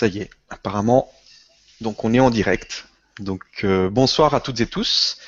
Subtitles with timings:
[0.00, 1.12] Ça y est, apparemment,
[1.82, 2.88] donc on est en direct.
[3.18, 5.18] Donc euh, bonsoir à toutes et tous.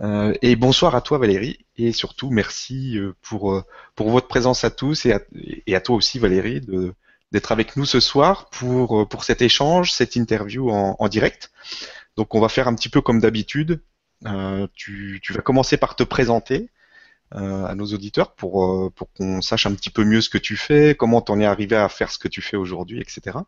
[0.00, 1.66] Euh, et bonsoir à toi Valérie.
[1.76, 3.64] Et surtout merci euh, pour,
[3.98, 6.60] votre présence à tous et à, toi aussi Valérie
[7.32, 11.50] d'être avec nous ce soir pour, cet échange, cette interview en, direct.
[12.16, 13.82] Donc on va faire un petit peu comme d'habitude.
[14.76, 16.70] tu, vas commencer par te présenter.
[17.32, 20.94] à nos auditeurs pour, pour qu'on sache un petit peu mieux ce que tu fais,
[20.94, 23.38] comment t'en es arrivé à faire ce que tu fais aujourd'hui, etc.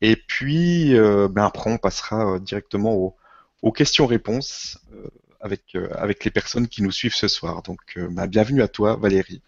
[0.00, 3.16] Et puis, euh, ben après, on passera euh, directement aux,
[3.62, 5.08] aux questions-réponses euh,
[5.40, 7.62] avec, avec les personnes qui nous suivent ce soir.
[7.62, 9.40] Donc, ben, bienvenue à toi, Valérie.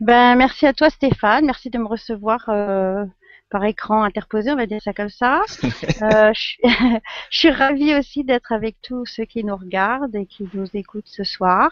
[0.00, 1.44] Ben, merci à toi, Stéphane.
[1.44, 2.48] Merci de me recevoir
[3.50, 5.42] par écran interposé, on va dire ça comme ça.
[5.62, 6.58] euh, je, suis,
[7.30, 11.08] je, suis ravie aussi d'être avec tous ceux qui nous regardent et qui nous écoutent
[11.08, 11.70] ce soir.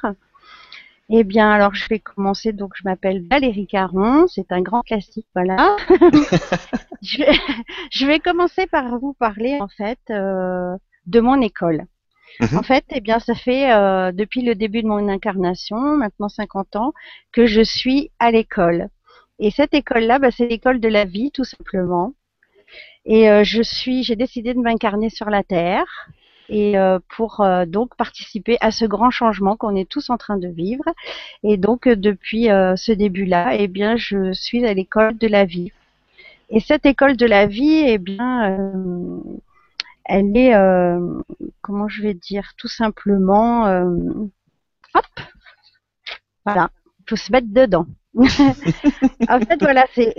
[1.11, 2.53] Eh bien, alors je vais commencer.
[2.53, 4.27] Donc, je m'appelle Valérie Caron.
[4.27, 5.77] C'est un grand classique, voilà.
[7.03, 7.39] je, vais,
[7.93, 11.85] je, vais, commencer par vous parler en fait euh, de mon école.
[12.41, 12.59] Mhm.
[12.59, 16.77] En fait, eh bien, ça fait euh, depuis le début de mon incarnation, maintenant 50
[16.77, 16.93] ans,
[17.33, 18.89] que je suis à l'école.
[19.39, 22.15] Et cette école-là, bah, c'est l'école de la vie, tout simplement.
[23.05, 26.09] Et euh, je suis, j'ai décidé de m'incarner sur la terre
[26.49, 30.37] et euh, pour euh, donc participer à ce grand changement qu'on est tous en train
[30.37, 30.85] de vivre.
[31.43, 35.73] Et donc euh, depuis ce début-là, eh bien, je suis à l'école de la vie.
[36.51, 38.55] Et cette école de la vie, eh bien,
[40.05, 40.55] elle est,
[41.63, 43.65] comment je vais dire, tout simplement,
[44.95, 45.07] hop,
[46.45, 46.71] voilà,
[47.01, 47.87] il faut se mettre dedans.
[48.15, 50.15] en fait, voilà, c'est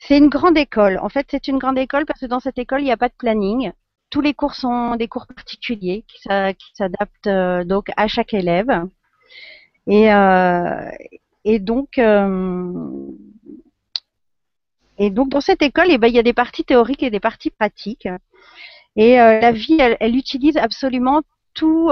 [0.00, 0.98] c'est une grande école.
[1.02, 3.08] En fait, c'est une grande école parce que dans cette école, il n'y a pas
[3.08, 3.72] de planning
[4.10, 6.18] tous les cours sont des cours particuliers qui,
[6.74, 8.86] s'adaptent euh, donc à chaque élève.
[9.86, 10.90] Et, euh,
[11.46, 11.58] euh,
[15.10, 17.50] donc dans cette école, eh ben, il y a des parties théoriques et des parties
[17.50, 18.08] pratiques.
[18.96, 21.22] Et la vie, elle, utilise absolument
[21.54, 21.90] tout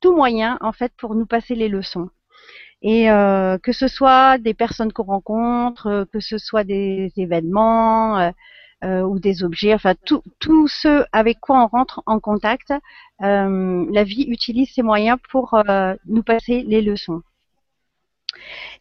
[0.00, 2.10] tout moyen en fait pour nous passer les leçons.
[2.82, 8.32] Et que ce soit des personnes qu'on rencontre, que ce soit des événements,
[8.84, 12.70] euh, ou des objets, enfin tout, tout ce avec quoi on rentre en contact,
[13.22, 17.22] euh, la vie utilise ces moyens pour euh, nous passer les leçons.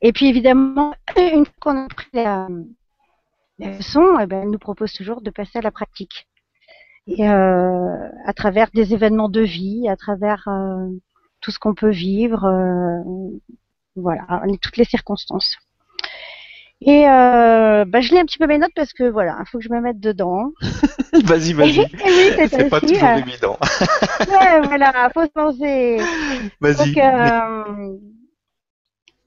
[0.02, 2.50] Et puis évidemment, une fois qu'on a pris la,
[3.60, 6.28] leçon, eh ben, elle nous propose toujours de passer à la pratique.
[7.08, 10.48] Et à travers des événements de vie, à travers
[11.42, 12.46] tout ce qu'on peut vivre,
[13.96, 15.58] voilà, toutes les circonstances.
[16.86, 19.58] Et euh, bah, je lis un petit peu mes notes parce que voilà, il faut
[19.60, 20.52] que je me mette dedans.
[21.24, 21.80] vas-y, vas-y.
[22.06, 23.58] oui, c'est pas toujours euh, évident.
[24.20, 25.98] ouais, voilà, faut se penser.
[26.60, 27.00] Vas-y.
[27.00, 27.98] Euh...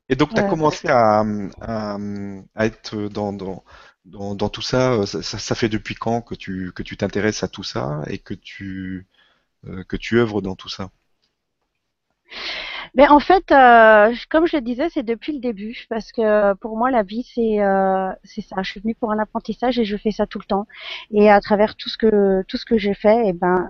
[0.09, 1.25] Et donc, tu as commencé à,
[1.61, 1.97] à,
[2.55, 3.65] à, être dans, dans,
[4.05, 5.55] dans, dans tout ça, ça, ça.
[5.55, 9.07] fait depuis quand que tu que tu t'intéresses à tout ça et que tu
[9.67, 10.91] euh, que tu œuvres dans tout ça?
[12.95, 16.77] Mais en fait, euh, comme je le disais, c'est depuis le début, parce que pour
[16.77, 18.57] moi, la vie, c'est euh, c'est ça.
[18.63, 20.67] Je suis venue pour un apprentissage et je fais ça tout le temps.
[21.11, 23.69] Et à travers tout ce que tout ce que j'ai fait, et eh ben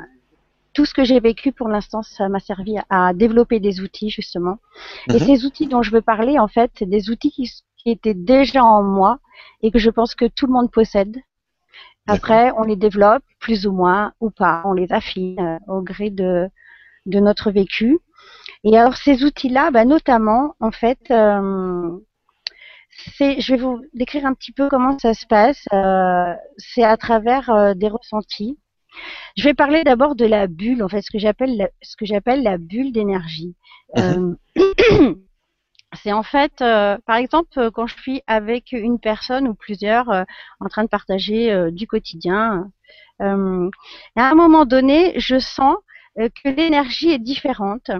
[0.72, 4.58] tout ce que j'ai vécu pour l'instant, ça m'a servi à développer des outils justement.
[5.08, 5.20] Et mhm.
[5.20, 8.62] ces outils dont je veux parler, en fait, c'est des outils qui, qui étaient déjà
[8.62, 9.18] en moi
[9.62, 11.16] et que je pense que tout le monde possède.
[12.08, 16.10] Après, on les développe plus ou moins ou pas, on les affine euh, au gré
[16.10, 16.48] de
[17.06, 17.98] de notre vécu.
[18.66, 21.98] Et alors ces outils-là, bah, notamment, en fait, euh,
[23.16, 25.64] c'est, je vais vous décrire un petit peu comment ça se passe.
[25.72, 28.58] Euh, c'est à travers euh, des ressentis.
[29.36, 32.06] Je vais parler d'abord de la bulle, en fait, ce que j'appelle la, ce que
[32.06, 33.54] j'appelle la bulle d'énergie.
[33.94, 34.36] Mhm.
[36.02, 40.82] c'est en fait, par exemple, quand je suis avec une personne ou plusieurs en train
[40.82, 42.70] de partager du quotidien,
[43.20, 45.76] à un moment donné, je sens
[46.16, 47.90] que l'énergie est différente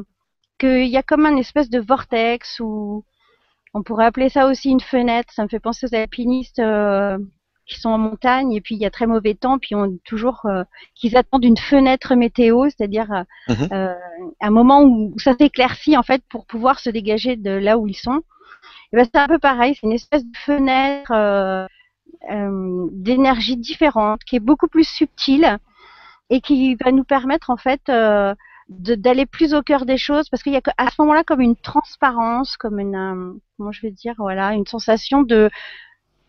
[0.59, 3.05] qu'il y a comme un espèce de vortex ou
[3.75, 5.33] on pourrait appeler ça aussi une fenêtre.
[5.35, 7.19] Ça me fait penser aux alpinistes euh,
[7.67, 10.47] qui sont en montagne et puis il y a très mauvais temps, puis on toujours
[10.47, 10.65] euh,
[10.95, 13.97] qu'ils attendent une fenêtre météo, c'est-à-dire euh, mhm.
[14.41, 17.95] un moment où, ça s'éclaircit en fait pour pouvoir se dégager de là où ils
[17.95, 18.23] sont.
[18.93, 21.69] Et ben c'est un peu pareil, c'est une espèce de fenêtre
[22.93, 25.59] d'énergie différente qui est beaucoup plus subtile
[26.31, 27.91] et qui va nous permettre en fait
[28.69, 31.57] d'aller plus au cœur des choses parce qu'il y a à ce moment-là comme une
[31.57, 35.51] transparence, comme une euh, comment je vais dire voilà une sensation de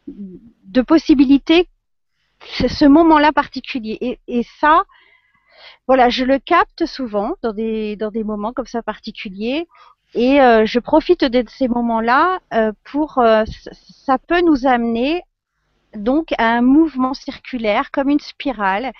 [0.07, 1.67] de possibilité
[2.39, 3.97] ce moment-là particulier.
[4.01, 4.83] Et, et, ça
[5.87, 9.67] voilà je le capte souvent dans des dans des moments comme ça particuliers.
[10.13, 13.21] Et euh, je profite de ces moments-là euh, pour
[14.05, 15.23] ça peut nous amener
[15.95, 18.91] donc à un mouvement circulaire comme une spirale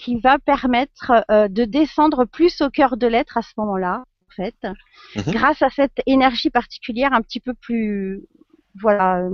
[0.00, 4.34] qui va permettre euh, de descendre plus au cœur de l'être à ce moment-là, en
[4.34, 4.56] fait,
[5.16, 5.32] Mhm.
[5.34, 8.22] grâce à cette énergie particulière un petit peu plus,
[8.80, 9.28] voilà,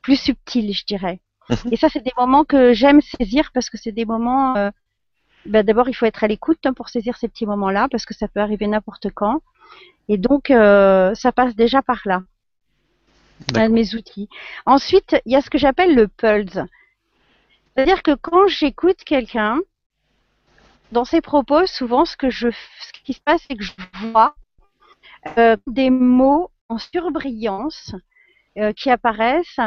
[0.00, 1.20] plus subtile, je dirais.
[1.50, 1.72] Mhm.
[1.72, 4.56] Et ça, c'est des moments que j'aime saisir parce que c'est des moments.
[4.56, 4.70] euh,
[5.44, 8.14] ben, D'abord, il faut être à l'écoute hein, pour saisir ces petits moments-là parce que
[8.14, 9.40] ça peut arriver n'importe quand.
[10.08, 12.22] Et donc, euh, ça passe déjà par là
[13.54, 14.28] un de mes outils.
[14.66, 16.58] Ensuite, il y a ce que j'appelle le pulse.
[17.74, 19.60] C'est-à-dire que quand j'écoute quelqu'un,
[20.92, 23.72] dans ses propos, souvent ce que je, ce qui se passe, c'est que je
[24.10, 24.34] vois
[25.36, 27.94] euh, des mots en surbrillance
[28.58, 29.60] euh, qui apparaissent.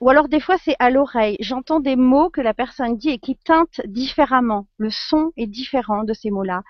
[0.00, 1.36] Ou alors des fois c'est à l'oreille.
[1.38, 4.66] J'entends des mots que la personne dit et qui teintent différemment.
[4.78, 6.62] Le son est différent de ces mots-là.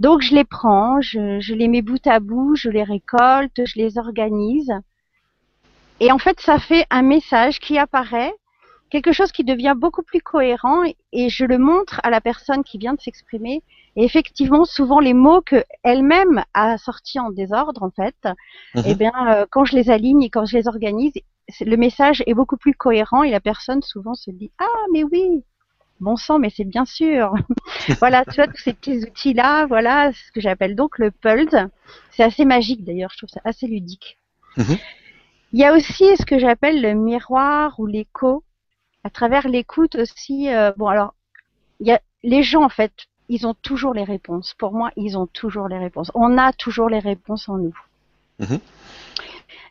[0.00, 3.78] Donc je les prends, je, je les mets bout à bout, je les récolte, je
[3.78, 4.72] les organise.
[6.00, 8.32] Et en fait, ça fait un message qui apparaît,
[8.90, 10.82] quelque chose qui devient beaucoup plus cohérent
[11.12, 13.62] et, je le montre à la personne qui vient de s'exprimer.
[13.96, 18.16] Et effectivement, souvent les mots que elle-même a sortis en désordre, en fait,
[18.74, 18.82] Mhm.
[18.86, 21.12] eh bien, euh, quand je les aligne et quand je les organise,
[21.60, 25.42] le message est beaucoup plus cohérent et la personne souvent se dit ah mais oui,
[26.00, 27.32] bon sang, mais c'est bien sûr.
[28.00, 31.56] voilà, tu vois tous ces petits outils là, voilà ce que j'appelle donc le pulse.
[32.10, 34.18] C'est assez magique d'ailleurs, je trouve ça assez ludique.
[34.56, 34.76] Mhm.
[35.52, 38.44] Il y a aussi ce que j'appelle le miroir ou l'écho.
[39.04, 41.14] À travers l'écoute aussi, euh, bon alors,
[41.80, 42.92] il y a les gens en fait,
[43.28, 44.54] ils ont toujours les réponses.
[44.58, 46.10] Pour moi, ils ont toujours les réponses.
[46.14, 47.78] On a toujours les réponses en nous.
[48.40, 48.60] Mhm.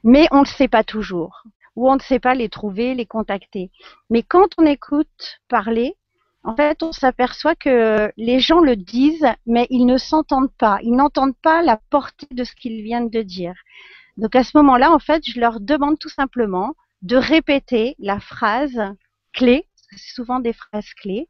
[0.03, 1.43] Mais on ne le sait pas toujours.
[1.75, 3.69] Ou on ne sait pas les trouver, les contacter.
[4.09, 5.95] Mais quand on écoute parler,
[6.43, 10.79] en fait, on s'aperçoit que les gens le disent, mais ils ne s'entendent pas.
[10.81, 13.55] Ils n'entendent pas la portée de ce qu'ils viennent de dire.
[14.17, 18.81] Donc à ce moment-là, en fait, je leur demande tout simplement de répéter la phrase
[19.33, 21.27] clé, parce que c'est souvent des phrases clés,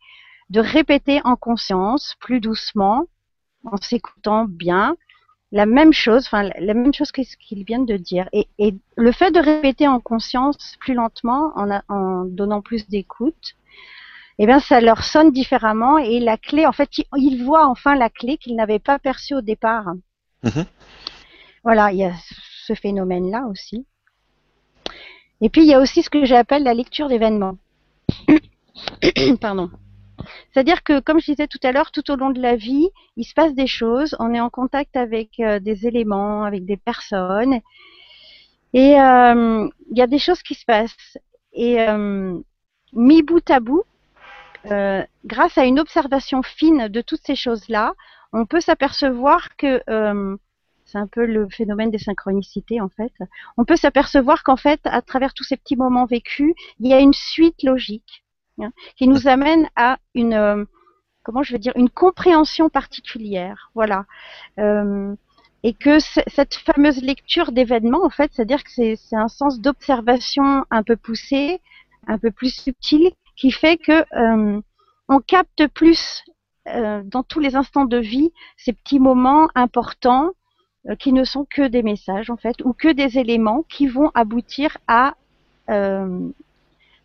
[0.49, 3.05] de répéter en conscience, plus doucement,
[3.65, 4.95] en s'écoutant bien,
[5.51, 8.29] la même chose, enfin la même chose que ce qu'ils viennent de dire.
[8.33, 12.87] Et, et le fait de répéter en conscience plus lentement, en, a- en donnant plus
[12.87, 13.55] d'écoute,
[14.37, 17.95] eh bien ça leur sonne différemment et la clé, en fait, ils, ils voient enfin
[17.95, 19.85] la clé qu'ils n'avaient pas perçue au départ.
[20.43, 20.65] Mhm.
[21.63, 22.13] Voilà, il y a
[22.65, 23.85] ce phénomène-là aussi.
[25.41, 27.57] Et puis il y a aussi ce que j'appelle la lecture d'événements.
[29.41, 29.69] Pardon.
[30.51, 33.23] C'est-à-dire que, comme je disais tout à l'heure, tout au long de la vie, il
[33.23, 37.61] se passe des choses, on est en contact avec euh, des éléments, avec des personnes,
[38.73, 41.17] et euh, il y a des choses qui se passent.
[41.53, 42.37] Et euh,
[42.93, 43.83] mis bout à bout,
[44.69, 47.93] euh, grâce à une observation fine de toutes ces choses-là,
[48.33, 49.81] on peut s'apercevoir que
[50.91, 53.13] c'est un peu le phénomène des synchronicités en fait.
[53.57, 56.99] On peut s'apercevoir qu'en fait, à travers tous ces petits moments vécus, il y a
[56.99, 58.23] une suite logique
[58.61, 60.65] hein, qui nous amène à une euh,
[61.23, 63.71] comment je veux dire une compréhension particulière.
[63.75, 64.05] Voilà.
[64.59, 65.15] Euh,
[65.61, 70.83] et que cette fameuse lecture d'événements, en fait, c'est-à-dire que c'est un sens d'observation un
[70.83, 71.59] peu poussé,
[72.07, 74.61] un peu plus subtil, qui fait que euh,
[75.09, 76.23] on capte plus
[76.65, 80.33] dans tous les instants de vie ces petits moments importants
[80.99, 84.77] qui ne sont que des messages en fait ou que des éléments qui vont aboutir
[84.87, 85.15] à
[85.69, 86.29] euh,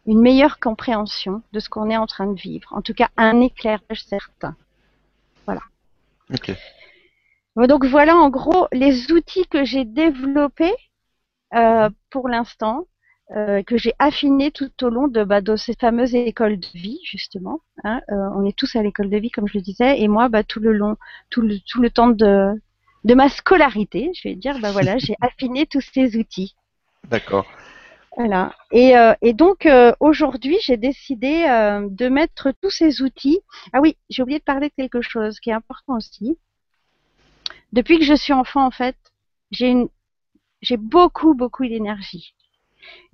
[0.07, 2.69] une meilleure compréhension de ce qu'on est en train de vivre.
[2.73, 4.55] En tout cas, un éclairage certain.
[7.57, 10.75] Bon, Donc voilà en gros les outils que j'ai développés
[11.55, 12.87] euh, pour l'instant,
[13.31, 17.01] euh, que j'ai affinés tout au long de, bah, de ces fameuses écoles de vie
[17.05, 17.61] justement.
[17.85, 18.01] hein.
[18.11, 20.43] Euh, on est tous à l'école de vie comme je le disais, et moi bah,
[20.43, 20.97] tout le long,
[21.31, 22.61] tout le, tout le temps de,
[23.05, 26.55] de ma scolarité, je vais dire, bah voilà, j'ai affiné tous ces outils.
[27.09, 27.47] D'accord.
[28.17, 28.55] Voilà.
[28.71, 33.41] Et, euh, et donc euh, aujourd'hui, j'ai décidé euh, de mettre tous ces outils.
[33.73, 36.39] Ah oui, j'ai oublié de parler de quelque chose qui est important aussi.
[37.73, 38.97] Depuis que je suis enfant, en fait,
[39.51, 39.89] j'ai une,
[40.63, 42.35] j'ai beaucoup, beaucoup d'énergie.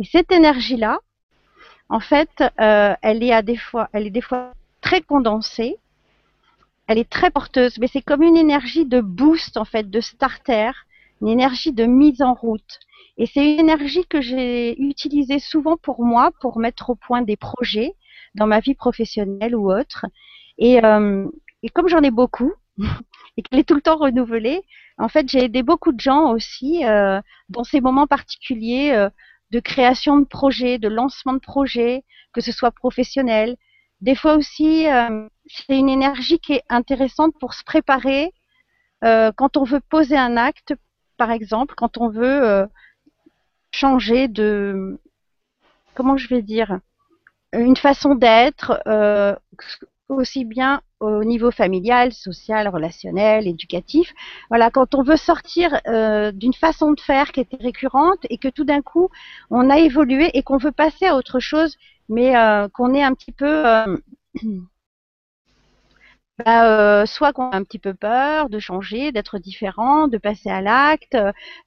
[0.00, 1.00] Et cette énergie-là,
[1.88, 5.78] en fait, elle est à des fois, elle est des fois très condensée.
[6.90, 10.72] Elle est très porteuse, mais c'est comme une énergie de boost, en fait, de starter,
[11.20, 12.80] une énergie de mise en route.
[13.16, 17.36] Et c'est une énergie que j'ai utilisée souvent pour moi, pour mettre au point des
[17.36, 17.92] projets
[18.34, 20.04] dans ma vie professionnelle ou autre.
[20.58, 21.28] Et, euh,
[21.74, 22.54] comme j'en ai beaucoup,
[23.36, 24.60] et qu'elle est tout le temps renouvelée,
[24.98, 27.20] en fait, j'ai aidé beaucoup de gens aussi euh,
[27.50, 29.08] dans ces moments particuliers euh,
[29.52, 33.56] de création de projets, de lancement de projets, que ce soit professionnel.
[34.00, 38.32] Des fois aussi, euh, c'est une énergie qui est intéressante pour se préparer
[39.04, 40.74] euh, quand on veut poser un acte,
[41.18, 42.66] par exemple, quand on veut euh,
[43.72, 44.98] changer de
[45.94, 46.80] comment je vais dire
[47.52, 48.80] une façon d'être,
[50.08, 54.12] aussi bien au niveau familial, social, relationnel, éducatif.
[54.48, 55.80] Voilà, quand on veut sortir
[56.32, 59.08] d'une façon de faire qui était récurrente et que tout d'un coup
[59.50, 61.76] on a évolué et qu'on veut passer à autre chose,
[62.10, 63.96] mais euh, qu'on est un petit peu euh,
[66.44, 70.60] bah, soit qu'on a un petit peu peur de changer, d'être différent, de passer à
[70.60, 71.16] l'acte,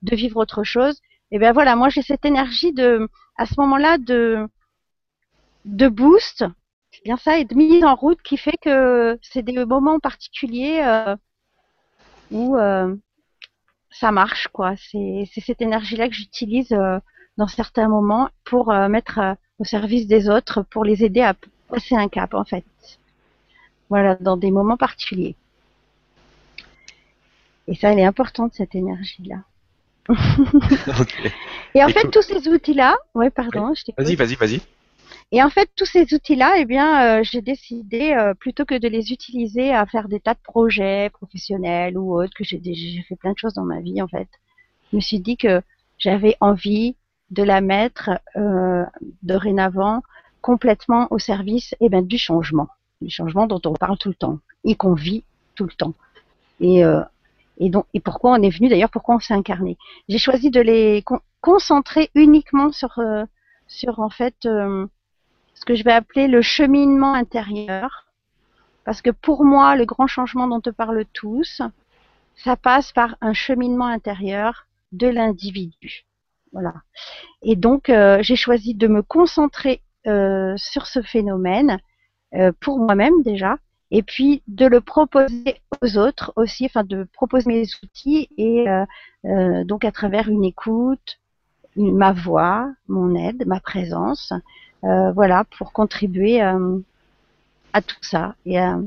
[0.01, 1.01] de vivre autre chose.
[1.31, 4.47] Et bien voilà, moi j'ai cette énergie de, à ce moment-là, de,
[5.65, 6.45] de boost,
[6.91, 10.81] c'est bien ça, et de mise en route qui fait que c'est des moments particuliers
[10.83, 11.15] euh,
[12.31, 12.95] où euh,
[13.89, 14.75] ça marche, quoi.
[14.77, 17.00] C'est cette énergie-là que j'utilise euh,
[17.38, 19.19] dans certains moments pour mettre
[19.60, 21.36] au service des autres, pour les aider à
[21.69, 22.65] passer un cap, en fait.
[23.89, 25.36] Voilà, dans des moments particuliers.
[27.67, 29.43] Et ça, elle est importante, cette énergie-là.
[31.75, 34.62] Et en fait, tous ces outils-là, ouais, pardon, je Vas-y, vas-y, vas-y.
[35.31, 38.88] Et en fait, tous ces outils-là, eh bien, euh, j'ai décidé euh, plutôt que de
[38.88, 42.60] les utiliser à faire des tas de projets professionnels ou autres, que j'ai
[43.07, 44.27] fait plein de choses dans ma vie en fait.
[44.91, 45.62] Je me suis dit que
[45.98, 46.95] j'avais envie
[47.33, 48.85] de la mettre euh,
[49.21, 50.01] dorénavant
[50.41, 52.67] complètement au service eh ben, du changement,
[53.01, 55.23] du changement dont on parle tout le temps et qu'on vit
[55.55, 55.93] tout le temps.
[56.59, 56.83] Et,
[57.57, 59.77] et donc, et pourquoi on est venu d'ailleurs, pourquoi on s'est incarné?
[60.07, 61.03] J'ai choisi de les
[61.41, 62.99] concentrer uniquement sur
[63.67, 64.35] sur en fait
[65.53, 68.05] ce que je vais appeler le cheminement intérieur.
[68.85, 71.61] Parce que pour moi, le grand changement dont on parle tous,
[72.35, 76.05] ça passe par un cheminement intérieur de l'individu.
[76.53, 76.74] Voilà.
[77.41, 81.79] Et donc, euh, j'ai choisi de me concentrer euh, sur ce phénomène
[82.36, 83.57] euh, pour moi-même déjà,
[83.91, 88.65] et puis de le proposer aux autres aussi, enfin de proposer mes outils et
[89.65, 91.19] donc à travers une écoute,
[91.75, 94.33] ma voix, mon aide, ma présence,
[94.83, 96.77] euh, voilà, pour contribuer euh,
[97.72, 98.79] à tout ça et à,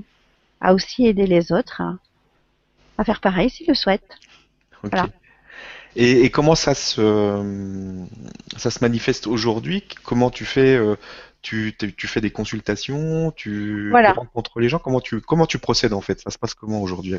[0.73, 1.83] aussi aider les autres
[2.99, 4.19] à, faire pareil s'ils le souhaitent.
[5.99, 8.05] Et, comment ça se,
[8.57, 9.83] ça se manifeste aujourd'hui?
[10.05, 10.97] Comment tu fais euh,
[11.41, 14.79] tu, tu, fais des consultations, tu, rencontres les gens?
[14.79, 16.21] Comment tu, comment tu procèdes en fait?
[16.21, 17.15] Ça se passe comment aujourd'hui?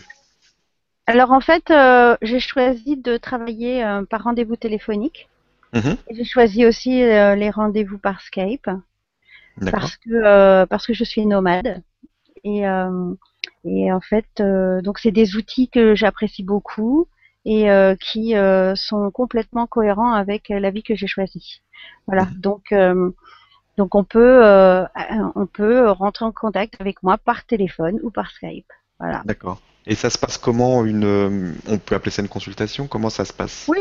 [1.08, 1.74] Alors en fait,
[2.22, 5.28] j'ai choisi de travailler par rendez-vous téléphonique.
[5.74, 5.98] Mhm.
[6.12, 8.70] J'ai choisi aussi euh, les rendez-vous par Skype.
[9.72, 11.82] Parce que euh, parce que je suis nomade.
[12.44, 13.14] Et euh,
[13.66, 14.42] et en fait
[14.84, 17.08] donc c'est des outils que j'apprécie beaucoup
[17.50, 18.34] et qui
[18.76, 21.62] sont complètement cohérents avec la vie que j'ai choisie.
[22.06, 22.42] Voilà mhm.
[22.42, 22.74] donc
[23.78, 24.44] donc on peut
[25.36, 28.72] on peut rentrer en contact avec moi par téléphone ou par Skype.
[29.00, 29.22] Voilà.
[29.26, 29.62] D'accord.
[29.86, 32.88] Et ça se passe comment une on peut appeler ça une consultation?
[32.88, 33.68] Comment ça se passe?
[33.70, 33.80] Oui,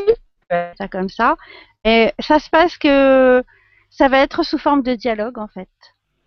[0.51, 1.37] ça comme ça.
[1.85, 3.43] Et ça se passe que
[3.91, 5.69] ça va être sous forme de dialogue en fait,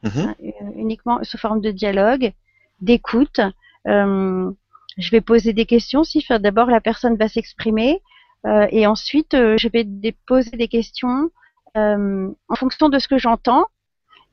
[0.04, 0.12] mhm.
[0.16, 2.34] hein, euh, uniquement sous forme de dialogue,
[2.82, 3.40] d'écoute.
[3.88, 4.52] Euh,
[5.00, 6.04] je vais poser des questions.
[6.04, 8.02] Si d'abord la personne va s'exprimer
[8.46, 9.86] euh, et ensuite je vais
[10.28, 11.32] poser des questions
[11.76, 13.66] en fonction de ce que j'entends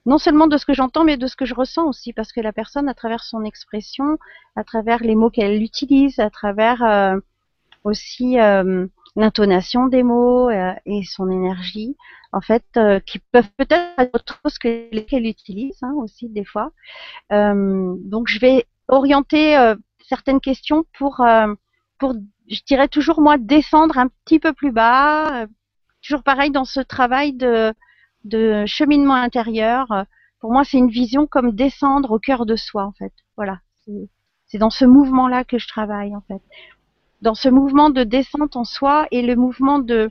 [0.05, 2.41] non seulement de ce que j'entends, mais de ce que je ressens aussi, parce que
[2.41, 4.19] la personne, à travers son expression,
[4.55, 7.19] à travers les mots qu'elle utilise, à travers
[7.83, 8.39] aussi
[9.17, 11.97] l'intonation des mots euh, et son énergie,
[12.33, 16.45] en fait, euh, qui peuvent peut-être être autre chose que lesquelles utilise hein, aussi des
[16.45, 16.71] fois.
[17.33, 19.57] Euh, donc, je vais orienter
[20.09, 21.25] certaines questions pour,
[21.99, 22.15] pour,
[22.49, 25.47] je dirais toujours moi, descendre un petit peu plus bas.
[26.03, 27.75] toujours pareil dans ce travail de,
[28.25, 30.07] de cheminement intérieur.
[30.41, 33.13] Pour moi, c'est une vision comme descendre au cœur de soi, en fait.
[33.37, 33.61] Voilà.
[34.47, 36.43] C'est dans ce mouvement-là que je travaille, en fait
[37.23, 40.11] dans ce mouvement de descente en soi et le mouvement de,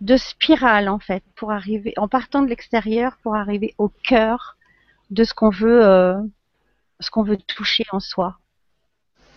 [0.00, 4.56] de spirale en fait pour arriver en partant de l'extérieur pour arriver au cœur
[5.10, 6.20] de ce qu'on veut euh,
[7.00, 8.38] ce qu'on veut toucher en soi.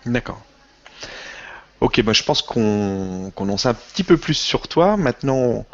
[0.08, 0.42] D'accord.
[1.80, 4.98] Ok, bah je pense qu'on en sait un petit peu plus sur toi.
[4.98, 5.66] Maintenant,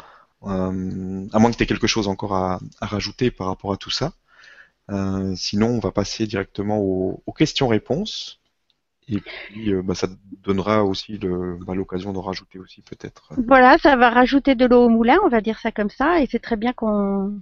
[0.44, 3.90] euh, à moins que tu aies quelque chose encore à, rajouter par rapport à tout
[3.90, 4.12] ça.
[4.90, 8.40] Euh, sinon, on va passer directement aux questions-réponses.
[9.08, 10.08] Et puis, euh, bah, ça
[10.42, 13.32] donnera aussi bah, l'occasion de rajouter aussi peut-être.
[13.46, 16.26] Voilà, ça va rajouter de l'eau au moulin, on va dire ça comme ça, et
[16.30, 17.40] c'est très bien qu'on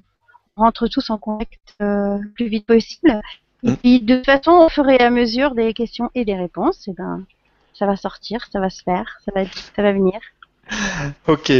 [0.57, 3.21] rentre tous en contact le plus vite possible.
[3.65, 3.77] Et mm.
[3.77, 6.91] puis, de toute façon, au fur et à mesure des questions et des réponses, et
[6.91, 7.25] eh ben,
[7.75, 10.21] ça va sortir, ça va se faire, ça va, ça va venir.
[11.27, 11.53] Ok.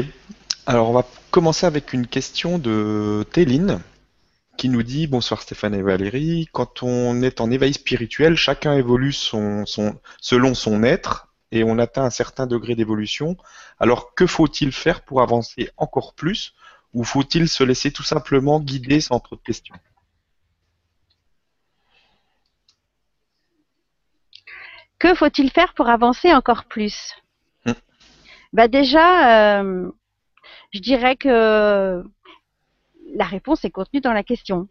[0.67, 3.81] Alors, on va commencer avec une question de Téline
[4.57, 6.49] qui nous dit bonsoir Stéphane et Valérie.
[6.53, 9.65] Quand on est en éveil spirituel, chacun évolue son,
[10.21, 13.37] selon son être et on atteint un certain degré d'évolution.
[13.81, 16.55] Alors que faut-il faire pour avancer encore plus
[16.95, 19.75] ou faut-il se laisser tout simplement guider sans trop de questions?
[25.03, 27.17] Que faut-il faire pour avancer encore plus?
[27.67, 27.73] Hmm.
[28.53, 29.91] Bah déjà, euh,
[30.71, 32.05] je dirais que
[33.17, 34.69] la réponse est contenue dans la question.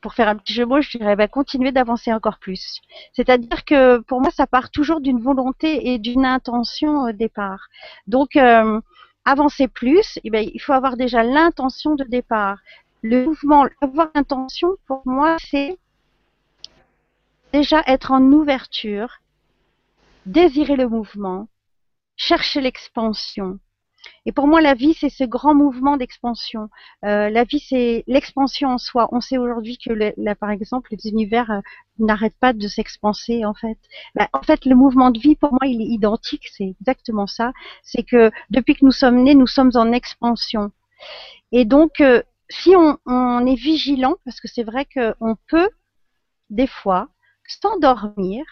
[0.00, 2.82] Pour faire un petit jeu de mots, je dirais bah, continuer d'avancer encore plus.
[3.14, 7.66] C'est-à-dire que pour moi, ça part toujours d'une volonté et d'une intention au départ.
[8.06, 8.80] Donc, euh,
[9.24, 12.58] avancer plus, eh ben, il faut avoir déjà l'intention de départ.
[13.02, 15.76] Le mouvement, avoir l'intention, pour moi, c'est
[17.52, 19.20] déjà être en ouverture,
[20.26, 21.48] désirer le mouvement,
[22.16, 23.58] chercher l'expansion.
[24.26, 26.68] Et pour moi, la vie, c'est ce grand mouvement d'expansion.
[27.04, 29.08] Euh, la vie, c'est l'expansion en soi.
[29.12, 31.60] On sait aujourd'hui que, par exemple, les univers euh,
[31.98, 33.78] n'arrêtent pas de s'expanser, en fait.
[34.14, 36.48] Bah, en fait, le mouvement de vie, pour moi, il est identique.
[36.52, 37.52] C'est exactement ça.
[37.82, 40.70] C'est que depuis que nous sommes nés, nous sommes en expansion.
[41.52, 45.70] Et donc, euh, si on, on est vigilant, parce que c'est vrai qu'on peut,
[46.50, 47.08] des fois,
[47.46, 48.44] s'endormir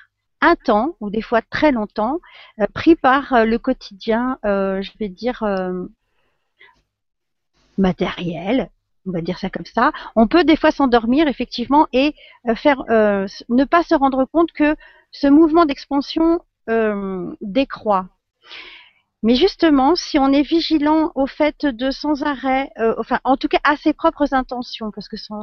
[0.43, 2.21] un temps, ou des fois très longtemps,
[2.61, 5.43] euh, pris par euh, le quotidien, euh, je vais dire,
[7.79, 8.69] matériel,
[9.07, 9.93] on va dire ça comme ça.
[10.17, 12.15] On peut des fois s'endormir, effectivement, et
[12.55, 14.77] faire ne pas se rendre compte que
[15.11, 16.41] ce mouvement d'expansion
[17.41, 18.09] décroît.
[19.23, 23.47] Mais justement, si on est vigilant au fait de sans arrêt, euh, enfin, en tout
[23.49, 25.43] cas à ses propres intentions, parce que sans,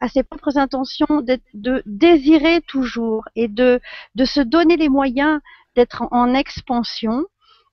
[0.00, 3.80] à ses propres intentions, d'être- de désirer toujours et de,
[4.16, 5.40] de se donner les moyens
[5.76, 7.24] d'être en, en expansion,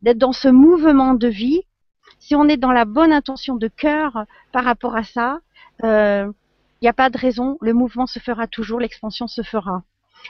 [0.04, 1.64] d'être dans ce mouvement de vie,
[2.20, 5.40] si on est dans la bonne intention de cœur par rapport à ça,
[5.84, 6.32] il
[6.84, 9.84] n'y a pas de raison, le mouvement se fera toujours, l'expansion se fera.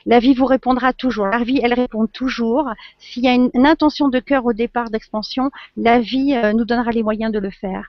[0.06, 1.28] La vie vous répondra toujours.
[1.28, 2.70] La vie, elle répond toujours.
[2.98, 6.66] S'il y a une, une intention de cœur au départ d'expansion, la vie euh, nous
[6.66, 7.88] donnera les moyens de le faire.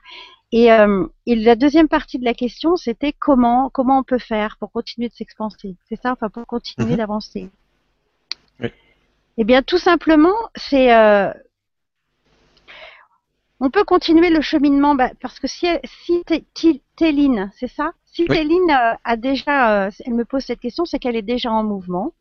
[0.51, 4.57] Et, euh, et la deuxième partie de la question, c'était comment comment on peut faire
[4.59, 5.75] pour continuer de s'expanser.
[5.87, 6.97] C'est ça, enfin pour continuer Mhm.
[6.97, 7.49] d'avancer.
[8.59, 8.69] Oui.
[9.37, 11.31] Eh bien, tout simplement, c'est euh,
[13.59, 17.93] on peut continuer le cheminement bah, parce que si, si Té- Té- Téline, c'est ça?
[18.05, 18.27] Si Oui.
[18.29, 21.63] Téline euh, a déjà, euh, elle me pose cette question, c'est qu'elle est déjà en
[21.63, 22.13] mouvement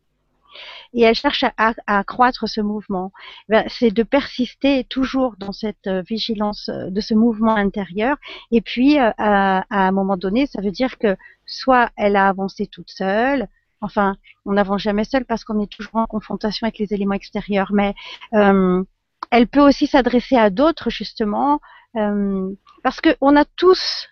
[0.95, 3.13] et elle cherche à, à- à accroître ce mouvement.
[3.49, 8.17] Ben, c'est de persister toujours dans cette euh, vigilance de ce mouvement intérieur.
[8.51, 12.67] Et puis, à, à un moment donné, ça veut dire que soit elle a avancé
[12.67, 13.47] toute seule,
[13.81, 17.71] enfin, on n'avance jamais seul parce qu'on est toujours en confrontation avec les éléments extérieurs,
[17.73, 17.95] mais
[18.35, 18.83] euh,
[19.31, 21.61] elle peut aussi s'adresser à d'autres justement,
[21.97, 22.51] euh,
[22.83, 24.09] parce qu'on a tous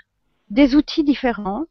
[0.51, 1.65] des outils différents.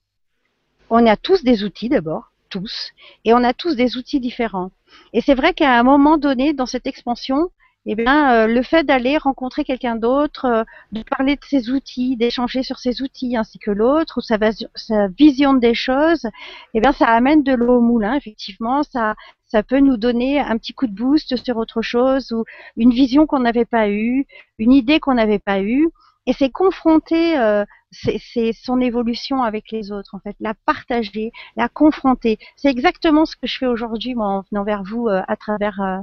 [0.89, 2.91] On a tous des outils d'abord, tous,
[3.23, 4.71] et on a tous des outils différents.
[5.13, 7.49] Et c'est vrai qu'à un moment donné, dans cette expansion,
[7.87, 12.17] eh bien, euh, le fait d'aller rencontrer quelqu'un d'autre, euh, de parler de ses outils,
[12.17, 14.37] d'échanger sur ses outils ainsi que l'autre, ou sa,
[14.73, 16.25] sa vision des choses,
[16.73, 18.81] eh bien, ça amène de l'eau au moulin, effectivement.
[18.81, 19.15] Ça,
[19.55, 22.43] ça peut nous donner un petit coup de boost sur autre chose, ou
[22.75, 24.27] une vision qu'on n'avait pas eue,
[24.59, 25.87] une idée qu'on n'avait pas eue.
[26.25, 31.69] Et c'est confronter, euh, c'est son évolution avec les autres, en fait, la partager, la
[31.69, 32.37] confronter.
[32.57, 35.79] C'est exactement ce que je fais aujourd'hui, moi, en venant vers vous euh, à travers
[35.79, 35.99] euh,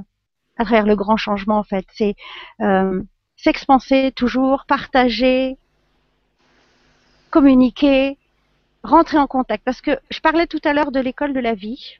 [0.57, 1.85] à travers le grand changement, en fait.
[1.93, 2.15] C'est
[3.35, 5.57] s'expanser toujours, partager,
[7.29, 8.17] communiquer,
[8.83, 9.63] rentrer en contact.
[9.63, 11.99] Parce que je parlais tout à l'heure de l'école de la vie.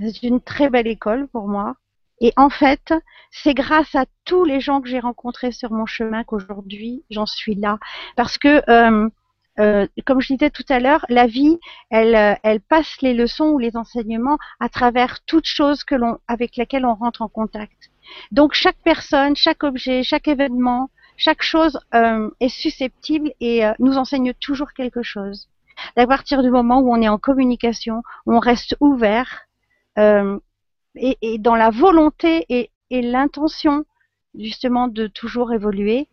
[0.00, 1.76] C'est une très belle école pour moi.
[2.20, 2.94] Et en fait,
[3.30, 7.54] c'est grâce à tous les gens que j'ai rencontrés sur mon chemin qu'aujourd'hui j'en suis
[7.54, 7.78] là.
[8.16, 9.08] Parce que, euh,
[9.58, 11.58] euh, comme je disais tout à l'heure, la vie,
[11.90, 16.18] elle, euh, elle passe les leçons ou les enseignements à travers toute chose que l'on,
[16.26, 17.90] avec laquelle on rentre en contact.
[18.32, 23.96] Donc chaque personne, chaque objet, chaque événement, chaque chose euh, est susceptible et euh, nous
[23.96, 25.48] enseigne toujours quelque chose.
[25.96, 29.45] À partir du moment où on est en communication, où on reste ouvert
[29.98, 30.38] euh,
[30.94, 33.84] et, et dans la volonté et, et l'intention
[34.38, 36.08] justement de toujours évoluer,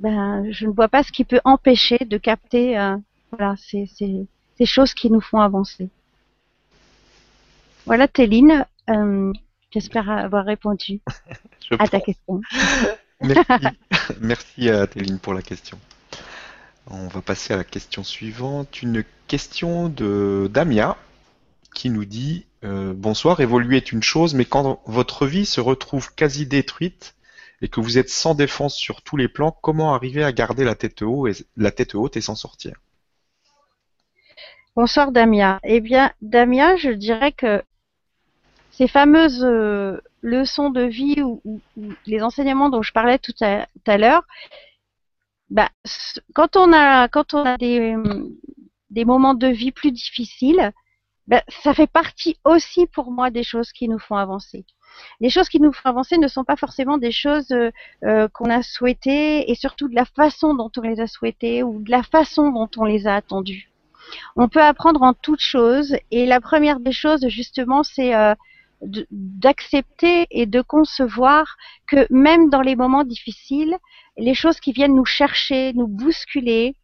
[0.00, 2.96] ben, je ne vois pas ce qui peut empêcher de capter euh,
[3.30, 4.26] voilà, ces, ces,
[4.58, 5.88] ces choses qui nous font avancer.
[7.86, 9.32] Voilà, Téline, euh,
[9.70, 11.00] j'espère avoir répondu
[11.78, 12.40] à ta question.
[13.22, 13.66] Merci,
[14.20, 15.78] merci à Téline pour la question.
[16.90, 18.82] On va passer à la question suivante.
[18.82, 20.98] Une question de Damia
[21.74, 26.14] qui nous dit euh, Bonsoir, évoluer est une chose, mais quand votre vie se retrouve
[26.14, 27.14] quasi détruite
[27.62, 30.74] et que vous êtes sans défense sur tous les plans, comment arriver à garder la
[30.74, 32.74] tête haute et, s'en sortir?
[34.74, 35.60] Bonsoir Damia.
[35.64, 37.62] Eh bien, Damia, je dirais que
[38.72, 41.40] ces fameuses euh, leçons de vie ou,
[42.06, 44.24] les enseignements dont je parlais tout à, l'heure,
[45.48, 45.70] bah,
[46.34, 47.08] quand on a
[47.58, 47.96] des,
[48.90, 50.72] des moments de vie plus difficiles,
[51.26, 54.64] ben, ça fait partie aussi pour moi des choses qui nous font avancer.
[55.20, 57.70] Les choses qui nous font avancer ne sont pas forcément des choses euh,
[58.04, 61.82] euh, qu'on a souhaitées et surtout de la façon dont on les a souhaitées ou
[61.82, 63.70] de la façon dont on les a attendues.
[64.36, 68.34] On peut apprendre en toutes choses et la première des choses justement c'est euh,
[69.10, 73.76] d'accepter et de concevoir que même dans les moments difficiles,
[74.16, 76.76] les choses qui viennent nous chercher, nous bousculer,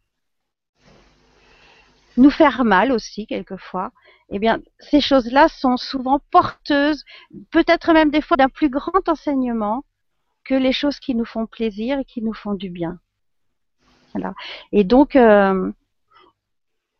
[2.17, 3.91] nous faire mal aussi quelquefois,
[4.33, 7.05] eh bien, ces choses-là sont souvent porteuses,
[7.51, 9.85] peut-être même des fois d'un plus grand enseignement
[10.43, 12.99] que les choses qui nous font plaisir et qui nous font du bien.
[14.13, 14.33] Voilà.
[14.71, 15.71] Et donc, euh,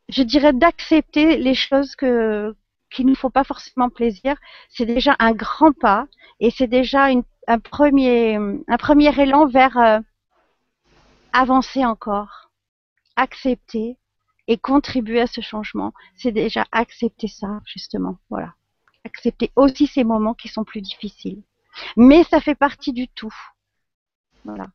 [0.10, 2.56] je dirais d'accepter les choses que
[2.91, 4.36] qui nous font pas forcément plaisir,
[4.69, 6.06] c'est déjà un grand pas
[6.39, 7.08] et c'est déjà
[7.48, 10.00] un premier un premier élan vers euh,
[11.34, 12.52] avancer encore,
[13.15, 13.98] accepter
[14.47, 18.17] et contribuer à ce changement, c'est déjà accepter ça, justement.
[18.29, 18.53] Voilà.
[19.06, 21.41] Accepter aussi ces moments qui sont plus difficiles.
[21.97, 23.34] Mais ça fait partie du tout.
[24.45, 24.67] Voilà.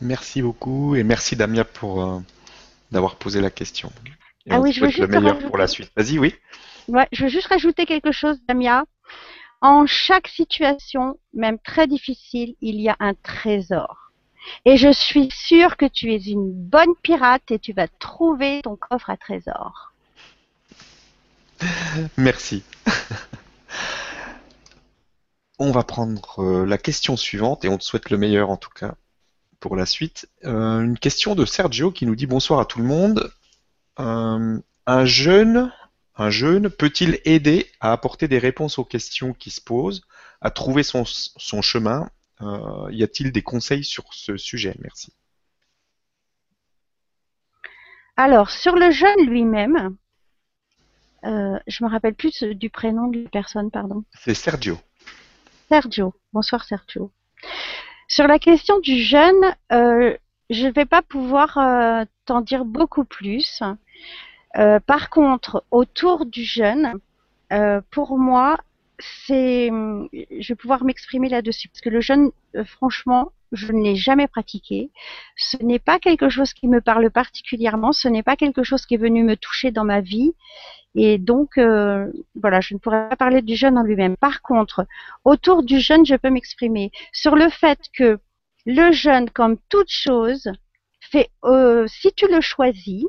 [0.00, 2.20] Merci beaucoup et merci Damia pour euh,
[2.90, 3.90] d'avoir posé la question.
[4.50, 5.90] ah oui, je veux juste le meilleur pour la suite.
[5.96, 6.34] Vas-y, oui.
[6.88, 8.84] Ouais, je veux juste rajouter quelque chose, Damia.
[9.60, 14.05] En chaque situation, même très difficile, il y a un trésor.
[14.64, 18.76] Et je suis sûre que tu es une bonne pirate et tu vas trouver ton
[18.76, 19.92] coffre à trésor.
[22.16, 22.62] Merci.
[25.58, 28.70] on va prendre euh, la question suivante et on te souhaite le meilleur en tout
[28.70, 28.94] cas
[29.60, 30.28] pour la suite.
[30.44, 33.32] Euh, une question de Sergio qui nous dit bonsoir à tout le monde.
[33.98, 35.72] Euh, un jeune,
[36.16, 36.30] un
[36.68, 40.02] peut-il aider à apporter des réponses aux questions qui se posent,
[40.40, 41.04] à trouver son
[41.62, 42.08] chemin
[42.40, 44.74] y a-t-il des conseils sur ce sujet?
[44.80, 45.12] Merci.
[48.16, 49.94] Alors, sur le jeune lui-même,
[51.24, 54.04] euh, je me rappelle plus du prénom de la personne, pardon.
[54.12, 54.78] C'est Sergio.
[55.68, 56.14] Sergio.
[56.32, 57.12] Bonsoir Sergio.
[58.08, 60.16] Sur la question du jeune, euh,
[60.48, 63.62] je ne vais pas pouvoir euh, t'en dire beaucoup plus.
[64.86, 66.94] par contre, autour du jeune,
[67.90, 68.56] pour moi,
[68.98, 73.96] c'est, je vais pouvoir m'exprimer là-dessus parce que le jeûne, euh, franchement, je ne l'ai
[73.96, 74.90] jamais pratiqué.
[75.36, 77.92] Ce n'est pas quelque chose qui me parle particulièrement.
[77.92, 80.32] Ce n'est pas quelque chose qui est venu me toucher dans ma vie.
[80.94, 84.16] Et donc, euh, voilà, je ne pourrais pas parler du jeûne en lui-même.
[84.16, 84.86] Par contre,
[85.24, 88.18] autour du jeûne, je peux m'exprimer sur le fait que
[88.64, 90.50] le jeûne, comme toute chose,
[91.00, 93.04] fait, euh, si tu le choisis,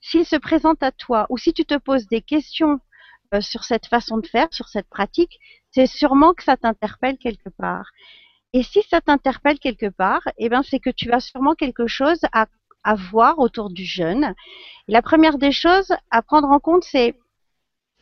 [0.00, 2.80] s'il se présente à toi ou si tu te poses des questions
[3.34, 5.38] euh, sur cette façon de faire, sur cette pratique,
[5.70, 7.90] c'est sûrement que ça t'interpelle quelque part.
[8.52, 12.20] Et si ça t'interpelle quelque part, eh ben c'est que tu as sûrement quelque chose
[12.32, 12.46] à,
[12.82, 14.34] à voir autour du jeûne.
[14.88, 17.14] La première des choses à prendre en compte, c'est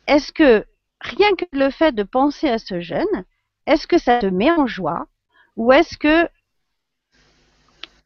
[0.07, 0.65] est-ce que
[1.01, 3.25] rien que le fait de penser à ce jeûne,
[3.67, 5.05] est-ce que ça te met en joie
[5.55, 6.27] ou est-ce que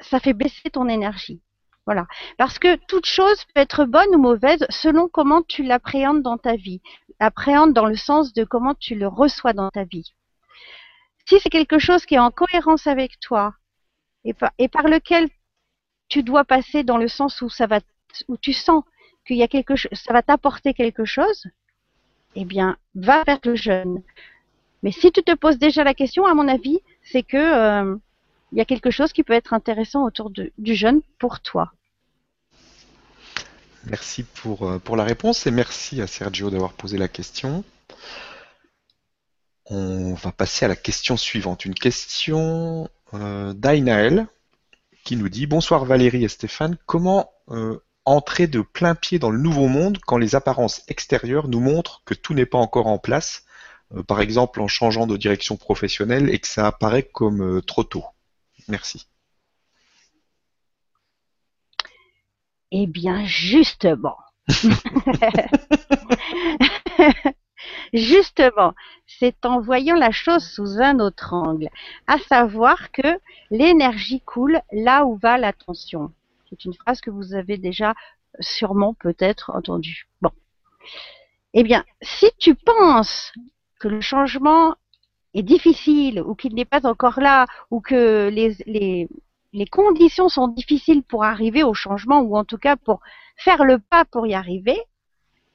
[0.01, 1.41] ça fait baisser ton énergie?
[1.85, 2.07] Voilà.
[2.37, 6.55] Parce que toute chose peut être bonne ou mauvaise selon comment tu l'appréhendes dans ta
[6.55, 6.81] vie.
[7.23, 10.13] Appréhende dans le sens de comment tu le reçois dans ta vie.
[11.25, 13.53] Si c'est quelque chose qui est en cohérence avec toi
[14.25, 15.29] et par, lequel
[16.09, 17.79] tu dois passer dans le sens où ça va,
[18.27, 18.83] où tu sens
[19.25, 19.41] qu'il
[19.93, 21.47] ça va t'apporter quelque chose,
[22.35, 24.03] eh bien, va vers le jeûne.
[24.81, 27.95] Mais si tu te poses déjà la question, à mon avis, c'est que euh,
[28.51, 31.71] il y a quelque chose qui peut être intéressant autour du jeûne pour toi.
[33.85, 37.63] Merci pour, euh, pour la réponse et merci à Sergio d'avoir posé la question.
[39.65, 41.65] On va passer à la question suivante.
[41.65, 43.53] Une question euh,
[45.03, 49.39] qui nous dit Bonsoir Valérie et Stéphane, comment euh, entrer de plein pied dans le
[49.39, 53.43] nouveau monde quand les apparences extérieures nous montrent que tout n'est pas encore en place,
[53.95, 58.05] euh, par exemple en changeant de direction professionnelle et que ça apparaît comme trop tôt?
[58.67, 59.07] Merci.
[62.75, 64.17] Eh bien, justement.
[67.93, 68.73] justement,
[69.05, 71.69] c'est en voyant la chose sous un autre angle,
[72.07, 73.19] à savoir que
[73.51, 76.11] l'énergie coule là où va l'attention.
[76.49, 77.93] C'est une phrase que vous avez déjà
[78.39, 80.07] sûrement peut-être entendue.
[80.23, 80.31] Bon.
[81.53, 83.31] Eh bien, si tu penses
[83.79, 84.73] que le changement
[85.35, 89.07] est difficile ou qu'il n'est pas encore là ou que les, les,
[89.53, 93.01] les conditions sont difficiles pour arriver au changement ou en tout cas pour
[93.37, 94.79] faire le pas pour y arriver,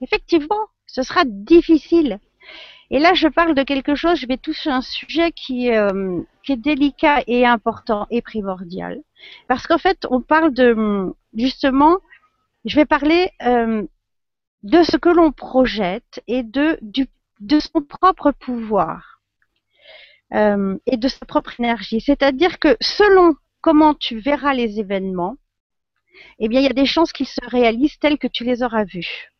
[0.00, 2.20] effectivement, ce sera difficile.
[2.90, 6.56] Et là, je parle de quelque chose, je vais toucher un sujet qui, euh, est
[6.56, 9.02] délicat et important et primordial.
[9.48, 11.98] Parce qu'en fait, on parle de, justement,
[12.64, 13.82] je vais parler euh,
[14.62, 16.78] de ce que l'on projette et de
[17.60, 19.18] son propre pouvoir
[20.34, 22.00] euh, et de sa propre énergie.
[22.00, 25.36] C'est-à-dire que selon comment tu verras les événements,
[26.38, 28.84] eh bien, il y a des chances qu'ils se réalisent tels que tu les auras
[28.84, 29.30] vus.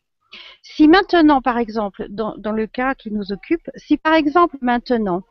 [0.61, 5.23] Si maintenant, par exemple, dans, le cas qui nous occupe, si par exemple maintenant,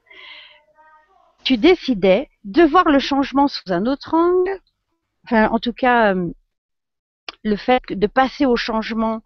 [1.44, 4.60] tu décidais de voir le changement sous un autre angle,
[5.24, 6.30] enfin, en tout cas, euh,
[7.44, 9.22] le fait de passer au changement,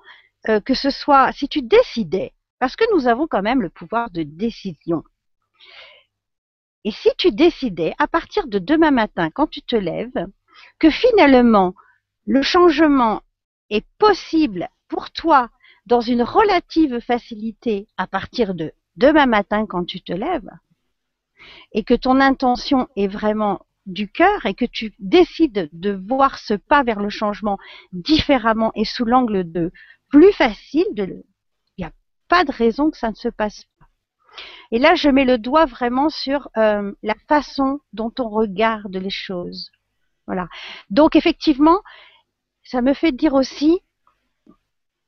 [0.48, 4.10] euh, que ce soit, si tu décidais, parce que nous avons quand même le pouvoir
[4.10, 5.02] de décision.
[6.84, 10.26] Et si tu décidais, à partir de demain matin, quand tu te lèves,
[10.78, 11.74] que finalement,
[12.26, 13.22] le changement
[13.70, 15.50] est possible pour toi
[15.86, 20.50] dans une relative facilité à partir de demain matin quand tu te lèves,
[21.72, 26.54] et que ton intention est vraiment du cœur et que tu décides de voir ce
[26.54, 27.58] pas vers le changement
[27.92, 29.72] différemment et sous l'angle de
[30.08, 31.22] plus facile, il
[31.78, 31.92] n'y a
[32.28, 33.71] pas de raison que ça ne se passe pas.
[34.70, 39.10] Et là, je mets le doigt vraiment sur euh, la façon dont on regarde les
[39.10, 39.70] choses.
[40.26, 40.48] Voilà.
[40.90, 41.80] Donc effectivement,
[42.64, 43.80] ça me fait dire aussi,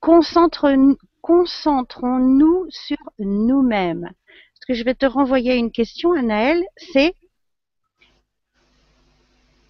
[0.01, 4.03] concentrons-nous sur nous-mêmes.
[4.03, 7.15] Parce que je vais te renvoyer une question, Anaël, c'est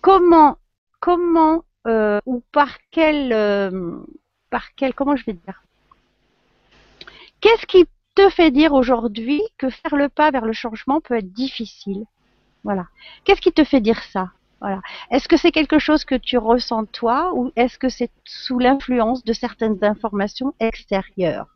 [0.00, 0.58] comment,
[1.00, 3.98] comment euh, ou par quel, euh,
[4.50, 5.62] par quel, comment je vais dire,
[7.40, 11.32] qu'est-ce qui te fait dire aujourd'hui que faire le pas vers le changement peut être
[11.32, 12.04] difficile
[12.62, 12.86] Voilà.
[13.24, 14.30] Qu'est-ce qui te fait dire ça?
[14.60, 14.80] Voilà.
[15.10, 19.24] Est-ce que c'est quelque chose que tu ressens toi ou est-ce que c'est sous l'influence
[19.24, 21.48] de certaines informations extérieures?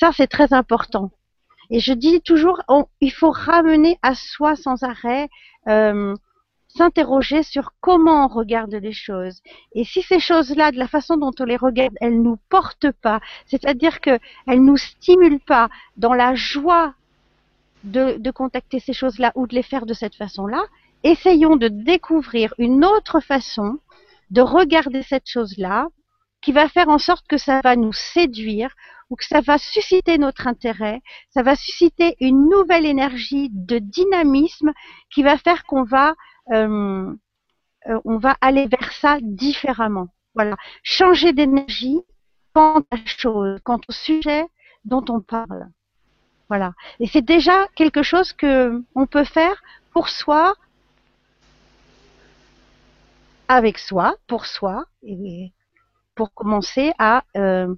[0.00, 1.10] Ça, c'est très important.
[1.70, 2.62] Et je dis toujours,
[3.00, 5.28] il faut ramener à soi sans arrêt,
[5.68, 6.14] euh,
[6.78, 9.42] s'interroger sur comment on regarde les choses.
[9.74, 13.20] Et si ces choses-là, de la façon dont on les regarde, elles nous portent pas,
[13.46, 16.94] c'est-à-dire qu'elles nous stimulent pas dans la joie
[17.84, 20.62] de, de contacter ces choses-là ou de les faire de cette façon-là,
[21.02, 23.78] essayons de découvrir une autre façon
[24.30, 25.88] de regarder cette chose-là
[26.40, 28.70] qui va faire en sorte que ça va nous séduire
[29.10, 34.72] ou que ça va susciter notre intérêt, ça va susciter une nouvelle énergie de dynamisme
[35.10, 36.14] qui va faire qu'on va
[36.52, 37.14] euh,
[37.88, 40.08] euh, on va aller vers ça différemment.
[40.34, 42.00] Voilà, changer d'énergie
[42.54, 44.46] quant à chose, quant au sujet
[44.84, 45.68] dont on parle.
[46.48, 50.54] Voilà, et c'est déjà quelque chose que on peut faire pour soi
[53.48, 55.52] avec soi, pour soi, et
[56.14, 57.74] pour commencer à euh,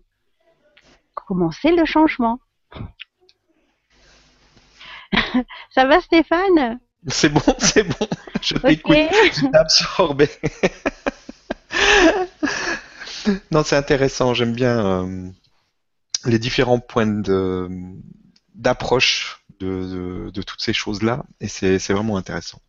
[1.14, 2.40] commencer le changement.
[5.70, 6.80] Ça va Stéphane?
[7.08, 8.06] C'est bon, c'est bon.
[8.42, 8.96] Je t'écoute.
[8.96, 10.28] Je absorbé.
[13.50, 14.34] non, c'est intéressant.
[14.34, 15.28] J'aime bien euh,
[16.24, 17.68] les différents points de
[18.54, 22.60] d'approche de, de, toutes ces choses-là, et c'est vraiment intéressant.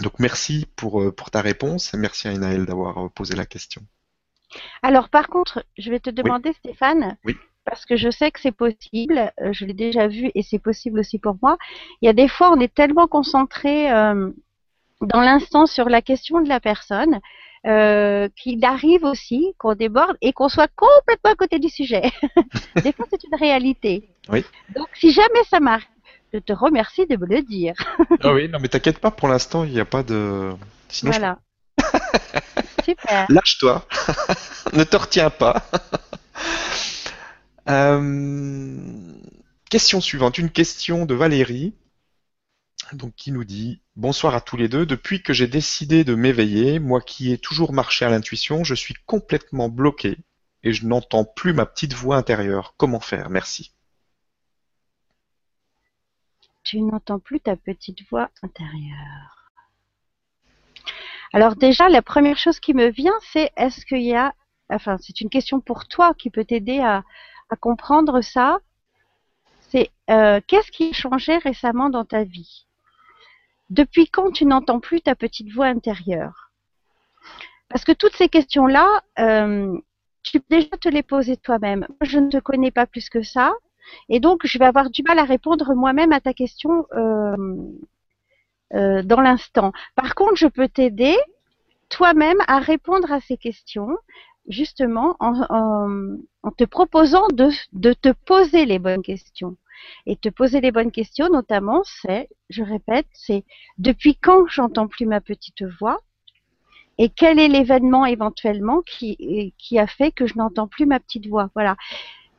[0.00, 3.46] Donc merci pour, euh, pour ta réponse et merci à Inaël d'avoir euh, posé la
[3.46, 3.82] question.
[4.82, 7.16] Alors par contre, je vais te demander Stéphane,
[7.68, 11.00] parce que je sais que c'est possible, euh, je l'ai déjà vu et c'est possible
[11.00, 11.56] aussi pour moi.
[12.02, 13.88] Il y a des fois on est tellement concentré
[15.00, 17.20] dans l'instant sur la question de la personne
[17.64, 22.10] qu'il arrive aussi qu'on déborde et qu'on soit complètement à côté du sujet.
[22.82, 24.08] des fois c'est une réalité.
[24.30, 24.44] Oui.
[24.74, 25.86] Donc si jamais ça m'arrive,
[26.32, 27.74] je te remercie de me le dire.
[28.22, 30.52] ah oui, non mais t'inquiète pas, pour l'instant, il n'y a pas de...
[30.88, 31.38] Sinon, voilà.
[32.84, 33.26] Super.
[33.28, 33.86] Lâche-toi.
[34.72, 35.62] ne te retiens pas.
[37.68, 39.14] Euh,
[39.70, 41.74] question suivante, une question de Valérie,
[42.92, 44.86] donc qui nous dit Bonsoir à tous les deux.
[44.86, 48.94] Depuis que j'ai décidé de m'éveiller, moi qui ai toujours marché à l'intuition, je suis
[49.06, 50.16] complètement bloqué
[50.62, 52.74] et je n'entends plus ma petite voix intérieure.
[52.76, 53.30] Comment faire?
[53.30, 53.72] Merci
[56.68, 59.52] tu n'entends plus ta petite voix intérieure.
[61.32, 64.34] Alors déjà, la première chose qui me vient, c'est est-ce qu'il y a,
[64.68, 67.04] enfin, c'est une question pour toi qui peut t'aider à,
[67.56, 68.58] comprendre ça.
[69.70, 72.66] C'est euh, qu'est-ce qui a changé récemment dans ta vie?
[73.70, 76.50] Depuis quand tu n'entends plus ta petite voix intérieure?
[77.68, 79.78] Parce que toutes ces questions-là, euh,
[80.22, 81.86] tu peux déjà te les poser toi-même.
[82.00, 83.52] Je ne te connais pas plus que ça.
[84.08, 87.72] Et donc, je vais avoir du mal à répondre moi-même à ta question euh,
[89.02, 89.72] dans l'instant.
[89.94, 91.16] Par contre, je peux t'aider
[91.88, 93.96] toi-même à répondre à ces questions,
[94.48, 95.32] justement en,
[96.56, 99.56] te proposant de, te poser les bonnes questions.
[100.06, 103.44] Et te poser les bonnes questions, notamment, c'est, je répète, c'est
[103.78, 106.00] depuis quand j'entends plus ma petite voix
[106.98, 111.28] et quel est l'événement éventuellement qui, qui a fait que je n'entends plus ma petite
[111.28, 111.48] voix?
[111.54, 111.76] Voilà.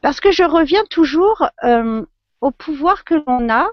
[0.02, 2.06] Parce que je reviens toujours euh,
[2.42, 3.70] au pouvoir que l'on a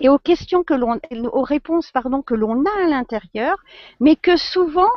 [0.00, 0.98] et aux questions que l'on,
[1.32, 3.56] aux réponses pardon que l'on a à l'intérieur,
[4.00, 4.90] mais que souvent,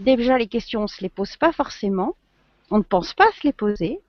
[0.00, 2.16] déjà les questions on se les pose pas forcément,
[2.70, 4.00] on ne pense pas se les poser,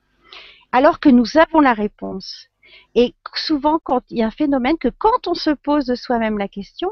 [0.72, 2.48] alors que nous avons la réponse.
[2.96, 6.38] Et souvent, quand il y a un phénomène que quand on se pose de soi-même
[6.38, 6.92] la question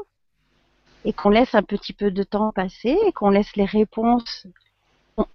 [1.04, 4.46] et qu'on laisse un petit peu de temps passer et qu'on laisse les réponses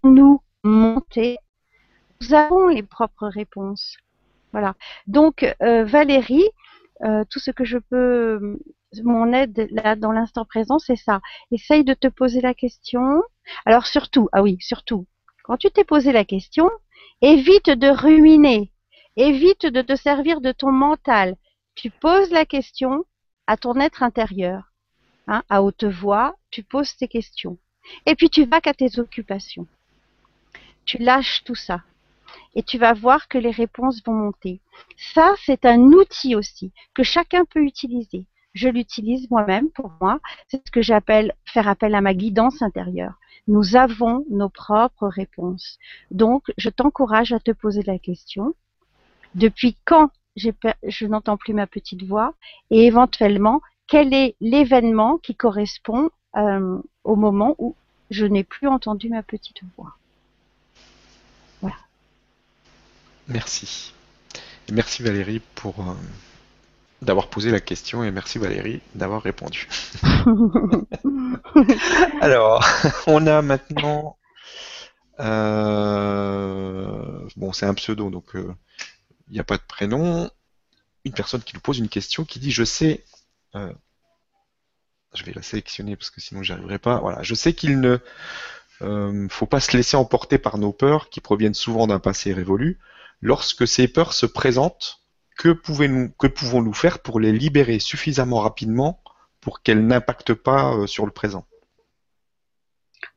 [0.04, 1.38] nous monter,
[2.22, 3.98] nous avons les propres réponses.
[4.52, 4.76] Voilà.
[5.08, 6.50] Donc euh, Valérie,
[7.04, 8.60] euh, tout ce que je peux,
[9.04, 11.22] mon aide là dans l'instant présent, c'est ça.
[11.52, 13.22] Essaye de te poser la question.
[13.66, 15.06] Alors surtout, ah oui, surtout,
[15.44, 16.70] quand tu t'es posé la question,
[17.22, 18.72] évite de ruiner,
[19.16, 21.36] évite de te servir de ton mental.
[21.76, 23.06] Tu poses la question
[23.48, 24.72] à ton être intérieur,
[25.28, 27.58] hein, à haute voix, tu poses tes questions.
[28.06, 29.68] Et puis tu vas qu'à tes occupations.
[30.86, 31.82] Tu lâches tout ça
[32.56, 34.62] et tu vas voir que les réponses vont monter.
[35.14, 38.26] Ça, c'est un outil aussi que chacun peut utiliser.
[38.56, 40.20] Je l'utilise moi-même pour moi.
[40.48, 43.20] C'est ce que j'appelle faire appel à ma guidance intérieure.
[43.48, 45.78] Nous avons nos propres réponses.
[46.10, 48.56] Donc, je t'encourage à te poser la question.
[49.36, 52.34] Depuis quand je n'entends plus ma petite voix?
[52.72, 57.76] Et éventuellement, quel est l'événement qui correspond euh, au moment où
[58.10, 59.96] je n'ai plus entendu ma petite voix?
[63.28, 63.92] Merci.
[64.72, 65.96] merci Valérie pour euh,
[67.06, 69.68] d'avoir posé la question et merci Valérie d'avoir répondu.
[72.22, 72.66] Alors,
[73.08, 74.18] on a maintenant
[75.20, 78.54] euh, bon, c'est un pseudo donc euh,
[79.30, 80.30] il n'y a pas de prénom.
[81.06, 83.04] Une personne qui nous pose une question qui dit je sais
[83.54, 87.00] je vais la sélectionner parce que sinon j'y arriverai pas.
[87.00, 88.00] Voilà, je sais qu'il ne
[89.30, 92.80] faut pas se laisser emporter par nos peurs qui proviennent souvent d'un passé révolu.
[93.22, 95.05] Lorsque ces peurs se présentent,
[95.36, 99.02] que, pouvons-nous faire pour les libérer suffisamment rapidement
[99.42, 101.46] pour qu'elles n'impactent pas euh, sur le présent?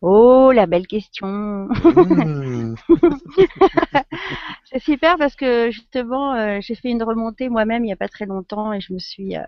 [0.02, 1.68] Oh, la belle question.
[1.68, 2.74] Mmh.
[4.64, 8.09] c'est super parce que justement, euh, j'ai fait une remontée moi-même il n'y a pas
[8.09, 9.42] très longtemps et je me suis, euh,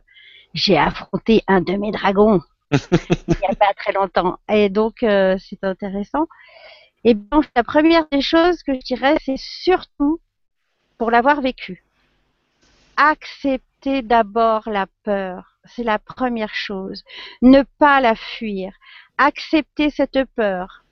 [0.55, 2.41] j'ai affronté un de mes dragons
[2.73, 6.29] il n'y a pas très longtemps et donc c'est intéressant.
[7.03, 10.21] Et bon, la première des choses que je dirais, c'est surtout
[10.99, 11.85] pour l'avoir vécu.
[12.97, 17.05] Accepter d'abord la peur, c'est la première chose.
[17.43, 18.73] Ne pas la fuir.
[19.19, 20.85] Accepter cette peur,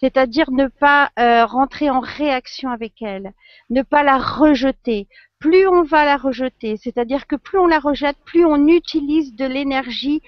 [0.00, 3.32] c'est-à-dire ne pas euh, rentrer en réaction avec elle,
[3.68, 5.08] ne pas la rejeter.
[5.38, 9.44] Plus on va la rejeter, c'est-à-dire que plus on la rejette, plus on utilise de
[9.46, 10.22] l'énergie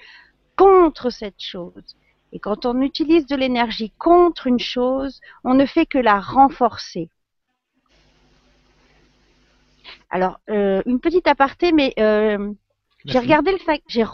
[0.55, 1.95] contre cette chose.
[2.31, 7.09] Et quand on utilise de l'énergie contre une chose, on ne fait que la renforcer.
[10.13, 12.53] Alors, euh, une petite aparté, mais euh,
[13.03, 14.05] j'ai regardé le j'ai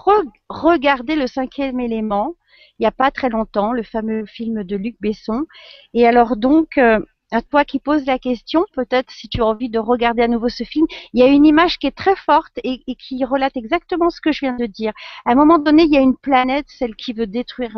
[0.47, 2.35] regardé le cinquième élément
[2.79, 5.45] il n'y a pas très longtemps, le fameux film de Luc Besson.
[5.93, 9.69] Et alors donc, euh, à toi qui poses la question, peut-être si tu as envie
[9.69, 12.57] de regarder à nouveau ce film, il y a une image qui est très forte
[12.63, 14.93] et, et, qui relate exactement ce que je viens de dire.
[15.25, 17.77] À un moment donné, il y a une planète, celle qui veut détruire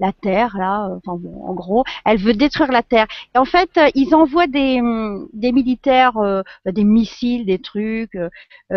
[0.00, 3.06] la Terre, là, euh, en gros, elle veut détruire la Terre.
[3.34, 8.18] Et en fait, euh, ils envoient des, hum, militaires, euh, des missiles, des trucs,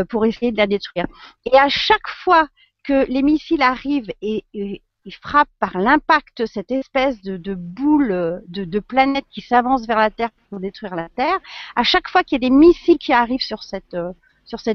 [0.09, 1.07] pour essayer de la détruire.
[1.45, 2.47] Et à chaque fois
[2.83, 8.79] que les missiles arrivent et, ils frappent par l'impact cette espèce de, boule de, de,
[8.79, 11.39] planète qui s'avance vers la Terre pour détruire la Terre,
[11.77, 13.95] à chaque fois qu'il y a des missiles qui arrivent sur cette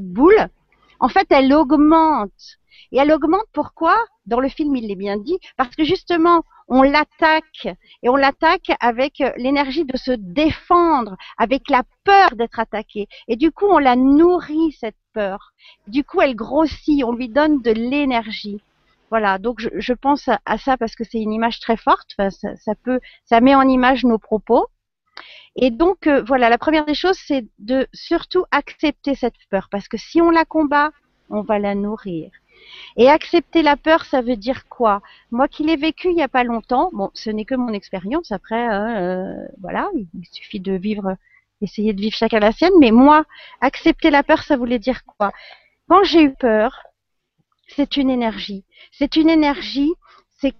[0.00, 0.48] boule,
[1.00, 2.58] en fait, elle augmente
[2.92, 3.96] et elle augmente pourquoi?
[4.26, 7.66] Dans le film, il l'est bien dit, parce que justement, on l'attaque
[8.02, 13.08] et on l'attaque avec l'énergie de se défendre, avec la peur d'être attaqué.
[13.28, 15.52] Et du coup, on la nourrit, cette peur.
[15.86, 18.62] Du coup, elle grossit, on lui donne de l'énergie.
[19.10, 22.16] Voilà, donc je, pense à, ça parce que c'est une image très forte.
[22.30, 24.66] ça, peut, ça met en image nos propos.
[25.56, 29.86] Et donc, euh, voilà, la première des choses, c'est de surtout accepter cette peur, parce
[29.86, 30.90] que si on la combat,
[31.28, 32.30] on va la nourrir.
[32.96, 35.02] Et accepter la peur, ça veut dire quoi?
[35.30, 38.32] Moi qui l'ai vécu il n'y a pas longtemps, bon, ce n'est que mon expérience.
[38.32, 41.16] Après, hein, euh, voilà, il suffit de vivre,
[41.60, 42.72] essayer de vivre chacun la sienne.
[42.80, 43.24] Mais moi,
[43.60, 45.32] accepter la peur, ça voulait dire quoi?
[45.88, 46.82] Quand j'ai eu peur,
[47.68, 48.64] c'est une énergie.
[48.92, 49.92] C'est une énergie.
[50.38, 50.54] C'est,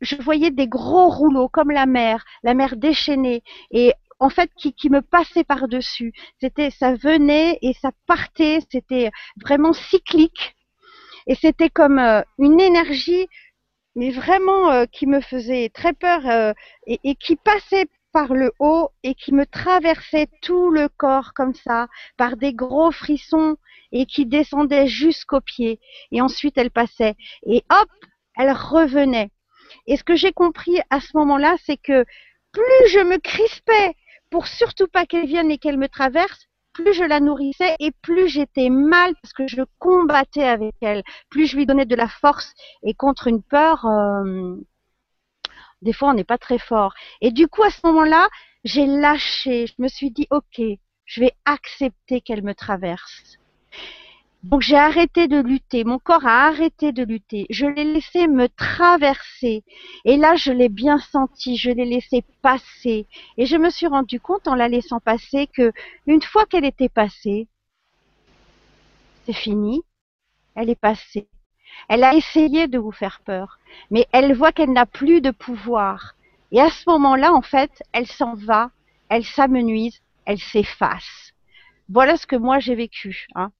[0.00, 4.72] je voyais des gros rouleaux comme la mer, la mer déchaînée, et en fait qui,
[4.72, 6.12] qui me passait par dessus.
[6.40, 8.60] C'était, ça venait et ça partait.
[8.70, 10.56] C'était vraiment cyclique.
[11.26, 13.28] Et c'était comme euh, une énergie
[13.94, 16.52] mais vraiment euh, qui me faisait très peur euh,
[16.86, 21.54] et, et, qui passait par le haut et qui me traversait tout le corps comme
[21.54, 23.56] ça, par des gros frissons
[23.90, 25.80] et qui descendait jusqu'aux pieds.
[26.10, 27.14] Et ensuite elle passait
[27.46, 27.88] et hop,
[28.36, 29.30] elle revenait.
[29.86, 32.04] Et ce que j'ai compris à ce moment-là, c'est que
[32.52, 33.94] plus je me crispais
[34.30, 38.28] pour surtout pas qu'elle vienne et qu'elle me traverse, plus je la nourrissais et plus
[38.28, 42.54] j'étais mal parce que je combattais avec elle, plus je lui donnais de la force
[42.82, 44.56] et contre une peur, euh,
[45.82, 46.94] des fois on n'est pas très fort.
[47.20, 48.28] Et du coup à ce moment-là,
[48.64, 50.60] j'ai lâché, je me suis dit ok,
[51.04, 53.38] je vais accepter qu'elle me traverse.
[54.42, 58.48] Donc j'ai arrêté de lutter, mon corps a arrêté de lutter, je l'ai laissé me
[58.48, 59.62] traverser
[60.04, 64.18] et là je l'ai bien senti, je l'ai laissé passer et je me suis rendu
[64.18, 65.72] compte en la laissant passer que
[66.08, 67.46] une fois qu'elle était passée,
[69.26, 69.82] c'est fini,
[70.56, 71.28] elle est passée.
[71.88, 76.14] Elle a essayé de vous faire peur, mais elle voit qu'elle n'a plus de pouvoir.
[76.50, 78.70] Et à ce moment-là, en fait, elle s'en va,
[79.08, 81.32] elle s'amenuise, elle s'efface.
[81.88, 83.26] Voilà ce que moi j'ai vécu.
[83.34, 83.52] Hein.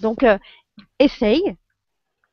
[0.00, 0.38] Donc, euh,
[0.98, 1.56] essaye,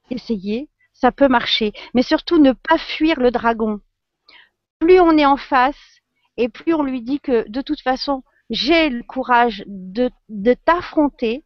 [0.09, 1.73] essayez, ça peut marcher.
[1.93, 3.79] Mais surtout, ne pas fuir le dragon.
[4.79, 6.01] Plus on est en face
[6.37, 11.43] et plus on lui dit que de toute façon, j'ai le courage de, de t'affronter,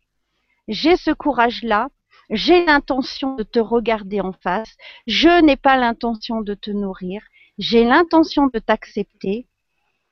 [0.68, 1.90] j'ai ce courage-là,
[2.30, 7.22] j'ai l'intention de te regarder en face, je n'ai pas l'intention de te nourrir,
[7.58, 9.48] j'ai l'intention de t'accepter,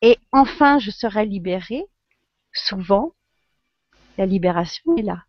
[0.02, 1.86] et enfin je serai libérée.
[2.54, 3.14] Souvent,
[4.18, 5.24] la libération est là.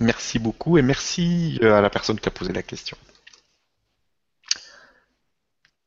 [0.00, 2.96] Merci beaucoup et merci euh, à la personne qui a posé la question.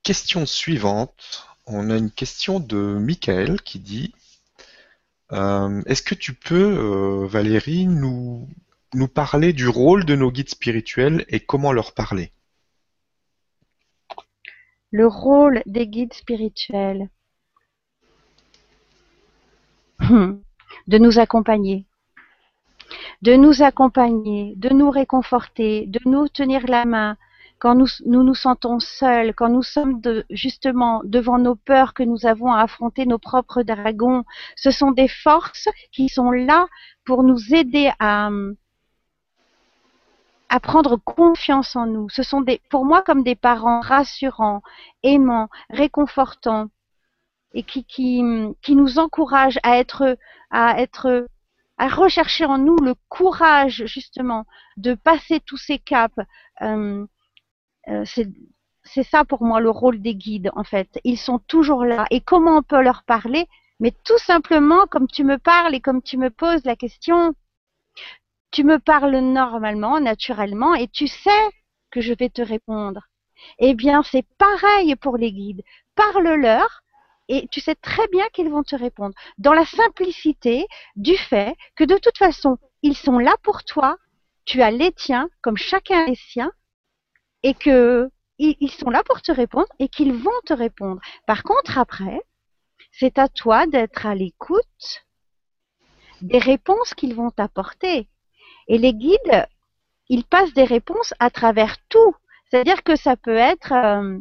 [0.03, 1.47] Question suivante.
[1.65, 4.13] On a une question de Michael qui dit
[5.31, 8.47] euh, Est-ce que tu peux, euh, Valérie, nous,
[8.93, 12.31] nous parler du rôle de nos guides spirituels et comment leur parler?
[14.91, 17.09] Le rôle des guides spirituels.
[20.87, 21.87] De nous accompagner
[23.21, 27.17] de nous accompagner, de nous réconforter, de nous tenir la main
[27.63, 32.51] quand nous nous, sentons seuls, quand nous sommes justement devant nos peurs que nous avons
[32.51, 34.25] à affronter nos propres dragons.
[34.57, 36.67] Ce sont des forces qui sont là
[37.05, 38.29] pour nous aider à,
[40.61, 42.09] prendre confiance en nous.
[42.09, 44.61] Ce sont pour moi comme des parents rassurants,
[45.01, 46.67] aimants, réconfortants
[47.53, 50.17] et qui nous encouragent à être,
[50.51, 51.27] à être
[51.77, 54.45] à rechercher en nous le courage justement
[54.77, 56.15] de passer tous ces caps.
[56.61, 57.05] Euh,
[57.87, 58.05] euh,
[58.85, 60.99] c'est ça pour moi le rôle des guides en fait.
[61.03, 62.05] Ils sont toujours là.
[62.11, 63.47] Et comment on peut leur parler?
[63.79, 67.33] Mais tout simplement comme tu me parles et comme tu me poses la question.
[68.51, 71.31] Tu me parles normalement, naturellement, et tu sais
[71.89, 73.07] que je vais te répondre.
[73.57, 75.63] Eh bien, c'est pareil pour les guides.
[75.95, 76.83] Parle-leur
[77.29, 79.15] et tu sais très bien qu'ils vont te répondre.
[79.37, 83.97] Dans la simplicité du fait que de toute façon, ils sont là pour toi,
[84.45, 86.51] tu as les tiens comme chacun les siens,
[87.43, 88.09] et que
[88.39, 90.99] ils sont là pour te répondre et qu'ils vont te répondre.
[91.27, 92.19] Par contre, après,
[92.91, 95.05] c'est à toi d'être à l'écoute
[96.21, 98.07] des réponses qu'ils vont t'apporter.
[98.67, 99.47] Et les guides,
[100.09, 102.15] ils passent des réponses à travers tout.
[102.49, 104.19] C'est-à-dire que ça peut être euh,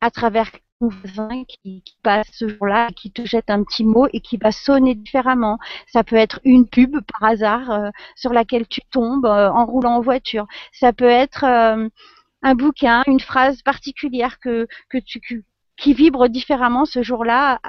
[0.00, 0.50] à travers
[0.80, 4.52] voisin qui, qui, passe ce jour-là, qui te jette un petit mot et qui va
[4.52, 5.58] sonner différemment.
[5.86, 9.96] Ça peut être une pub par hasard euh, sur laquelle tu tombes euh, en roulant
[9.96, 10.46] en voiture.
[10.72, 11.88] Ça peut être euh,
[12.42, 15.44] un bouquin, une phrase particulière que, que tu
[15.76, 17.60] qui vibre différemment ce jour-là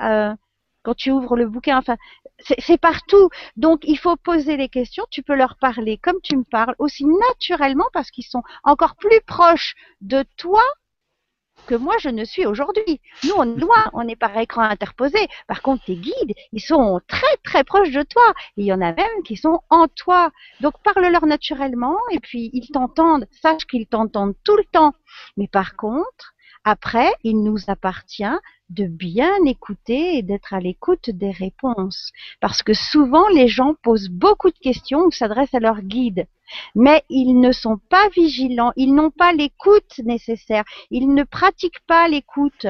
[0.82, 1.78] quand tu ouvres le bouquin.
[1.78, 1.96] Enfin,
[2.40, 3.30] c'est partout.
[3.56, 5.06] Donc, il faut poser les questions.
[5.12, 9.22] Tu peux leur parler comme tu me parles, aussi naturellement parce qu'ils sont encore plus
[9.28, 10.64] proches de toi
[11.68, 13.02] que moi je ne suis aujourd'hui.
[13.24, 15.20] Nous, on est loin, on est par écran interposé.
[15.48, 18.34] Par contre, tes guides, ils sont très très proches de toi.
[18.58, 20.32] il y en a même qui sont en toi.
[20.62, 23.28] Donc parle-leur naturellement et puis ils t'entendent.
[23.42, 24.94] Sache qu'ils t'entendent tout le temps.
[25.38, 26.34] Mais par contre,
[26.64, 28.38] après, il nous appartient
[28.70, 32.12] de bien écouter et d'être à l'écoute des réponses.
[32.40, 36.28] Parce que souvent, les gens posent beaucoup de questions ou s'adressent à leur guide.
[36.76, 42.08] Mais ils ne sont pas vigilants, ils n'ont pas l'écoute nécessaire, ils ne pratiquent pas
[42.08, 42.68] l'écoute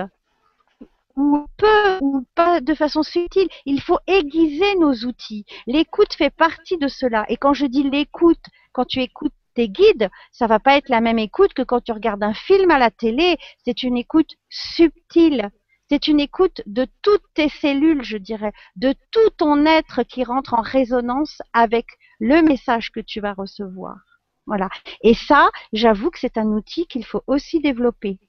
[1.16, 3.50] ou peu ou pas de façon subtile.
[3.66, 5.46] Il faut aiguiser nos outils.
[5.68, 7.26] L'écoute fait partie de cela.
[7.30, 11.02] Et quand je dis l'écoute, quand tu écoutes tes guides, ça va pas être la
[11.02, 13.38] même écoute que quand tu regardes un film à la télé.
[13.66, 15.50] C'est une écoute subtile.
[15.92, 20.54] C'est une écoute de toutes tes cellules, je dirais, de tout ton être qui rentre
[20.54, 21.88] en résonance avec
[22.20, 23.98] le message que tu vas recevoir.
[24.46, 24.70] Voilà.
[25.02, 28.20] Et ça, j'avoue que c'est un outil qu'il faut aussi développer.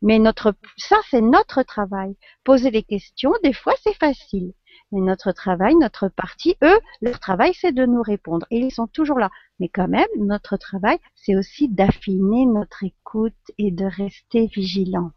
[0.00, 2.16] Mais notre, ça, c'est notre travail.
[2.44, 4.54] Poser des questions, des fois, c'est facile.
[4.90, 8.46] Mais notre travail, notre partie, eux, leur travail, c'est de nous répondre.
[8.50, 9.30] Et ils sont toujours là.
[9.60, 15.10] Mais quand même, notre travail, c'est aussi d'affiner notre écoute et de rester vigilant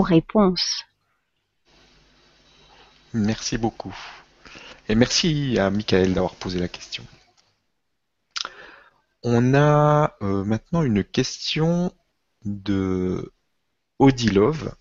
[0.00, 0.84] réponses.
[3.12, 3.94] Merci beaucoup.
[4.88, 7.04] Et merci à Michael d'avoir posé la question.
[9.22, 11.92] On a euh, maintenant une question
[12.44, 13.32] de
[13.98, 14.74] Odilove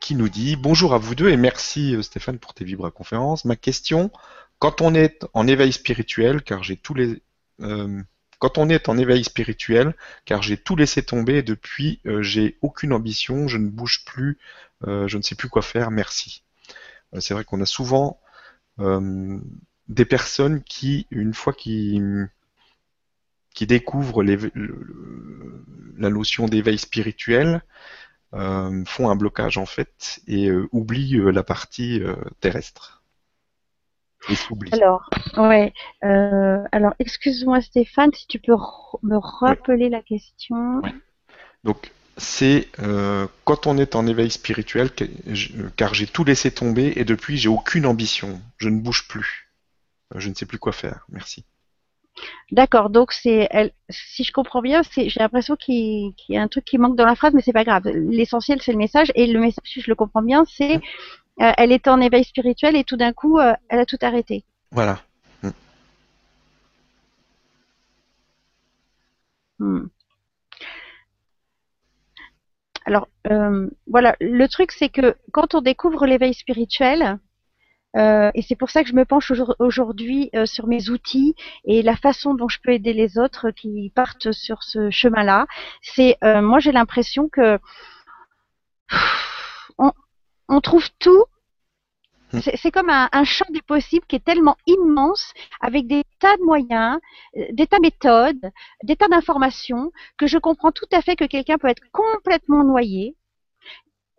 [0.00, 3.44] qui nous dit Bonjour à vous deux et merci euh, Stéphane pour tes Vibra conférences.
[3.44, 4.10] Ma question,
[4.58, 7.22] quand on est en éveil spirituel, car j'ai tous les
[7.60, 8.02] euh,
[8.38, 13.48] quand on est en éveil spirituel, car j'ai tout laissé tomber depuis j'ai aucune ambition,
[13.48, 14.38] je ne bouge plus,
[14.84, 16.42] je ne sais plus quoi faire, merci.
[17.18, 18.20] C'est vrai qu'on a souvent
[19.88, 22.00] des personnes qui, une fois qui
[23.60, 27.62] découvrent la notion d'éveil spirituel
[28.34, 32.02] euh, font un blocage en fait et euh, oublient euh, la partie
[32.40, 32.95] terrestre.
[34.28, 34.36] Et
[34.72, 35.72] Alors, ouais.
[36.02, 38.54] alors, excuse-moi Stéphane, si tu peux
[39.02, 40.82] me rappeler la question.
[41.64, 42.68] Donc, c'est
[43.44, 44.90] quand on est en éveil spirituel,
[45.76, 49.50] car j'ai tout laissé tomber et depuis j'ai aucune ambition, je ne bouge plus,
[50.14, 51.06] je ne sais plus quoi faire.
[51.08, 51.44] Merci.
[52.50, 53.72] D'accord, donc c'est elle.
[53.90, 57.04] Si je comprends bien, c'est j'ai l'impression qu'il y a un truc qui manque dans
[57.04, 57.86] la phrase, mais c'est pas grave.
[57.88, 60.80] L'essentiel c'est le message et le message, si je le comprends bien, c'est
[61.40, 64.44] euh, elle était en éveil spirituel et tout d'un coup, euh, elle a tout arrêté.
[64.70, 65.00] Voilà.
[65.42, 65.50] Mm.
[69.58, 69.86] Hmm.
[72.86, 77.18] Alors euh, voilà, le truc c'est que quand on découvre l'éveil spirituel,
[77.98, 81.34] et c'est pour ça que je me penche aujourd'hui sur mes outils
[81.64, 85.46] et la façon dont je peux aider les autres qui partent sur ce chemin-là.
[85.80, 87.58] C'est moi j'ai l'impression que
[90.48, 91.24] on, trouve tout.
[92.32, 92.40] Hmm.
[92.40, 96.42] C'est comme un, un, champ des possibles qui est tellement immense, avec des tas de
[96.42, 96.98] moyens,
[97.52, 98.50] des tas de méthodes,
[98.82, 103.16] des tas d'informations, que je comprends tout à fait que quelqu'un peut être complètement noyé,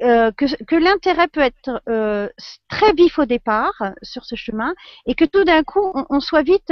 [0.03, 2.29] euh, que, l'intérêt peut être euh,
[2.69, 4.75] très vif au départ euh, sur ce chemin
[5.07, 6.71] et que tout d'un coup on, soit vite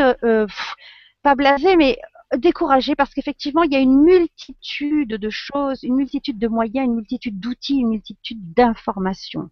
[1.24, 1.98] pas blasé mais
[2.36, 6.96] découragé parce qu'effectivement il y a une multitude de choses, une multitude de moyens, une
[6.96, 9.50] multitude d'outils, une multitude d'informations.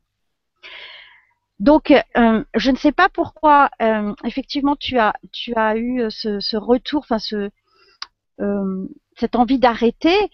[1.59, 3.69] Donc, je ne sais pas pourquoi,
[4.26, 7.51] effectivement, tu as, tu as eu ce, ce retour, enfin, ce,
[9.15, 10.30] cette envie d'arrêter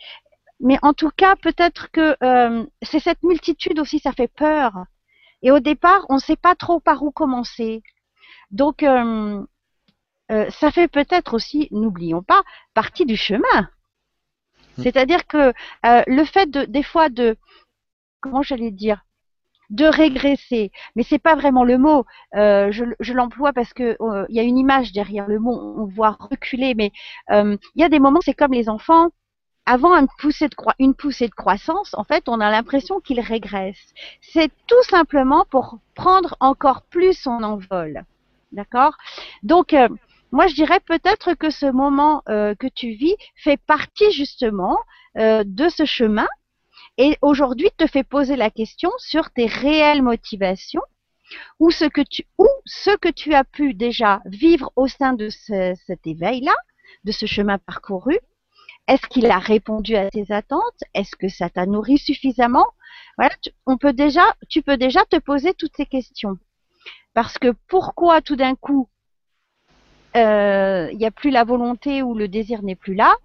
[0.60, 4.74] mais en tout cas, peut-être que euh, c'est cette multitude aussi, ça fait peur.
[5.42, 7.82] Et au départ, on ne sait pas trop par où commencer.
[8.52, 8.84] Donc,
[10.32, 13.70] euh, euh, ça fait peut-être aussi, n'oublions pas, partie du chemin.
[14.78, 14.84] Mm.
[14.84, 15.54] C'est-à-dire que
[15.84, 17.38] le fait de, des fois de,
[18.22, 19.04] comment j'allais dire,
[19.70, 22.06] de régresser, mais c'est pas vraiment le mot.
[22.34, 23.98] je, je l'emploie parce que
[24.30, 25.76] il y a une image derrière le mot.
[25.78, 26.92] On voit reculer, mais
[27.30, 29.10] il y a des moments, c'est comme les enfants
[29.70, 33.94] avant une poussée, de une poussée de croissance, en fait, on a l'impression qu'il régresse.
[34.20, 38.04] C'est tout simplement pour prendre encore plus son envol.
[38.52, 38.98] D'accord?
[39.44, 39.88] Donc, euh,
[40.32, 44.78] moi, je dirais peut-être que ce moment euh, que tu vis fait partie justement
[45.18, 46.28] euh, de ce chemin
[46.98, 50.84] et aujourd'hui te fait poser la question sur tes réelles motivations
[51.60, 55.30] ou ce que tu, ou ce que tu as pu déjà vivre au sein de
[55.30, 56.56] cet éveil-là,
[57.04, 58.18] de ce chemin parcouru,
[58.88, 60.84] est-ce qu'il a répondu à tes attentes?
[60.96, 62.66] Est-ce que ça t'a nourri suffisamment?
[63.18, 63.36] Voilà,
[63.68, 66.38] on peut déjà, tu peux déjà te poser toutes ces questions.
[67.14, 68.90] Parce que pourquoi tout d'un coup
[70.16, 73.16] euh, il n'y a plus la volonté ou le désir n'est plus là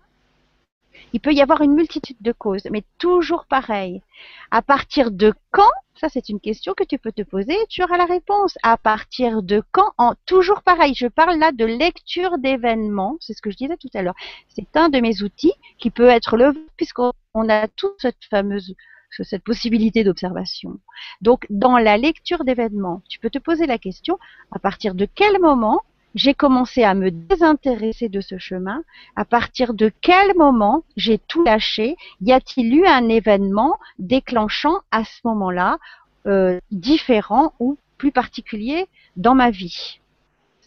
[1.12, 4.02] Il peut y avoir une multitude de causes, mais toujours pareil.
[4.50, 5.70] À partir de quand
[6.00, 8.58] ça, c'est une question que tu peux te poser tu auras la réponse.
[8.62, 13.40] À partir de quand en, Toujours pareil, je parle là de lecture d'événements, c'est ce
[13.40, 14.16] que je disais tout à l'heure.
[14.48, 17.12] C'est un de mes outils qui peut être le puisqu'on
[17.48, 18.74] a toute cette fameuse
[19.22, 20.80] cette possibilité d'observation.
[21.20, 24.18] Donc, dans la lecture d'événements, tu peux te poser la question,
[24.50, 25.82] à partir de quel moment
[26.14, 28.82] j'ai commencé à me désintéresser de ce chemin.
[29.16, 31.96] À partir de quel moment j'ai tout lâché?
[32.20, 35.78] Y a-t-il eu un événement déclenchant à ce moment-là
[36.26, 38.86] euh, différent ou plus particulier
[39.16, 40.00] dans ma vie?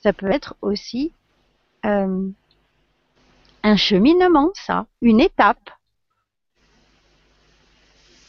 [0.03, 1.13] Ça peut être aussi
[1.85, 2.29] euh,
[3.63, 5.71] un cheminement, ça, une étape.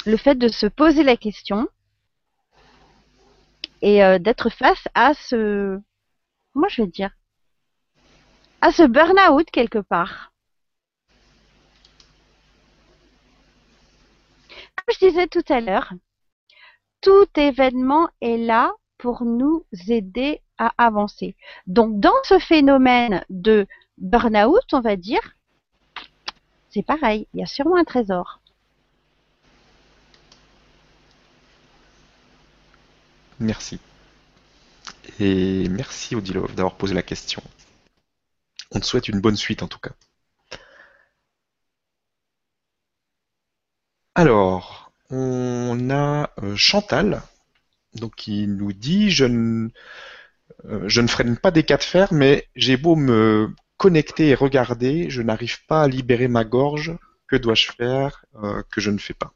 [0.06, 1.68] Le fait de se poser la question
[3.82, 5.80] et euh, d'être face à ce,
[6.55, 7.11] moi je vais dire,
[8.61, 10.32] à ce burn-out quelque part.
[14.76, 15.92] Comme je disais tout à l'heure,
[17.01, 21.36] tout événement est là pour nous aider à avancer.
[21.66, 23.66] Donc dans ce phénomène de
[23.99, 25.36] burn-out, on va dire,
[26.70, 28.40] c'est pareil, il y a sûrement un trésor.
[33.40, 33.78] Merci.
[35.20, 37.42] Et merci Odilov d'avoir posé la question.
[38.70, 39.92] On te souhaite une bonne suite en tout cas.
[44.14, 47.22] Alors, on a euh, Chantal
[47.94, 49.68] donc qui nous dit je ne,
[50.66, 54.34] euh, je ne freine pas des cas de fer, mais j'ai beau me connecter et
[54.34, 56.96] regarder, je n'arrive pas à libérer ma gorge.
[57.26, 59.32] Que dois-je faire euh, que je ne fais pas?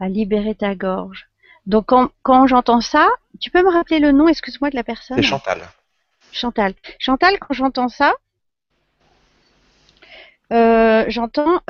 [0.00, 1.28] À libérer ta gorge.
[1.66, 1.86] Donc
[2.22, 3.08] quand, j'entends ça,
[3.40, 5.16] tu peux me rappeler le nom, excuse-moi, de la personne?
[5.16, 5.62] C'est Chantal.
[6.32, 6.74] Chantal.
[6.98, 8.14] Chantal, quand j'entends ça,
[10.52, 11.60] euh, j'entends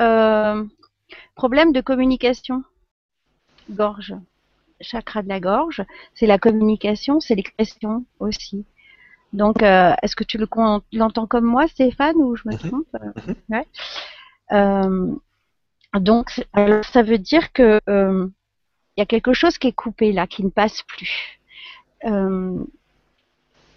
[1.35, 2.63] problème de communication.
[3.69, 4.13] Gorge
[4.81, 8.65] chakra de la gorge, c'est la communication, c'est l'expression aussi.
[9.33, 10.39] Donc, euh, est-ce que tu
[10.93, 12.59] l'entends comme moi, Stéphane, ou je me mhm.
[12.59, 12.87] trompe?
[12.93, 13.35] Mhm.
[13.49, 13.67] ouais.
[15.95, 18.27] Euh, Donc, alors, ça veut dire que euh,
[18.95, 21.39] il y a quelque chose qui est coupé là, qui ne passe plus.
[22.05, 22.63] Euh,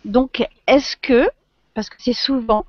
[0.05, 1.29] donc, est-ce que,
[1.75, 2.65] parce que c'est souvent,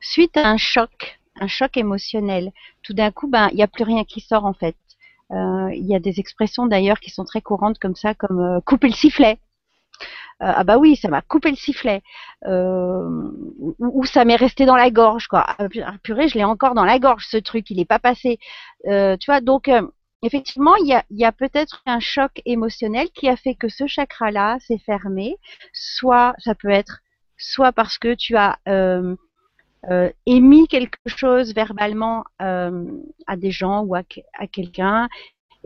[0.00, 3.84] suite à un choc, un choc émotionnel, tout d'un coup, ben, il n'y a plus
[3.84, 4.76] rien qui sort en fait.
[5.32, 8.60] Euh, il y a des expressions d'ailleurs qui sont très courantes comme ça, comme euh,
[8.60, 9.38] couper le sifflet.
[10.42, 12.02] Euh, ah bah oui, ça m'a coupé le sifflet.
[12.46, 15.46] ou, ça m'est resté dans la gorge, quoi.
[15.58, 15.68] Ah,
[16.02, 18.38] purée, je l'ai encore dans la gorge, ce truc, il n'est pas passé.
[18.84, 19.70] tu vois, donc
[20.22, 24.78] effectivement, il y a, peut-être un choc émotionnel qui a fait que ce chakra-là s'est
[24.78, 25.36] fermé.
[25.72, 27.00] Soit, ça peut être,
[27.36, 29.14] soit parce que tu as euh,
[29.90, 32.84] euh, émis quelque chose verbalement euh,
[33.26, 34.02] à des gens ou à,
[34.50, 35.08] quelqu'un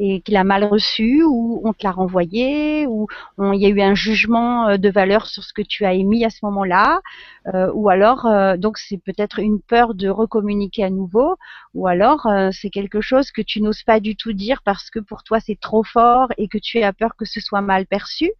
[0.00, 3.06] et qu'il a mal reçu ou on te l'a renvoyé ou
[3.38, 6.24] il y a eu un jugement euh, de valeur sur ce que tu as émis
[6.24, 7.00] à ce moment-là
[7.74, 8.28] ou alors
[8.58, 11.36] donc c'est peut-être une peur de recommuniquer à nouveau
[11.74, 15.22] ou alors c'est quelque chose que tu n'oses pas du tout dire parce que pour
[15.22, 18.30] toi c'est trop fort et que tu as peur que ce soit mal perçu.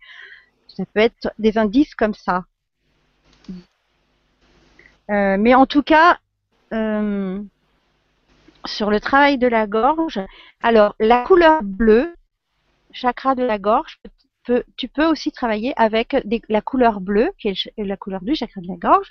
[0.68, 2.44] Ça peut être des indices comme ça.
[5.10, 6.18] Euh, mais en tout cas,
[6.72, 7.42] euh,
[8.66, 10.20] sur le travail de la gorge,
[10.62, 12.14] alors la couleur bleue,
[12.92, 14.00] chakra de la gorge,
[14.76, 16.16] tu peux aussi travailler avec
[16.48, 19.10] la couleur bleue, qui est la couleur du chakra de la gorge.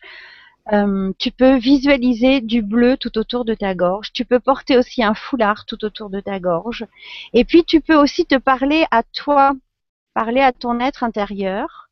[0.71, 4.11] Euh, tu peux visualiser du bleu tout autour de ta gorge.
[4.13, 6.85] Tu peux porter aussi un foulard tout autour de ta gorge.
[7.33, 9.53] Et puis tu peux aussi te parler à toi,
[10.13, 11.88] parler à ton être intérieur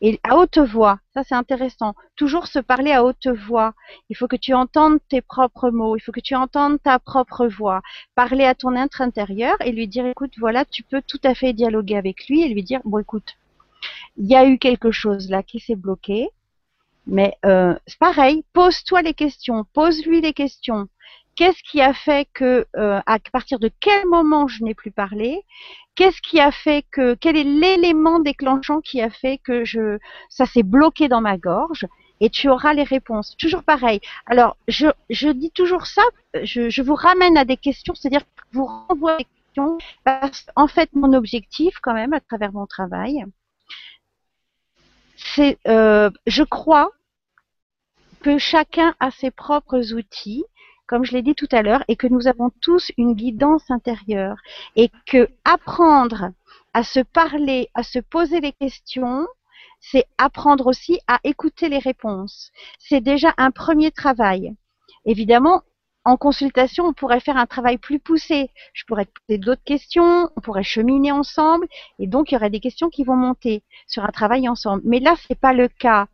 [0.00, 1.94] et à haute voix, ça c'est intéressant.
[2.16, 3.74] Toujours se parler à haute voix.
[4.10, 7.46] Il faut que tu entendes tes propres mots, il faut que tu entendes ta propre
[7.46, 7.80] voix.
[8.14, 11.52] Parler à ton être intérieur et lui dire, écoute, voilà, tu peux tout à fait
[11.52, 13.36] dialoguer avec lui et lui dire, bon, écoute,
[14.16, 16.28] il y a eu quelque chose là qui s'est bloqué,
[17.06, 20.88] mais euh, c'est pareil, pose-toi les questions, pose-lui les questions.
[21.36, 25.42] Qu'est-ce qui a fait que, euh, à partir de quel moment je n'ai plus parlé?
[25.96, 30.46] Qu'est-ce qui a fait que, quel est l'élément déclenchant qui a fait que je, ça
[30.46, 31.86] s'est bloqué dans ma gorge?
[32.20, 33.36] Et tu auras les réponses.
[33.36, 34.00] Toujours pareil.
[34.26, 36.02] Alors, je, je dis toujours ça,
[36.42, 40.68] je, je vous ramène à des questions, c'est-à-dire que vous renvoie des questions, parce qu'en
[40.68, 43.24] fait, mon objectif, quand même, à travers mon travail,
[45.16, 46.90] c'est, euh, je crois
[48.22, 50.44] que chacun a ses propres outils
[50.86, 54.36] comme je l'ai dit tout à l'heure, et que nous avons tous une guidance intérieure,
[54.76, 56.30] et que apprendre
[56.72, 59.26] à se parler, à se poser les questions,
[59.80, 62.50] c'est apprendre aussi à écouter les réponses.
[62.78, 64.54] C'est déjà un premier travail.
[65.04, 65.62] Évidemment,
[66.06, 68.50] en consultation, on pourrait faire un travail plus poussé.
[68.74, 71.66] Je pourrais poser d'autres questions, on pourrait cheminer ensemble,
[71.98, 74.82] et donc il y aurait des questions qui vont monter sur un travail ensemble.
[74.84, 76.08] Mais là, c'est pas le cas.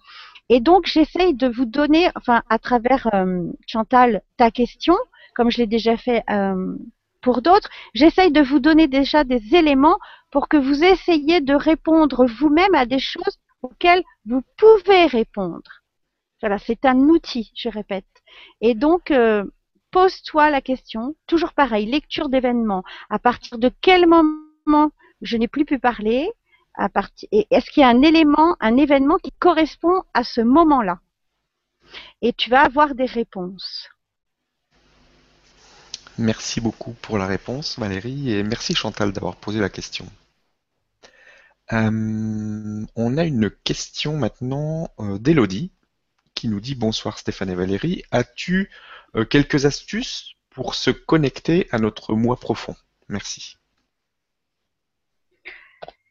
[0.50, 4.96] Et donc, j'essaye de vous donner, enfin, à travers euh, Chantal, ta question,
[5.36, 6.74] comme je l'ai déjà fait euh,
[7.22, 9.96] pour d'autres, j'essaye de vous donner déjà des éléments
[10.32, 15.82] pour que vous essayiez de répondre vous-même à des choses auxquelles vous pouvez répondre.
[16.40, 18.06] Voilà, c'est un outil, je répète.
[18.60, 19.44] Et donc, euh,
[19.92, 22.82] pose-toi la question, toujours pareil, lecture d'événements.
[23.08, 24.90] À partir de quel moment
[25.22, 26.32] je n'ai plus pu parler?
[26.80, 31.00] Est-ce qu'il y a un élément, un événement qui correspond à ce moment-là?
[32.22, 33.88] Et tu vas avoir des réponses.
[36.18, 40.06] Merci beaucoup pour la réponse, Valérie, et merci Chantal d'avoir posé la question.
[41.72, 45.70] Euh, on a une question maintenant euh, d'Elodie
[46.34, 48.70] qui nous dit Bonsoir Stéphane et Valérie, as-tu
[49.14, 52.74] euh, quelques astuces pour se connecter à notre moi profond?
[53.08, 53.56] Merci.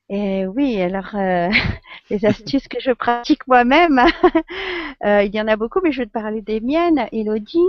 [0.10, 1.50] Et oui, alors euh,
[2.10, 4.00] les astuces que je pratique moi-même,
[5.06, 7.60] euh, il y en a beaucoup, mais je vais te parler des miennes, Elodie.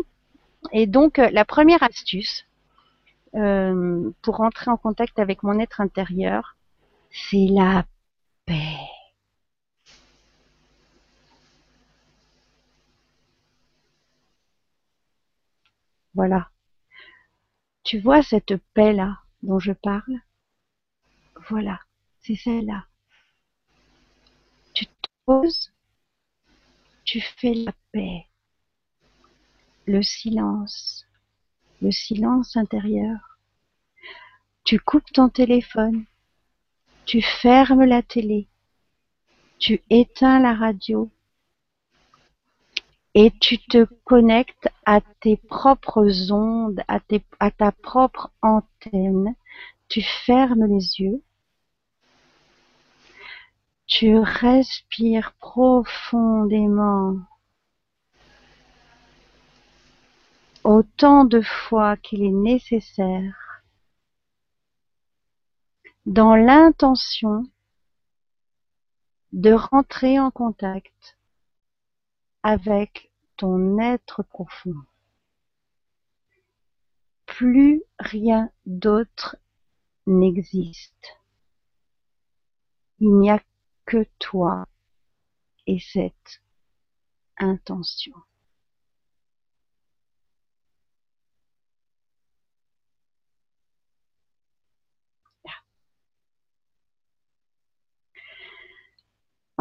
[0.73, 2.47] Et donc, euh, la première astuce
[4.23, 6.57] pour entrer en contact avec mon être intérieur,
[7.13, 7.85] c'est la
[8.45, 8.77] paix.
[16.15, 16.49] Voilà.
[17.85, 20.19] Tu vois cette paix-là dont je parle?
[21.51, 21.79] Voilà
[22.23, 22.87] c'est celle-là.
[24.75, 25.73] Tu te poses,
[27.05, 28.27] tu fais la paix,
[29.87, 31.07] le silence,
[31.81, 33.39] le silence intérieur.
[34.65, 36.05] Tu coupes ton téléphone,
[37.07, 38.49] tu fermes la télé,
[39.59, 41.11] tu éteins la radio
[43.15, 47.01] et tu te connectes à tes propres ondes, à,
[47.41, 49.35] à ta propre antenne.
[49.89, 51.21] Tu fermes les yeux
[53.91, 57.17] tu respires profondément
[60.63, 63.65] autant de fois qu'il est nécessaire
[66.07, 67.43] dans l'intention
[69.33, 71.19] de rentrer en contact
[72.45, 74.77] avec ton être profond.
[77.27, 79.37] Plus rien d'autre
[80.07, 81.19] n'existe.
[83.01, 83.41] Il n'y a
[83.87, 84.67] que toi
[85.67, 86.43] et cette
[87.39, 88.15] intention.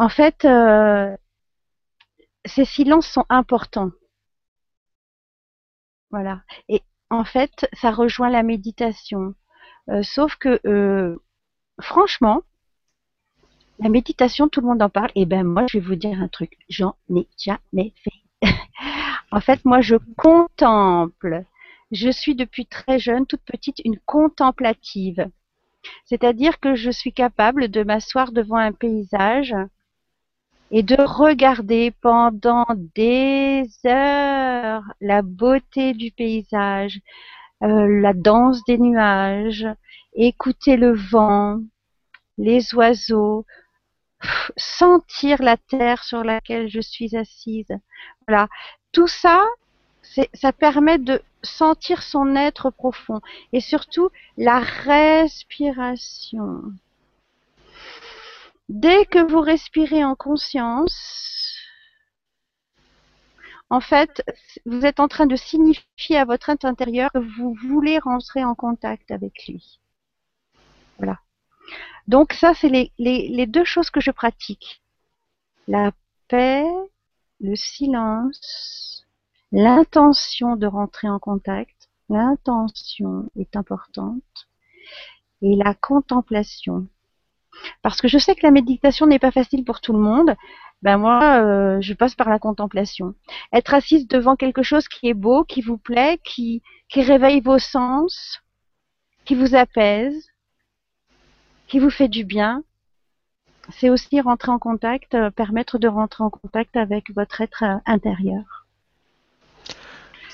[0.00, 1.14] En fait, euh,
[2.46, 3.90] ces silences sont importants.
[6.10, 6.42] Voilà.
[6.68, 9.34] Et en fait, ça rejoint la méditation.
[9.90, 11.16] Euh, sauf que, euh,
[11.80, 12.42] franchement,
[13.80, 15.10] la méditation, tout le monde en parle.
[15.14, 16.56] Et eh ben moi, je vais vous dire un truc.
[16.68, 18.48] J'en ai jamais fait.
[19.32, 21.44] en fait, moi, je contemple.
[21.90, 25.28] Je suis depuis très jeune, toute petite, une contemplative.
[26.04, 29.54] C'est-à-dire que je suis capable de m'asseoir devant un paysage
[30.70, 37.00] et de regarder pendant des heures la beauté du paysage,
[37.62, 39.66] euh, la danse des nuages,
[40.14, 41.60] écouter le vent,
[42.38, 43.46] les oiseaux,
[44.56, 47.72] sentir la terre sur laquelle je suis assise.
[48.26, 48.48] Voilà.
[48.92, 49.44] Tout ça,
[50.34, 53.20] ça permet de sentir son être profond
[53.52, 56.62] et surtout la respiration.
[58.68, 61.56] Dès que vous respirez en conscience,
[63.68, 64.22] en fait,
[64.66, 68.54] vous êtes en train de signifier à votre être intérieur que vous voulez rentrer en
[68.54, 69.80] contact avec lui.
[70.98, 71.18] Voilà.
[72.08, 74.82] Donc ça, c'est les, deux choses que je pratique.
[75.68, 75.92] La
[76.28, 76.64] paix,
[77.40, 79.06] le silence,
[79.52, 81.88] l'intention de rentrer en contact.
[82.08, 84.48] L'intention est importante.
[85.42, 86.88] Et la contemplation.
[87.82, 90.34] Parce que je sais que la méditation n'est pas facile pour tout le monde.
[90.82, 93.14] Ben moi, euh, je passe par la contemplation.
[93.52, 97.58] Être assise devant quelque chose qui est beau, qui vous plaît, qui, qui réveille vos
[97.58, 98.40] sens,
[99.24, 100.29] qui vous apaise,
[101.70, 102.64] qui vous fait du bien,
[103.78, 107.76] c'est aussi rentrer en contact, euh, permettre de rentrer en contact avec votre être euh,
[107.86, 108.66] intérieur.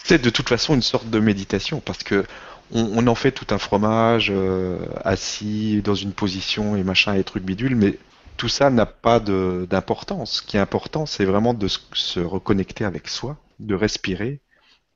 [0.03, 2.25] C'est de toute façon une sorte de méditation parce que
[2.73, 7.45] on, en fait tout un fromage euh, assis dans une position et machin et truc
[7.45, 7.99] bidule, mais
[8.37, 10.39] tout ça n'a pas d'importance.
[10.39, 14.41] Ce qui est important, c'est vraiment de se reconnecter avec soi, de respirer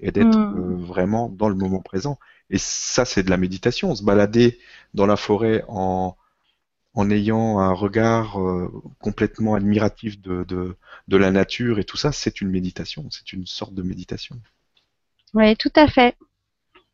[0.00, 0.84] et d'être hmm.
[0.84, 2.18] vraiment dans le moment présent.
[2.50, 3.94] Et ça, c'est de la méditation.
[3.94, 4.58] Se balader
[4.94, 6.16] dans la forêt en,
[6.94, 8.70] en ayant un regard euh,
[9.00, 13.74] complètement admiratif de, de, la nature et tout ça, c'est une méditation, c'est une sorte
[13.74, 14.36] de méditation.
[15.34, 16.16] Oui, tout à fait.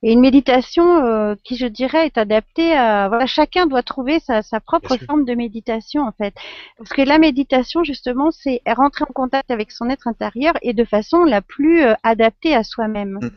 [0.03, 3.09] Et une méditation euh, qui, je dirais, est adaptée à...
[3.09, 6.35] Voilà, chacun doit trouver sa, sa propre forme de méditation, en fait.
[6.77, 10.85] Parce que la méditation, justement, c'est rentrer en contact avec son être intérieur et de
[10.85, 13.19] façon la plus euh, adaptée à soi-même.
[13.23, 13.31] Mm.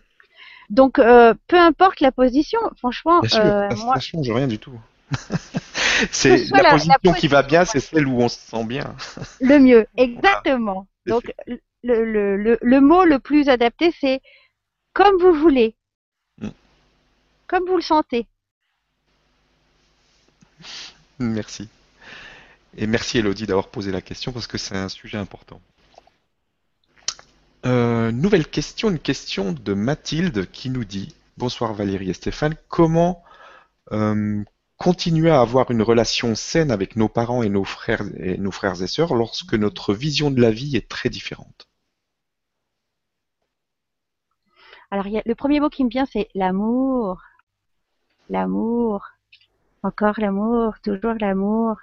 [0.70, 3.22] Donc, peu importe la position, franchement...
[3.22, 4.00] Bien sûr, ça, moi...
[4.00, 4.78] change rien du tout.
[6.12, 8.96] C'est la, position qui va bien, c'est celle où on se sent bien.
[9.40, 10.88] le mieux, exactement.
[11.06, 11.34] Donc
[11.84, 14.22] le, le, le, mot le plus adapté, c'est
[14.94, 15.76] comme vous voulez,
[16.40, 16.50] mm.
[17.48, 18.28] comme vous le sentez.
[21.20, 21.70] Merci.
[22.78, 25.60] Et merci Elodie d'avoir posé la question parce que c'est un sujet important.
[27.66, 33.24] Euh, nouvelle question, une question de Mathilde qui nous dit Bonsoir Valérie et Stéphane, comment
[33.92, 34.44] euh,
[34.80, 38.82] continuer à avoir une relation saine avec nos parents et nos frères et nos frères
[38.82, 41.70] et sœurs lorsque notre vision de la vie est très différente
[44.92, 47.22] Alors, le premier mot qui me vient, c'est l'amour.
[48.30, 49.06] L'amour.
[49.84, 51.78] Encore l'amour, toujours l'amour.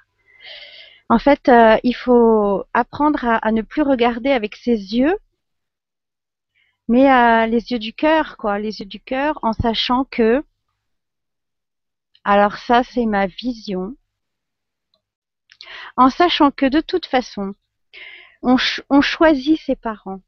[1.08, 5.16] En fait, euh, il faut apprendre à, ne plus regarder avec ses yeux,
[6.88, 10.44] mais à les yeux du cœur, quoi, les yeux du cœur, en sachant que,
[12.26, 13.94] alors ça, c'est ma vision,
[15.96, 17.54] en sachant que de toute façon,
[18.42, 20.20] on, ch- on choisit ses parents.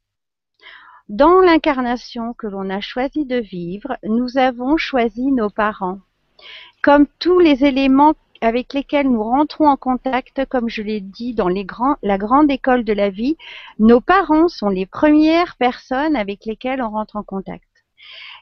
[1.09, 5.99] Dans l'incarnation que l'on a choisi de vivre, nous avons choisi nos parents.
[6.81, 11.49] Comme tous les éléments avec lesquels nous rentrons en contact, comme je l'ai dit dans
[11.49, 13.37] la grande école de la vie,
[13.79, 17.68] nos parents sont les premières personnes avec lesquelles on rentre en contact.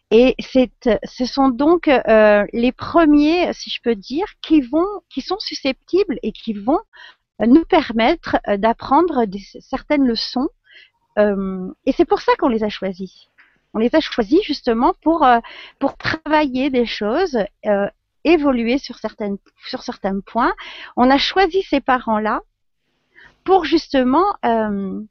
[0.10, 5.40] Et ce sont donc euh, les premiers, si je peux dire, qui vont, qui sont
[5.40, 6.80] susceptibles et qui vont
[7.46, 9.26] nous permettre euh, d'apprendre
[9.60, 10.50] certaines leçons.
[11.20, 13.28] Euh, et c'est pour ça qu'on les a choisis.
[13.74, 15.40] On les a choisis justement pour euh,
[15.98, 17.90] travailler des choses, euh,
[18.24, 20.54] évoluer sur sur certains points.
[20.96, 22.42] On a choisi ces parents-là
[23.44, 25.02] pour justement euh,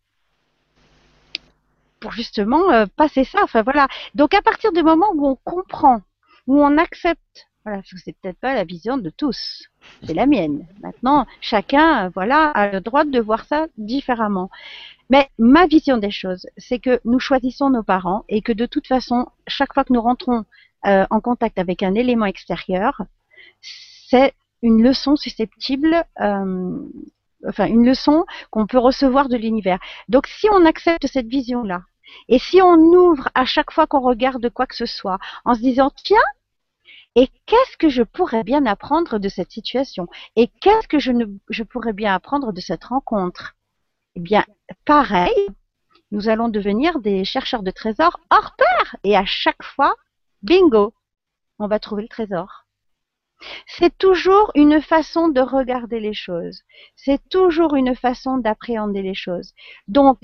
[2.01, 3.40] pour justement euh, passer ça.
[3.42, 3.88] Enfin voilà.
[4.14, 6.01] Donc à partir du moment où on comprend,
[6.47, 9.64] où on accepte, voilà, parce que c'est peut-être pas la vision de tous,
[10.05, 10.66] c'est la mienne.
[10.82, 14.51] Maintenant, chacun, euh, voilà, a le droit de voir ça différemment.
[15.11, 18.86] Mais ma vision des choses, c'est que nous choisissons nos parents et que de toute
[18.86, 20.44] façon, chaque fois que nous rentrons
[20.86, 23.03] euh, en contact avec un élément extérieur,
[24.09, 26.78] c'est une leçon susceptible, euh,
[27.49, 29.78] enfin une leçon qu'on peut recevoir de l'univers.
[30.09, 31.82] Donc si on accepte cette vision-là,
[32.28, 35.61] et si on ouvre à chaque fois qu'on regarde quoi que ce soit, en se
[35.61, 36.18] disant tiens,
[37.16, 40.07] et qu'est-ce que je pourrais bien apprendre de cette situation?
[40.37, 43.55] Et qu'est-ce que je, ne, je pourrais bien apprendre de cette rencontre?
[44.16, 44.45] Eh bien,
[44.84, 45.49] pareil,
[46.11, 48.97] nous allons devenir des chercheurs de trésors hors pair.
[49.03, 49.95] Et à chaque fois,
[50.43, 50.93] bingo,
[51.59, 52.65] on va trouver le trésor.
[53.66, 56.62] C'est toujours une façon de regarder les choses.
[56.95, 59.53] C'est toujours une façon d'appréhender les choses.
[59.89, 60.18] Donc,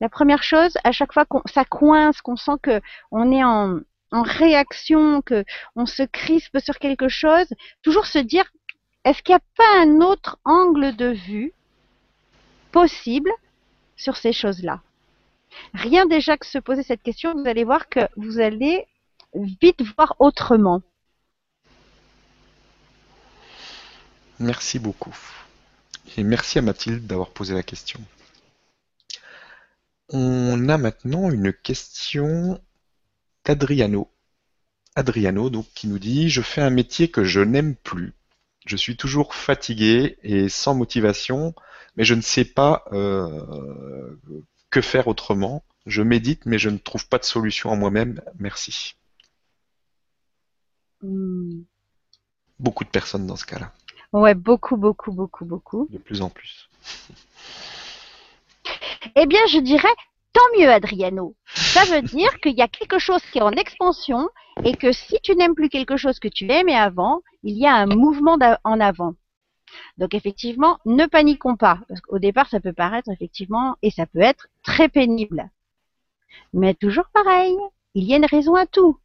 [0.00, 2.80] la première chose, à chaque fois qu'on ça coince, qu'on sent que
[3.10, 3.78] on est en,
[4.10, 5.44] en réaction, que
[5.76, 7.46] on se crispe sur quelque chose,
[7.82, 8.50] toujours se dire
[9.04, 11.52] est-ce qu'il n'y a pas un autre angle de vue
[12.72, 13.30] possible
[13.96, 14.80] sur ces choses-là?
[15.74, 18.86] Rien déjà que se poser cette question, vous allez voir que vous allez
[19.34, 20.82] vite voir autrement.
[24.40, 25.16] Merci beaucoup.
[26.16, 28.00] Et merci à Mathilde d'avoir posé la question.
[30.10, 32.60] On a maintenant une question
[33.44, 34.10] d'Adriano.
[34.96, 38.12] Adriano, donc, qui nous dit Je fais un métier que je n'aime plus.
[38.66, 41.54] Je suis toujours fatigué et sans motivation,
[41.96, 44.16] mais je ne sais pas euh,
[44.70, 45.64] que faire autrement.
[45.86, 48.20] Je médite, mais je ne trouve pas de solution en moi-même.
[48.38, 48.96] Merci.
[51.02, 51.62] Hmm.
[52.58, 53.72] Beaucoup de personnes dans ce cas-là.
[54.14, 55.88] Ouais, beaucoup, beaucoup, beaucoup, beaucoup.
[55.90, 56.70] De plus en plus.
[59.16, 59.94] Eh bien, je dirais
[60.32, 61.36] tant mieux, Adriano.
[61.54, 64.28] Ça veut dire qu'il y a quelque chose qui est en expansion
[64.64, 67.74] et que si tu n'aimes plus quelque chose que tu aimais avant, il y a
[67.74, 69.14] un mouvement en avant.
[69.98, 74.22] Donc effectivement, ne paniquons pas, parce qu'au départ, ça peut paraître effectivement, et ça peut
[74.22, 75.50] être très pénible.
[76.54, 77.56] Mais toujours pareil,
[77.94, 78.98] il y a une raison à tout.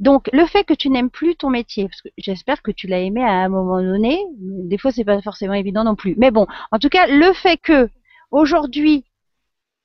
[0.00, 3.00] Donc le fait que tu n'aimes plus ton métier, parce que j'espère que tu l'as
[3.00, 6.14] aimé à un moment donné, des fois c'est pas forcément évident non plus.
[6.18, 7.88] Mais bon, en tout cas, le fait que
[8.30, 9.04] aujourd'hui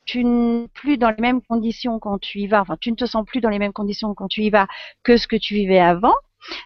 [0.05, 3.05] tu n'es plus dans les mêmes conditions quand tu y vas, enfin tu ne te
[3.05, 4.67] sens plus dans les mêmes conditions quand tu y vas
[5.03, 6.15] que ce que tu vivais avant,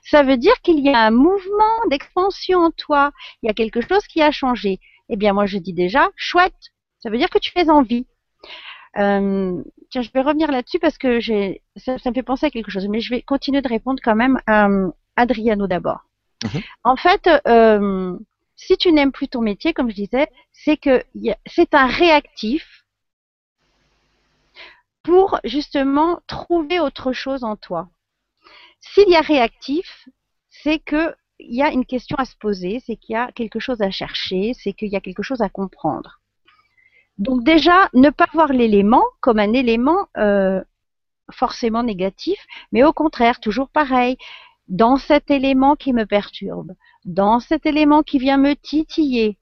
[0.03, 3.11] ça veut dire qu'il y a un mouvement d'expansion en toi,
[3.43, 4.79] il y a quelque chose qui a changé.
[5.09, 6.53] Eh bien moi je dis déjà, chouette,
[6.99, 8.07] ça veut dire que tu fais envie.
[8.97, 12.49] Euh, tiens, je vais revenir là-dessus parce que j'ai, ça, ça, me fait penser à
[12.49, 14.67] quelque chose, mais je vais continuer de répondre quand même à
[15.15, 16.05] Adriano d'abord.
[16.43, 16.61] Mhm.
[16.83, 18.17] En fait, euh,
[18.55, 21.03] si tu n'aimes plus ton métier, comme je disais, c'est que
[21.45, 22.85] c'est un réactif
[25.03, 27.89] pour justement trouver autre chose en toi.
[28.79, 30.07] S'il y a réactif,
[30.49, 33.59] c'est que il y a une question à se poser, c'est qu'il y a quelque
[33.59, 36.21] chose à chercher, c'est qu'il y a quelque chose à comprendre.
[37.17, 40.61] Donc déjà, ne pas voir l'élément comme un élément euh,
[41.31, 42.39] forcément négatif,
[42.71, 44.17] mais au contraire, toujours pareil,
[44.67, 46.73] dans cet élément qui me perturbe,
[47.05, 49.37] dans cet élément qui vient me titiller,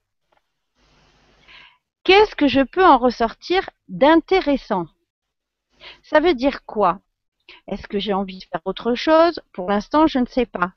[2.04, 4.86] qu'est-ce que je peux en ressortir d'intéressant?
[6.04, 7.00] Ça veut dire quoi?
[7.68, 9.42] Est-ce que j'ai envie de faire autre chose?
[9.54, 10.74] Pour l'instant, je ne sais pas.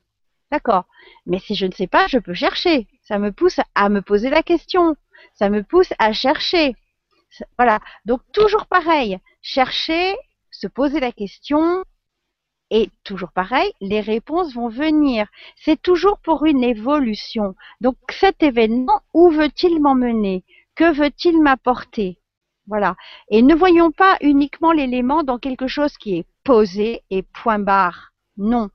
[0.50, 0.84] D'accord.
[1.26, 2.86] Mais si je ne sais pas, je peux chercher.
[3.02, 4.96] Ça me pousse à me poser la question.
[5.34, 6.74] Ça me pousse à chercher.
[7.58, 7.80] Voilà.
[8.04, 9.18] Donc toujours pareil.
[9.42, 10.16] Chercher,
[10.50, 11.84] se poser la question.
[12.70, 15.28] Et toujours pareil, les réponses vont venir.
[15.56, 17.54] C'est toujours pour une évolution.
[17.80, 20.42] Donc cet événement, où veut-il m'emmener?
[20.74, 22.18] Que veut-il m'apporter?
[22.66, 22.96] Voilà.
[23.30, 28.12] Et ne voyons pas uniquement l'élément dans quelque chose qui est posé et point barre.
[28.36, 28.70] Non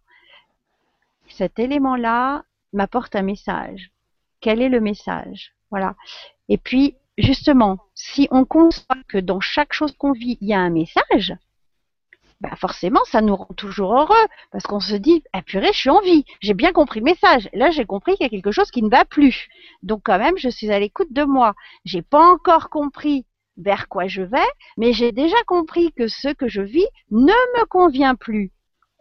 [1.32, 2.44] cet élément-là
[2.74, 3.92] m'apporte un message.
[4.40, 5.54] Quel est le message?
[5.70, 5.96] Voilà.
[6.50, 10.60] Et puis, justement, si on constate que dans chaque chose qu'on vit, il y a
[10.60, 11.34] un message,
[12.42, 15.90] bah forcément, ça nous rend toujours heureux parce qu'on se dit, ah purée, je suis
[15.92, 17.48] en vie, j'ai bien compris le message.
[17.54, 19.48] Là, j'ai compris qu'il y a quelque chose qui ne va plus.
[19.84, 21.54] Donc, quand même, je suis à l'écoute de moi.
[21.86, 23.26] J'ai pas encore compris
[23.58, 24.38] vers quoi je vais,
[24.78, 28.52] mais j'ai déjà compris que ce que je vis ne me convient plus.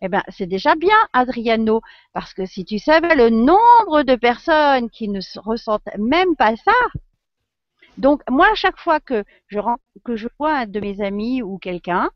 [0.02, 1.80] Eh ben, c'est déjà bien, Adriano,
[2.12, 6.72] parce que si tu savais le nombre de personnes qui ne ressentent même pas ça,
[8.00, 9.60] donc moi, à chaque fois que je,
[10.04, 12.10] que je vois un de mes amis ou quelqu'un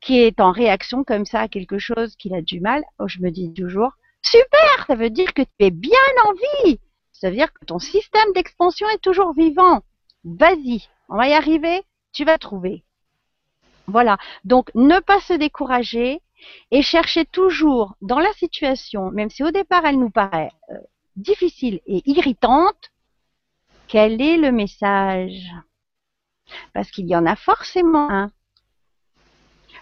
[0.00, 3.20] qui est en réaction comme ça à quelque chose qu'il a du mal, oh, je
[3.20, 6.80] me dis toujours, super, ça veut dire que tu es bien en vie,
[7.12, 9.82] ça veut dire que ton système d'expansion est toujours vivant.
[10.24, 11.82] Vas-y, on va y arriver,
[12.12, 12.84] tu vas trouver.
[13.86, 16.20] Voilà, donc ne pas se décourager,
[16.70, 20.76] et chercher toujours dans la situation, même si au départ elle nous paraît euh,
[21.16, 22.90] difficile et irritante,
[23.88, 25.50] quel est le message?
[26.72, 28.30] Parce qu'il y en a forcément un.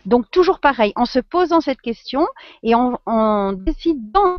[0.05, 2.27] Donc toujours pareil, en se posant cette question
[2.63, 4.39] et en, décidant,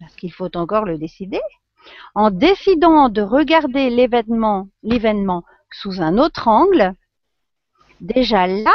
[0.00, 1.40] parce qu'il faut encore le décider,
[2.14, 4.68] en décidant de regarder l'événement
[5.70, 6.94] sous un autre angle,
[8.00, 8.74] déjà là,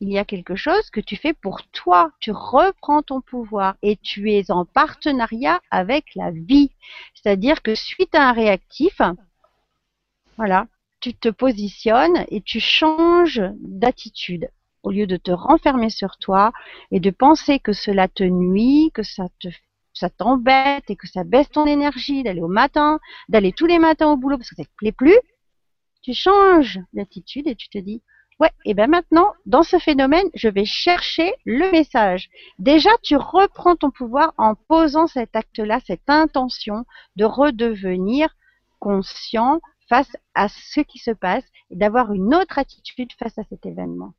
[0.00, 2.10] il y a quelque chose que tu fais pour toi.
[2.20, 6.70] Tu reprends ton pouvoir et tu es en partenariat avec la vie.
[7.14, 9.00] C'est-à-dire que suite à un réactif,
[10.36, 10.66] voilà,
[11.00, 14.50] tu te positionnes et tu changes d'attitude.
[14.82, 16.52] Au lieu de te renfermer sur toi
[16.90, 19.48] et de penser que cela te nuit, que ça te
[19.94, 24.08] ça t'embête et que ça baisse ton énergie d'aller au matin, d'aller tous les matins
[24.08, 25.18] au boulot parce que ça te plaît plus,
[26.02, 28.02] tu changes d'attitude et tu te dis
[28.38, 32.28] Ouais, et bien maintenant, dans ce phénomène, je vais chercher le message.
[32.58, 36.84] Déjà, tu reprends ton pouvoir en posant cet acte-là, cette intention
[37.16, 38.36] de redevenir
[38.78, 43.66] conscient face à ce qui se passe et d'avoir une autre attitude face à cet
[43.66, 44.14] événement.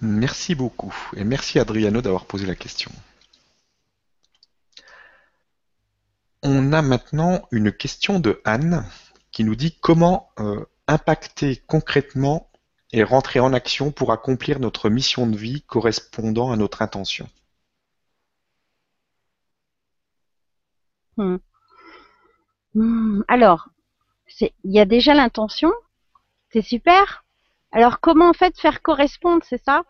[0.00, 2.90] Merci beaucoup et merci Adriano d'avoir posé la question.
[6.42, 8.86] On a maintenant une question de Anne
[9.32, 12.50] qui nous dit comment euh, impacter concrètement
[12.92, 17.28] et rentrer en action pour accomplir notre mission de vie correspondant à notre intention.
[21.16, 21.36] Hmm.
[22.74, 23.22] Hmm.
[23.28, 23.68] Alors,
[24.40, 25.72] il y a déjà l'intention,
[26.52, 27.24] c'est super.
[27.72, 29.82] Alors, comment en fait faire correspondre, c'est ça?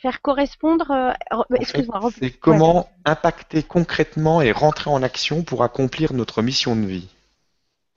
[0.00, 0.90] Faire correspondre.
[0.90, 1.12] Euh,
[1.54, 2.10] excuse-moi.
[2.18, 7.08] C'est comment impacter concrètement et rentrer en action pour accomplir notre mission de vie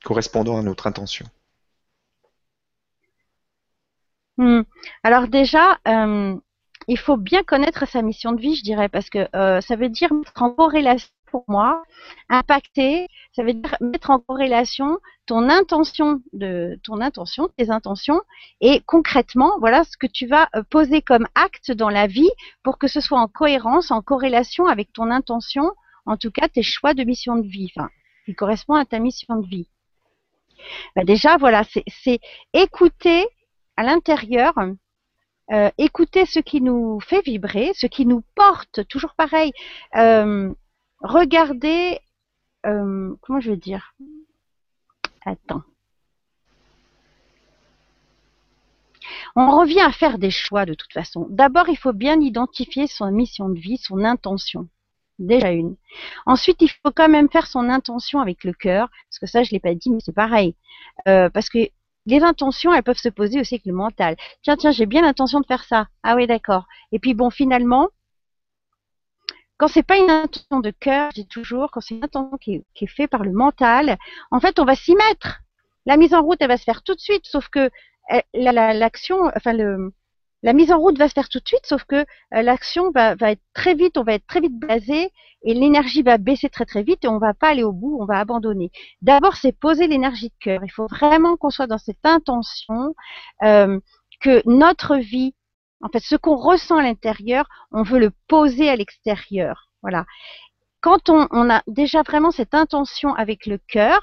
[0.03, 1.25] correspondant à notre intention.
[4.37, 4.61] Hmm.
[5.03, 6.35] Alors déjà, euh,
[6.87, 9.89] il faut bien connaître sa mission de vie, je dirais, parce que euh, ça veut
[9.89, 11.83] dire mettre en corrélation pour moi,
[12.29, 18.21] impacter, ça veut dire mettre en corrélation ton intention de ton intention, tes intentions,
[18.61, 22.29] et concrètement, voilà ce que tu vas euh, poser comme acte dans la vie
[22.63, 25.73] pour que ce soit en cohérence, en corrélation avec ton intention,
[26.05, 27.89] en tout cas tes choix de mission de vie, enfin,
[28.25, 29.67] qui correspond à ta mission de vie.
[30.95, 32.19] Ben déjà, voilà, c'est
[32.53, 33.27] écouter
[33.75, 34.53] à l'intérieur,
[35.51, 39.51] euh, écouter ce qui nous fait vibrer, ce qui nous porte, toujours pareil.
[39.97, 40.53] Euh,
[41.05, 41.99] regarder,
[42.65, 43.93] euh, comment je vais dire?
[45.25, 45.63] Attends.
[49.35, 51.27] On revient à faire des choix de toute façon.
[51.29, 54.67] D'abord, il faut bien identifier son mission de vie, son intention.
[55.19, 55.75] Déjà une.
[56.25, 59.51] Ensuite, il faut quand même faire son intention avec le cœur, parce que ça, je
[59.51, 60.55] l'ai pas dit, mais c'est pareil.
[61.05, 61.69] parce que
[62.05, 64.15] les intentions, elles peuvent se poser aussi avec le mental.
[64.43, 65.87] Tiens, tiens, j'ai bien l'intention de faire ça.
[66.03, 66.65] Ah oui, d'accord.
[66.91, 67.89] Et puis bon, finalement,
[69.57, 72.87] quand c'est pas une intention de cœur, dis toujours, quand c'est une intention qui est,
[72.87, 73.97] faite par le mental,
[74.31, 75.41] en fait, on va s'y mettre.
[75.85, 77.69] La mise en route, elle va se faire tout de suite, sauf que
[78.11, 79.93] euh, l'action, enfin le,
[80.43, 83.15] la mise en route va se faire tout de suite, sauf que euh, l'action va,
[83.21, 85.11] être très vite, on va être très vite blasé
[85.43, 88.05] et l'énergie va baisser très très vite et on va pas aller au bout, on
[88.05, 88.71] va abandonner.
[89.01, 90.61] D'abord, c'est poser l'énergie de cœur.
[90.63, 92.95] Il faut vraiment qu'on soit dans cette intention,
[93.43, 93.79] euh,
[94.21, 95.34] que notre vie,
[95.85, 99.69] en fait, ce qu'on ressent à l'intérieur, on veut le poser à l'extérieur.
[99.83, 100.07] Voilà.
[100.81, 104.01] Quand on, a déjà vraiment cette intention avec le cœur,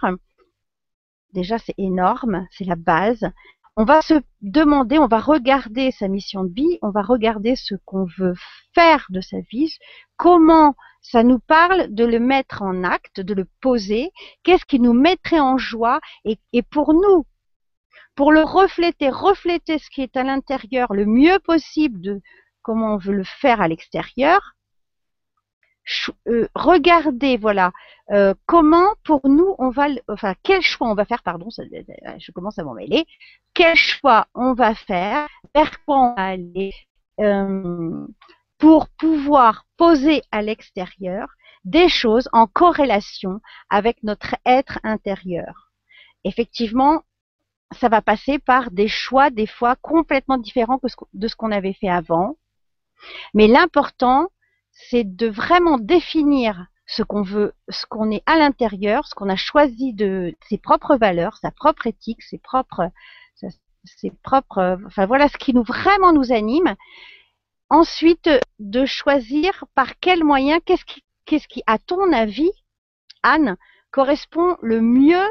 [1.33, 3.29] déjà c'est énorme, c'est la base.
[3.75, 7.75] On va se demander, on va regarder sa mission de vie, on va regarder ce
[7.85, 8.35] qu'on veut
[8.77, 9.77] faire de sa vie,
[10.17, 14.13] comment ça nous parle de le mettre en acte, de le poser,
[14.45, 17.27] qu'est-ce qui nous mettrait en joie et pour nous,
[18.15, 22.21] pour le refléter, refléter ce qui est à l'intérieur le mieux possible de
[22.63, 24.55] comment on veut le faire à l'extérieur,
[26.29, 27.73] euh, regardez, voilà,
[28.13, 32.59] euh, comment pour nous on va, enfin quel choix on va faire, pardon, je commence
[32.59, 33.05] à m'en mêler,
[33.55, 36.73] quel choix on va faire, vers quoi on va aller,
[37.21, 38.07] euh,
[38.59, 41.27] pour pouvoir poser à l'extérieur
[41.65, 43.41] des choses en corrélation
[43.71, 45.73] avec notre être intérieur.
[46.25, 47.03] Effectivement,
[47.73, 50.81] ça va passer par des choix des fois complètement différents
[51.15, 52.37] de ce qu'on avait fait avant.
[53.35, 54.29] Mais l'important,
[54.71, 59.37] c'est de vraiment définir ce qu'on veut, ce qu'on est à l'intérieur, ce qu'on a
[59.37, 62.91] choisi de ses propres valeurs, sa propre éthique, ses propres,
[63.85, 66.75] ses propres, enfin voilà ce qui nous vraiment nous anime.
[67.71, 72.51] Ensuite, de choisir par quel moyen, qu'est-ce qui, qu'est-ce qui, à ton avis,
[73.23, 73.57] Anne,
[73.91, 75.27] correspond le mieux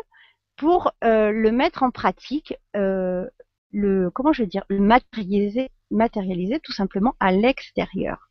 [0.61, 3.25] pour euh, le mettre en pratique, euh,
[3.71, 8.29] le comment je vais dire, le matérialiser, matérialiser tout simplement à l'extérieur.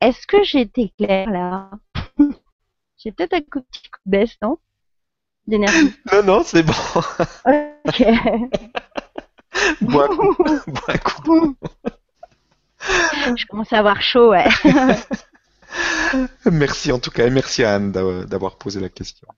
[0.00, 1.70] Est-ce que j'ai été claire là?
[2.98, 3.60] J'ai peut-être un petit
[3.90, 4.58] coup de baisse, non?
[5.46, 5.94] D'énergie.
[6.12, 6.72] Non, non, c'est bon.
[7.84, 8.04] ok.
[9.82, 11.56] bois, bois coup.
[12.80, 14.48] Je commence à avoir chaud, ouais.
[16.50, 19.28] merci en tout cas, et merci à Anne d'avoir posé la question.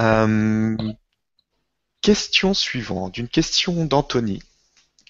[0.00, 0.76] Euh,
[2.00, 4.42] question suivante, une question d'Anthony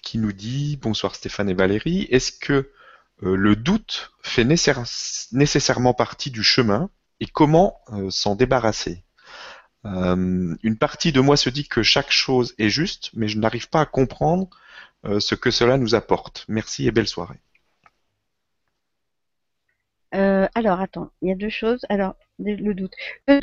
[0.01, 2.71] qui nous dit Bonsoir Stéphane et Valérie, est-ce que
[3.23, 9.03] euh, le doute fait nécessairement partie du chemin et comment euh, s'en débarrasser?
[9.85, 13.79] Une partie de moi se dit que chaque chose est juste, mais je n'arrive pas
[13.79, 14.49] à comprendre
[15.05, 16.43] ce que cela nous apporte.
[16.49, 17.39] Merci et belle soirée.
[20.11, 21.85] alors attends, il y a deux choses.
[21.87, 22.93] Alors le doute.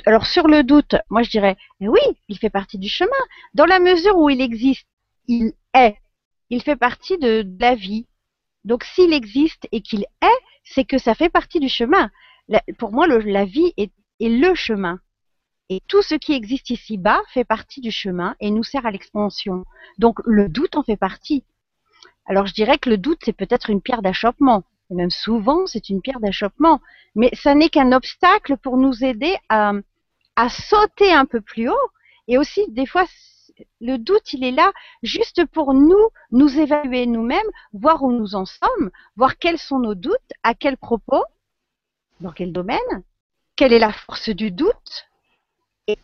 [0.07, 3.11] Alors sur le doute, moi je dirais oui, il fait partie du chemin.
[3.55, 4.87] Dans la mesure où il existe,
[5.29, 5.97] il est.
[6.51, 8.07] Il fait partie de la vie.
[8.65, 12.11] Donc s'il existe et qu'il est, c'est que ça fait partie du chemin.
[12.79, 15.01] pour moi, la vie est, le chemin.
[15.69, 19.65] Et tout ce qui existe ici-bas fait partie du chemin et nous sert à l'expansion.
[19.99, 21.45] Donc le doute en fait partie.
[22.25, 24.65] Alors je dirais que le doute, c'est peut-être une pierre d'achoppement.
[24.91, 26.81] Et même souvent, c'est une pierre d'achoppement.
[27.15, 29.73] Mais ça n'est qu'un obstacle pour nous aider à,
[30.49, 31.91] sauter un peu plus haut.
[32.29, 33.07] Et aussi, des fois,
[33.81, 34.73] le doute, il est là
[35.03, 39.95] juste pour nous, nous évaluer nous-mêmes, voir où nous en sommes, voir quels sont nos
[39.95, 41.25] doutes, à quel propos,
[42.21, 42.79] dans quel domaine,
[43.57, 45.07] quelle est la force du doute.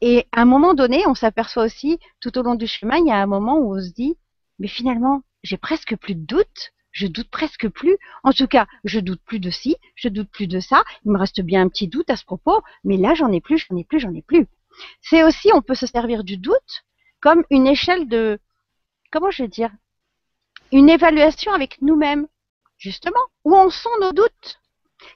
[0.00, 3.10] Et, à un moment donné, on s'aperçoit aussi, tout au long du chemin, il y
[3.10, 4.16] a un moment où on se dit,
[4.58, 7.96] mais finalement, j'ai presque plus de doute, je doute presque plus.
[8.22, 10.84] En tout cas, je doute plus de ci, je doute plus de ça.
[11.04, 13.66] Il me reste bien un petit doute à ce propos, mais là, j'en ai plus,
[13.68, 14.46] j'en ai plus, j'en ai plus.
[15.00, 16.84] C'est aussi, on peut se servir du doute
[17.20, 18.38] comme une échelle de,
[19.10, 19.70] comment je vais dire,
[20.72, 22.26] une évaluation avec nous-mêmes,
[22.78, 23.20] justement.
[23.44, 24.60] Où en sont nos doutes?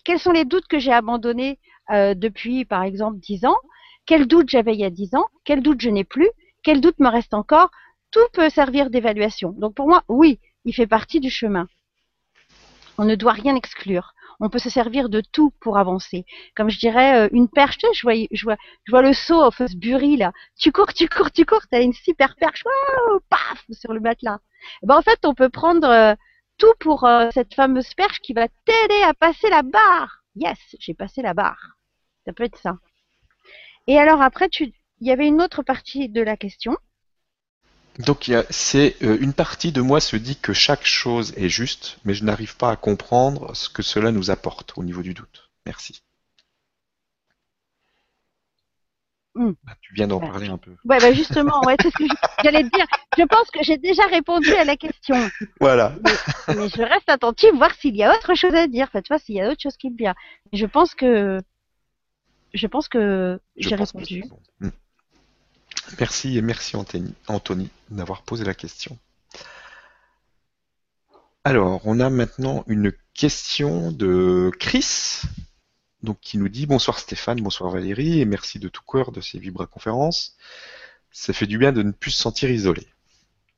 [0.04, 1.58] Quels sont les doutes que j'ai abandonnés
[1.90, 3.56] euh, depuis, par exemple, dix ans?
[4.04, 5.26] Quels doutes j'avais il y a dix ans?
[5.44, 6.28] Quels doutes je n'ai plus?
[6.62, 7.70] Quels doutes me restent encore?
[8.10, 9.50] Tout peut servir d'évaluation.
[9.50, 11.68] Donc pour moi, oui, il fait partie du chemin.
[12.98, 16.24] On ne doit rien exclure on peut se servir de tout pour avancer.
[16.54, 19.50] Comme je dirais, euh, une perche, je vois, je vois, je vois le saut au
[19.50, 20.32] Fosbury, là.
[20.58, 22.64] Tu cours, tu cours, tu cours, t'as une super perche,
[23.28, 24.40] paf, sur le matelas.
[24.82, 26.14] Eh ben, en fait, on peut prendre euh,
[26.58, 30.22] tout pour euh, cette fameuse perche qui va t'aider à passer la barre.
[30.34, 31.76] Yes, j'ai passé la barre.
[32.26, 32.76] Ça peut être ça.
[33.86, 36.76] Et alors après, tu, il y avait une autre partie de la question.
[37.98, 42.14] Donc c'est euh, une partie de moi se dit que chaque chose est juste, mais
[42.14, 45.50] je n'arrive pas à comprendre ce que cela nous apporte au niveau du doute.
[45.64, 46.02] Merci.
[49.34, 49.52] Hmm.
[49.64, 50.70] Bah, tu viens d'en parler un peu.
[50.84, 52.86] Ouais, bah justement, ouais, c'est ce que j'allais te dire.
[53.18, 55.16] Je pense que j'ai déjà répondu à la question.
[55.60, 55.94] Voilà.
[56.48, 58.88] Mais, je reste attentive, voir s'il y a autre chose à dire.
[58.90, 60.14] Faites-toi s'il y a autre chose qui me vient.
[60.54, 61.38] Je pense que
[62.54, 64.24] je pense que j'ai répondu.
[65.98, 68.98] Merci et merci Anthony, d'avoir posé la question.
[71.44, 75.22] Alors, on a maintenant une question de Chris,
[76.02, 79.38] donc qui nous dit bonsoir Stéphane, bonsoir Valérie, et merci de tout cœur de ces
[79.38, 80.36] Vibra conférences.
[81.12, 82.86] Ça fait du bien de ne plus se sentir isolé.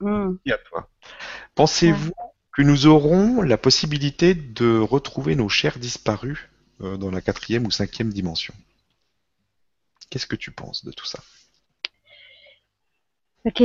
[0.00, 0.34] Hmm.
[0.44, 0.88] Et à toi.
[1.54, 2.12] Pensez-vous
[2.52, 6.38] que nous aurons la possibilité de retrouver nos chers disparus
[6.82, 8.54] euh, dans la quatrième ou cinquième dimension?
[10.10, 11.20] Qu'est-ce que tu penses de tout ça?
[13.48, 13.62] Ok.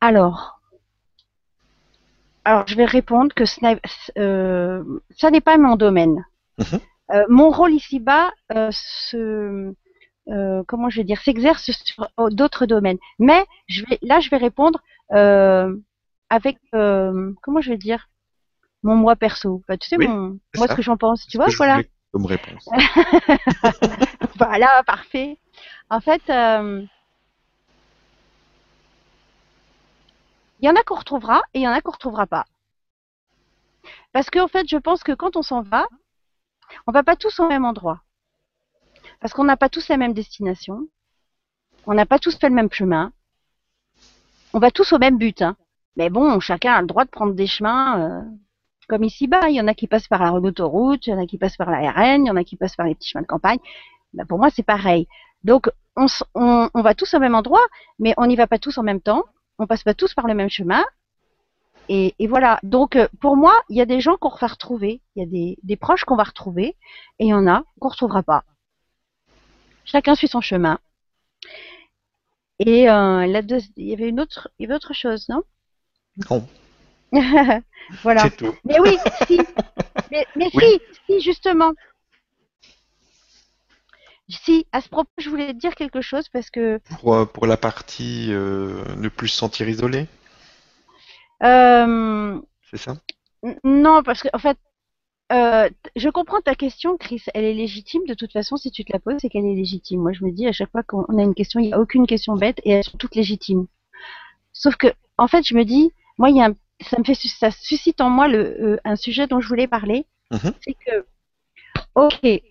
[0.00, 0.60] Alors,
[2.44, 3.44] alors je vais répondre que
[4.18, 4.82] euh,
[5.16, 6.24] ça n'est pas mon domaine.
[6.58, 6.80] Mhm.
[7.12, 9.72] Euh, mon rôle ici-bas euh, se,
[10.66, 12.98] comment je vais dire, s'exerce sur d'autres domaines.
[13.20, 18.08] Mais je vais, là, je vais répondre avec, comment je vais dire,
[18.82, 19.62] mon moi perso.
[19.62, 20.72] Enfin, tu sais, Oui, mon, moi ça.
[20.72, 21.24] ce que j'en pense.
[21.28, 21.76] Tu vois, voilà.
[21.76, 22.68] voulais Comme réponse.
[24.36, 25.38] Voilà, parfait.
[25.88, 26.84] En fait, euh,
[30.60, 32.44] il y en a qu'on retrouvera et il y en a qu'on retrouvera pas.
[34.12, 35.86] Parce qu'en fait, je pense que quand on s'en va,
[36.86, 38.02] on va pas tous au même endroit.
[39.20, 40.88] Parce qu'on n'a pas tous la même destination.
[41.86, 43.12] On n'a pas tous fait le même chemin.
[44.52, 45.42] On va tous au même but.
[45.42, 45.56] Hein.
[45.96, 48.22] Mais bon, chacun a le droit de prendre des chemins euh,
[48.88, 49.48] comme ici-bas.
[49.48, 51.56] Il y en a qui passent par la autoroute, il y en a qui passent
[51.56, 53.58] par la RN, il y en a qui passent par les petits chemins de campagne.
[54.12, 55.06] Ben, pour moi, c'est pareil.
[55.44, 56.06] Donc, on,
[56.74, 57.64] va tous au même endroit,
[57.98, 59.24] mais on n'y va pas tous en même temps.
[59.58, 60.84] On passe pas tous par le même chemin.
[61.88, 62.58] Et, voilà.
[62.62, 65.02] Donc, euh, pour moi, il y a des gens qu'on va retrouver.
[65.14, 66.76] Il y a des, proches qu'on va retrouver.
[67.18, 68.44] Et il y en a qu'on retrouvera pas.
[69.84, 70.78] Chacun suit son chemin.
[72.58, 73.32] Et euh, il
[73.76, 74.48] y avait une autre,
[74.92, 75.42] chose, Non,
[78.02, 78.22] Voilà.
[78.22, 78.54] c'est tout.
[78.64, 79.46] Mais oui, si.
[80.10, 80.62] Mais, mais Oui.
[80.62, 81.72] si, si, justement.
[84.28, 87.46] Si, à ce propos, je voulais te dire quelque chose parce que Pour, euh, pour
[87.46, 90.06] la partie euh, ne plus se sentir isolé,
[91.42, 92.40] euh,
[92.70, 92.96] c'est ça?
[93.64, 94.58] non, parce que en fait,
[95.32, 97.22] euh, je comprends ta question, Chris.
[97.34, 98.02] Elle est légitime.
[98.08, 100.00] De toute façon, si tu te la poses, c'est qu'elle est légitime.
[100.02, 102.06] Moi, je me dis à chaque fois qu'on a une question, il n'y a aucune
[102.06, 103.66] question bête et elles sont toutes légitimes.
[104.52, 107.14] Sauf que, en fait, je me dis, moi, il y a un- ça me fait,
[107.14, 110.06] ça suscite en moi le, euh, un sujet dont je voulais parler.
[110.30, 110.54] Mhm.
[110.60, 111.06] C'est que,
[111.94, 112.42] ok,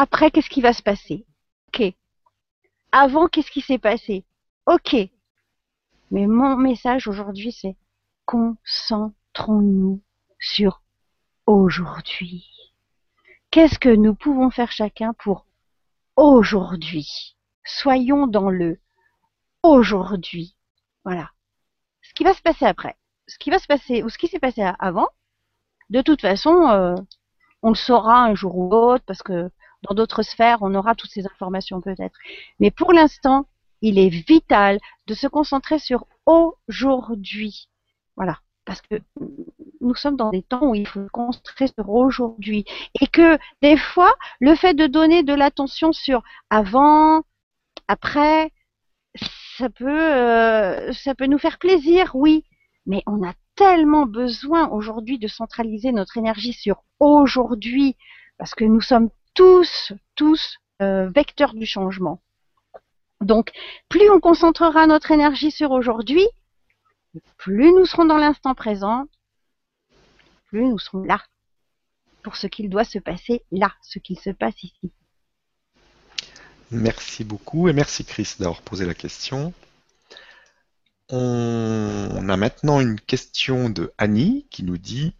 [0.00, 1.26] après, qu'est-ce qui va se passer?
[1.68, 1.92] Ok.
[2.92, 4.24] Avant, qu'est-ce qui s'est passé?
[4.66, 4.94] Ok.
[6.12, 7.76] Mais mon message aujourd'hui, c'est
[8.26, 10.00] concentrons-nous
[10.38, 10.82] sur
[11.46, 12.46] aujourd'hui.
[13.50, 15.46] Qu'est-ce que nous pouvons faire chacun pour
[16.14, 17.36] aujourd'hui?
[17.64, 18.78] Soyons dans le
[19.64, 20.54] aujourd'hui.
[21.04, 21.32] Voilà.
[22.02, 22.96] Ce qui va se passer après,
[23.28, 25.08] ce qui va se passer ou ce qui s'est passé avant,
[25.90, 26.94] de toute façon, euh,
[27.62, 29.50] on le saura un jour ou l'autre parce que
[29.82, 32.18] dans d'autres sphères, on aura toutes ces informations peut-être.
[32.58, 33.46] Mais pour l'instant,
[33.80, 37.68] il est vital de se concentrer sur aujourd'hui.
[38.16, 38.40] Voilà.
[38.64, 38.96] Parce que
[39.80, 42.64] nous sommes dans des temps où il faut se concentrer sur aujourd'hui.
[43.00, 47.22] Et que des fois, le fait de donner de l'attention sur avant,
[47.86, 48.52] après,
[49.56, 52.44] ça peut, euh, ça peut nous faire plaisir, oui.
[52.88, 57.96] Mais on a tellement besoin aujourd'hui de centraliser notre énergie sur aujourd'hui.
[58.38, 62.20] Parce que nous sommes tous, tous euh, vecteurs du changement.
[63.20, 63.50] Donc,
[63.88, 66.26] plus on concentrera notre énergie sur aujourd'hui,
[67.36, 69.06] plus nous serons dans l'instant présent,
[70.46, 71.20] plus nous serons là
[72.22, 74.92] pour ce qu'il doit se passer là, ce qu'il se passe ici.
[76.70, 79.52] Merci beaucoup et merci Chris d'avoir posé la question.
[81.10, 85.14] On a maintenant une question de Annie qui nous dit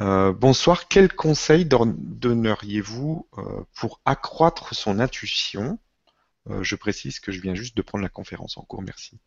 [0.00, 5.78] euh, Bonsoir, quel conseil don- donneriez-vous euh, pour accroître son intuition?
[6.48, 9.20] Euh, Je précise que je viens juste de prendre la conférence en cours, merci.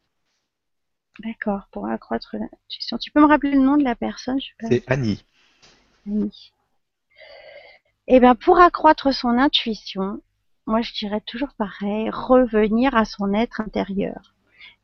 [1.19, 2.97] D'accord, pour accroître l'intuition.
[2.97, 4.39] Tu peux me rappeler le nom de la personne.
[4.67, 5.23] C'est Annie.
[6.05, 6.51] Annie.
[8.07, 10.21] Eh bien, pour accroître son intuition,
[10.65, 14.33] moi je dirais toujours pareil, revenir à son être intérieur.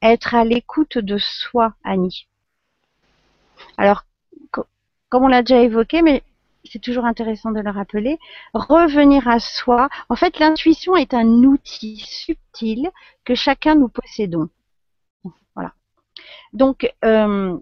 [0.02, 2.28] Être à l'écoute de soi, Annie.
[3.78, 4.06] Alors,
[4.52, 4.66] co-
[5.10, 6.24] comme on l'a déjà évoqué, mais
[6.66, 8.20] c'est toujours intéressant de le rappeler,
[8.54, 9.90] revenir à soi.
[10.10, 12.90] En fait, l'intuition est un outil subtil
[13.26, 14.50] que chacun nous possédons.
[15.56, 15.74] Voilà.
[16.54, 17.58] Donc, euh,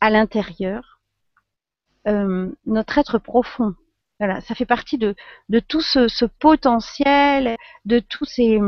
[0.00, 1.00] à l'intérieur,
[2.08, 3.74] euh, notre être profond.
[4.18, 5.14] Voilà, ça fait partie de,
[5.68, 7.56] tout ce, potentiel,
[7.86, 8.58] de tout ces,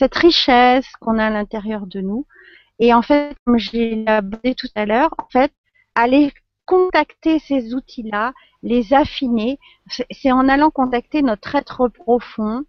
[0.00, 2.26] cette richesse qu'on a à l'intérieur de nous.
[2.78, 5.52] Et en fait, comme j'ai abordé tout à l'heure, en fait,
[5.94, 6.32] aller
[6.64, 8.32] contacter ces outils-là,
[8.62, 9.58] les affiner,
[10.10, 12.64] c'est en allant contacter notre être profond.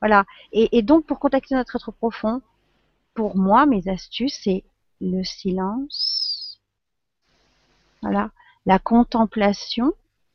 [0.00, 0.24] Voilà.
[0.50, 2.42] Et, et donc, pour contacter notre être profond,
[3.14, 4.64] pour moi, mes astuces, c'est
[5.00, 6.60] le silence.
[8.02, 8.30] Voilà.
[8.66, 9.92] La contemplation,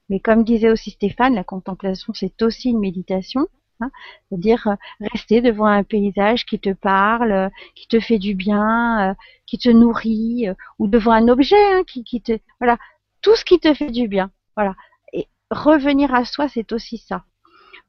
[0.07, 3.47] Mais comme disait aussi Stéphane, la contemplation, c'est aussi une méditation.
[3.81, 3.91] Hein,
[4.29, 4.75] C'est-à-dire euh,
[5.13, 9.13] rester devant un paysage qui te parle, euh, qui te fait du bien, euh,
[9.45, 10.47] qui te nourrit,
[10.79, 12.37] ou devant un objet hein, qui, qui te...
[12.59, 12.77] Voilà,
[13.21, 14.31] tout ce qui te fait du bien.
[14.55, 14.75] Voilà.
[15.13, 17.23] Et revenir à soi, c'est aussi ça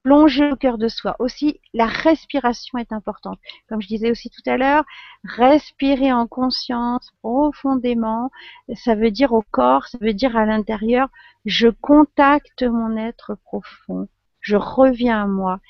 [0.03, 1.17] plonger au cœur de soi.
[1.19, 3.39] Aussi, la respiration est importante.
[3.69, 4.85] Comme je disais aussi tout à l'heure,
[5.25, 8.31] respirer en conscience profondément,
[8.75, 11.09] ça veut dire au corps, ça veut dire à l'intérieur,
[11.45, 14.09] je contacte mon être profond,
[14.41, 15.61] je reviens à moi.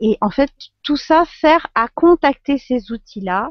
[0.00, 0.50] Et en fait,
[0.82, 3.50] tout ça sert à contacter ces outils-là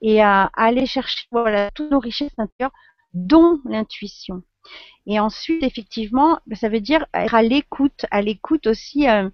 [0.00, 2.72] et à, aller chercher voilà, toutes nos richesses intérieures,
[3.12, 4.42] dont l'intuition.
[5.06, 9.28] Et ensuite, effectivement, ça veut dire être à l'écoute, à l'écoute aussi euh,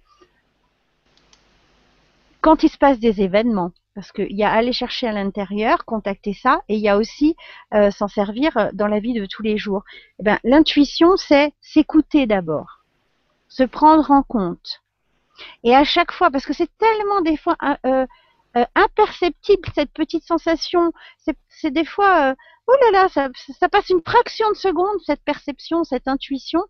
[2.41, 6.33] quand il se passe des événements, parce qu'il y a aller chercher à l'intérieur, contacter
[6.33, 7.35] ça, et il y a aussi
[7.73, 9.83] euh, s'en servir euh, dans la vie de tous les jours.
[10.19, 12.83] Eh ben, l'intuition, c'est s'écouter d'abord,
[13.47, 14.82] se prendre en compte.
[15.63, 17.55] Et à chaque fois, parce que c'est tellement des fois
[17.85, 18.05] euh,
[18.75, 20.91] imperceptible cette petite sensation,
[21.49, 22.35] c'est des fois,
[22.67, 26.61] oh là là, ça, passe une fraction de seconde cette perception, cette intuition.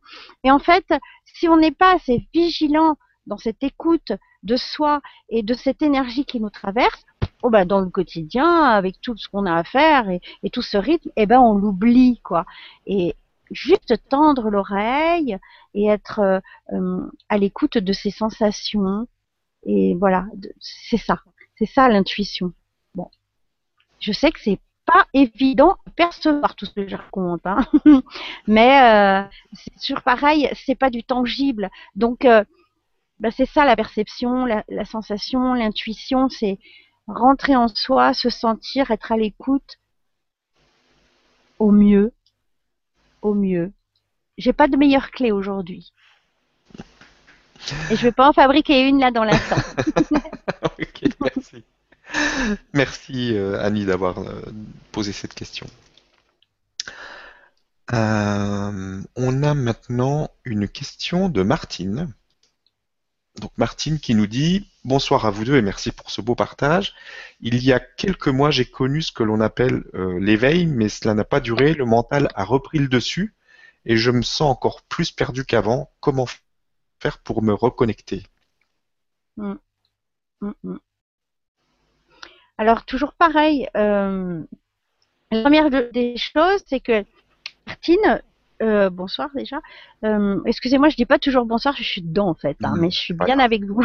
[0.44, 0.86] Et en fait,
[1.26, 4.12] si on n'est pas assez vigilant dans cette écoute
[4.44, 7.06] de soi et de cette énergie qui nous traverse,
[7.42, 10.78] oh ben dans le quotidien, avec tout ce qu'on a à faire et, tout ce
[10.78, 12.46] rythme, eh ben on l'oublie quoi.
[13.54, 15.38] Juste tendre l'oreille
[15.74, 16.40] et être euh,
[16.74, 19.08] euh, à l'écoute de ses sensations.
[19.66, 20.26] Et voilà,
[20.60, 21.22] c'est ça,
[21.58, 22.54] c'est ça l'intuition.
[22.96, 23.10] Bon,
[24.00, 27.66] je sais que c'est pas évident de percevoir tout ce que je raconte, hein.
[28.48, 31.70] mais euh, c'est toujours pareil, c'est pas du tangible.
[31.96, 32.28] Donc
[33.24, 36.60] bah, c'est ça la perception, la, sensation, l'intuition, c'est
[37.08, 39.80] rentrer en soi, se sentir, être à l'écoute
[41.60, 42.12] au mieux,
[43.24, 43.72] au mieux.
[44.38, 45.94] J'ai pas de meilleure clé aujourd'hui.
[47.90, 49.56] Et je vais pas en fabriquer une là dans l'instant.
[50.64, 51.64] ok, merci.
[52.74, 54.42] Merci euh, Annie d'avoir euh,
[54.92, 55.66] posé cette question.
[57.94, 62.14] Euh, on a maintenant une question de Martine
[63.40, 66.94] donc Martine qui nous dit Bonsoir à vous deux et merci pour ce beau partage.
[67.40, 71.14] Il y a quelques mois, j'ai connu ce que l'on appelle euh, l'éveil, mais cela
[71.14, 71.74] n'a pas duré.
[71.74, 73.34] Le mental a repris le dessus
[73.86, 75.90] et je me sens encore plus perdu qu'avant.
[76.00, 76.28] Comment
[77.00, 78.24] faire pour me reconnecter?
[79.38, 79.54] Mm.
[80.42, 80.80] Mm, mm.
[82.58, 83.68] Alors, toujours pareil.
[83.76, 84.44] Euh,
[85.32, 87.04] la première des choses, c'est que
[87.66, 88.22] Martine,
[88.64, 89.62] euh, bonsoir déjà.
[90.06, 92.98] Euh, excusez-moi, je dis pas toujours bonsoir, je suis dedans en fait, hein, mais je
[92.98, 93.82] suis bien avec vous.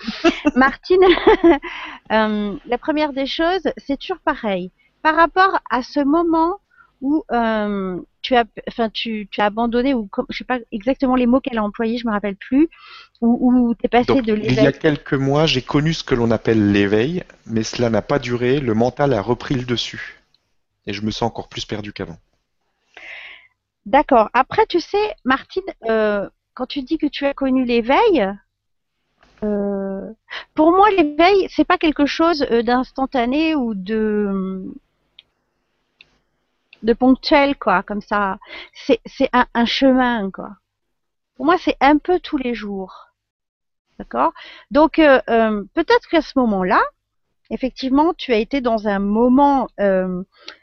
[0.56, 1.00] Martine,
[2.12, 4.70] euh, la première des choses, c'est toujours pareil.
[5.02, 6.58] Par rapport à ce moment
[7.00, 7.24] où
[8.22, 11.62] tu as, enfin, tu, as abandonné ou je sais pas exactement les mots qu'elle a
[11.62, 12.68] employés, je me rappelle plus,
[13.20, 14.56] où, tu es passé de l'éveil.
[14.58, 18.02] Il y a quelques mois, j'ai connu ce que l'on appelle l'éveil, mais cela n'a
[18.02, 18.58] pas duré.
[18.58, 20.20] Le mental a repris le dessus,
[20.86, 22.18] et je me sens encore plus perdu qu'avant.
[23.88, 24.28] D'accord.
[24.34, 28.30] Après, tu sais, Martine, euh, quand tu dis que tu as connu l'éveil,
[29.42, 30.12] euh,
[30.54, 34.74] pour moi, l'éveil, c'est pas quelque chose euh, d'instantané ou de
[36.98, 38.38] ponctuel, quoi, comme ça.
[38.74, 40.50] C'est un, un chemin, quoi.
[41.36, 43.06] Pour moi, c'est un peu tous les jours.
[43.98, 44.34] D'accord?
[44.70, 46.82] Donc, peut-être qu'à ce moment-là,
[47.50, 50.22] effectivement, tu as été dans un moment euh,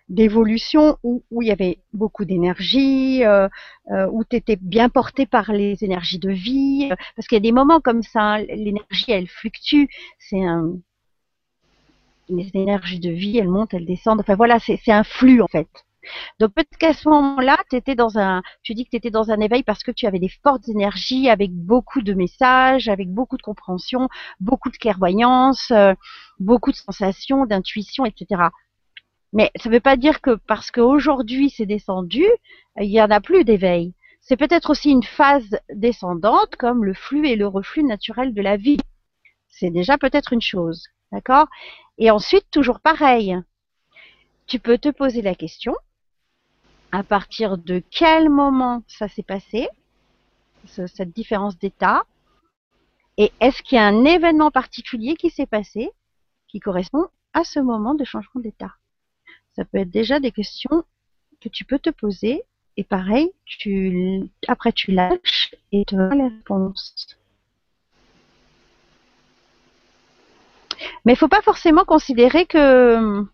[0.10, 3.48] d'évolution où, il y avait beaucoup d'énergie, euh,
[3.91, 7.41] euh, où tu étais bien porté par les énergies de vie, parce qu'il y a
[7.41, 9.86] des moments comme ça, l'énergie, elle fluctue,
[10.20, 10.74] c'est un...
[12.28, 14.20] Les énergies de vie, elles montent, elles descendent.
[14.20, 15.68] Enfin voilà, c'est un flux en fait.
[16.40, 19.32] Donc peut-être qu'à ce moment-là, tu étais dans un, tu dis que tu étais dans
[19.32, 23.38] un éveil parce que tu avais des fortes énergies avec beaucoup de messages, avec beaucoup
[23.38, 24.10] de compréhension,
[24.40, 25.94] beaucoup de clairvoyance, euh,
[26.40, 28.44] beaucoup de sensations, d'intuition, etc.
[29.34, 32.26] Mais ça ne veut pas dire que parce qu'aujourd'hui c'est descendu,
[32.80, 33.94] il n'y en a plus d'éveil.
[34.22, 38.57] C'est peut-être aussi une phase descendante comme le flux et le reflux naturel de la
[38.57, 38.80] vie.
[39.48, 40.88] C'est déjà peut-être une chose.
[41.11, 41.48] D'accord?
[41.98, 43.38] Et ensuite, toujours pareil.
[44.48, 45.76] Tu peux te poser la question,
[46.95, 49.67] à partir de quel moment ça s'est passé,
[50.65, 52.05] cette différence d'état,
[53.17, 55.91] et est-ce qu'il y a un événement particulier qui s'est passé
[56.47, 58.76] qui correspond à ce moment de changement d'état?
[59.57, 60.85] Ça peut être déjà des questions
[61.41, 62.43] que tu peux te poser
[62.77, 63.30] et pareil,
[64.47, 67.17] après tu lâches et tu as la réponse.
[71.03, 73.26] Mais il ne faut pas forcément considérer que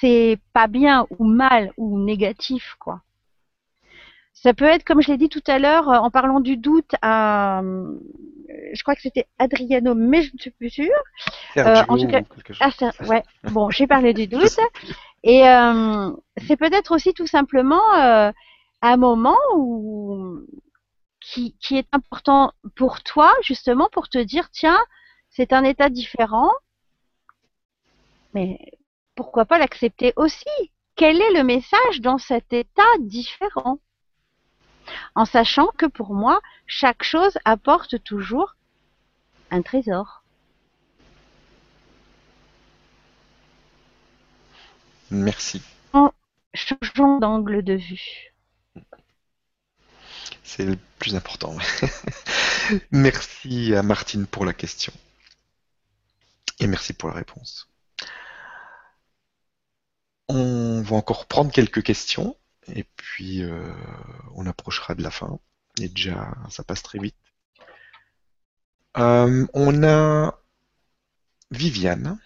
[0.00, 3.00] c'est pas bien ou mal ou négatif, quoi.
[4.32, 7.62] Ça peut être, comme je l'ai dit tout à l'heure, en parlant du doute à,
[8.72, 11.02] je crois que c'était Adriano, mais je ne suis plus sûre.
[11.56, 12.20] Euh, en tout cas,
[12.60, 13.22] ah, ça, ouais.
[13.44, 14.58] Bon, j'ai parlé du doute.
[15.22, 16.10] Et euh,
[16.46, 18.30] c'est peut-être aussi tout simplement euh,
[18.82, 20.40] un moment où
[21.20, 24.78] qui, qui est important pour toi, justement, pour te dire, tiens,
[25.30, 26.52] c'est un état différent,
[28.34, 28.58] mais
[29.16, 30.44] pourquoi pas l'accepter aussi?
[30.94, 33.80] Quel est le message dans cet état différent?
[35.16, 38.54] En sachant que pour moi, chaque chose apporte toujours
[39.50, 40.22] un trésor.
[45.10, 45.62] Merci.
[45.92, 46.12] En
[46.54, 48.34] changeant d'angle de vue.
[50.44, 51.56] C'est le plus important.
[52.90, 54.92] merci à Martine pour la question.
[56.60, 57.68] Et merci pour la réponse.
[60.28, 62.36] On va encore prendre quelques questions
[62.74, 63.72] et puis euh,
[64.34, 65.38] on approchera de la fin.
[65.80, 67.14] Et déjà, ça passe très vite.
[68.98, 70.38] Euh, on a
[71.50, 72.18] Viviane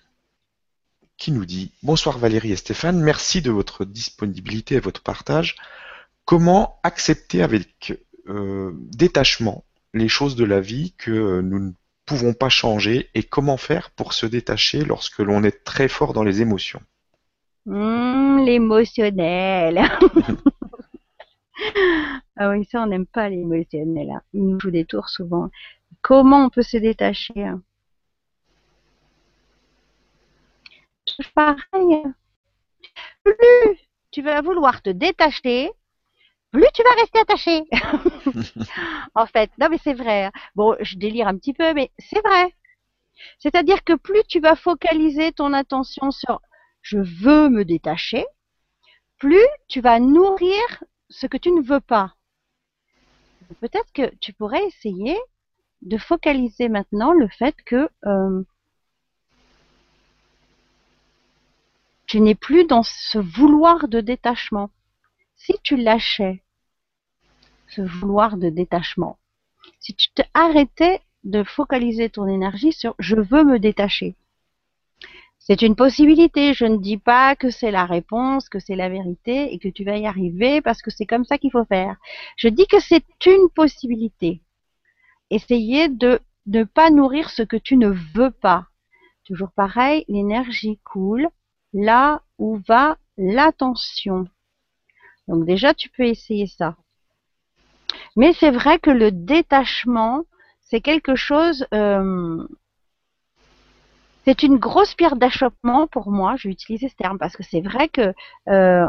[1.19, 5.57] qui nous dit Bonsoir Valérie et Stéphane, merci de votre disponibilité et votre partage.
[6.25, 7.99] Comment accepter avec
[8.29, 11.73] euh, détachement les choses de la vie que nous ne
[12.07, 16.25] pouvons pas changer et comment faire pour se détacher lorsque l'on est très fort dans
[16.25, 16.81] les émotions?
[17.67, 19.83] Mmh, L'émotionnel
[22.37, 24.11] Ah oui, ça on n'aime pas l'émotionnel.
[24.11, 24.23] Hein.
[24.33, 25.51] Il nous joue des tours souvent.
[26.03, 27.63] Comment on peut se détacher hein?
[31.35, 32.05] Pareil.
[33.25, 33.79] Plus
[34.11, 35.71] tu vas vouloir te détacher,
[36.51, 37.65] plus tu vas rester attaché.
[39.15, 40.25] en fait, non mais c'est vrai.
[40.25, 40.33] Hein.
[40.55, 42.55] Bon, je délire un petit peu, mais c'est vrai.
[43.39, 46.41] C'est-à-dire que plus tu vas focaliser ton attention sur
[46.91, 48.27] je veux me détacher,
[49.19, 52.17] plus tu vas nourrir ce que tu ne veux pas.
[53.61, 55.17] Peut-être que tu pourrais essayer
[55.83, 58.43] de focaliser maintenant le fait que euh,
[62.07, 64.71] tu n'es plus dans ce vouloir de détachement.
[65.37, 66.43] Si tu lâchais
[67.69, 69.17] ce vouloir de détachement,
[69.79, 74.17] si tu te arrêtais de focaliser ton énergie sur je veux me détacher,
[75.41, 76.55] c'est une possibilité.
[76.55, 79.85] Je ne dis pas que c'est la réponse, que c'est la vérité et que tu
[79.85, 81.97] vas y arriver parce que c'est comme ça qu'il faut faire.
[82.37, 84.43] Je dis que c'est une possibilité.
[85.31, 88.67] Essayez de ne pas nourrir ce que tu ne veux pas.
[89.25, 91.29] Toujours pareil, l'énergie coule
[91.73, 94.27] là où va l'attention.
[95.27, 96.77] Donc déjà, tu peux essayer ça.
[98.17, 100.25] Mais c'est vrai que le détachement,
[100.61, 102.47] c'est quelque chose euh,
[104.31, 106.37] c'est une grosse pierre d'achoppement pour moi.
[106.37, 108.15] Je vais utiliser ce terme parce que c'est vrai que
[108.49, 108.89] euh,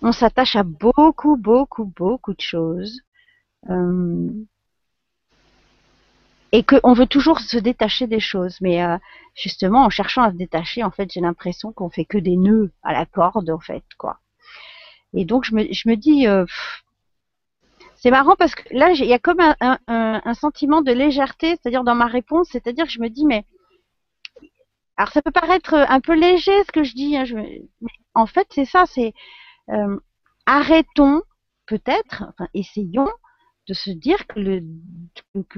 [0.00, 3.00] on s'attache à beaucoup, beaucoup, beaucoup de choses.
[3.68, 4.30] Euh,
[6.52, 8.58] et qu'on veut toujours se détacher des choses.
[8.60, 8.96] Mais euh,
[9.34, 12.70] justement, en cherchant à se détacher, en fait, j'ai l'impression qu'on fait que des nœuds
[12.82, 14.18] à la corde, en fait, quoi.
[15.14, 16.26] Et donc, je me, je me dis,
[17.96, 19.78] c'est marrant parce que là, il y a comme un, un,
[20.24, 23.44] un sentiment de légèreté, c'est-à-dire dans ma réponse, c'est-à-dire que je me dis, mais
[24.96, 27.24] alors ça peut paraître un peu léger ce que je dis, hein,
[28.14, 29.14] en fait c'est ça, c'est
[29.70, 29.98] euh,
[30.46, 31.22] arrêtons
[31.66, 33.08] peut-être, enfin essayons
[33.68, 34.62] de se dire que le
[35.48, 35.56] que,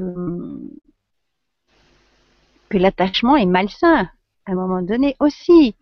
[2.78, 4.08] l'attachement est malsain
[4.46, 5.76] à un moment donné aussi.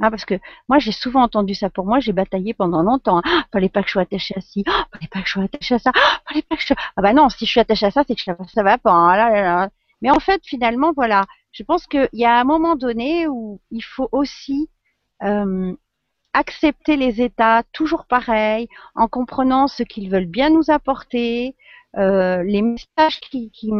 [0.00, 0.34] Hein, parce que
[0.68, 3.20] moi j'ai souvent entendu ça pour moi, j'ai bataillé pendant longtemps.
[3.24, 5.44] Ah, fallait pas que je sois attachée à ci, ah, fallait pas que je sois
[5.44, 7.86] attachée à ça, ah, fallait pas que je Ah bah non, si je suis attachée
[7.86, 8.92] à ça, c'est que ça va pas.
[8.92, 9.68] Hein.
[10.00, 13.82] Mais en fait, finalement, voilà, je pense qu'il y a un moment donné où il
[13.82, 14.68] faut aussi
[15.22, 15.74] euh,
[16.32, 21.54] accepter les États toujours pareils, en comprenant ce qu'ils veulent bien nous apporter,
[21.98, 23.70] euh, les messages qui, qui,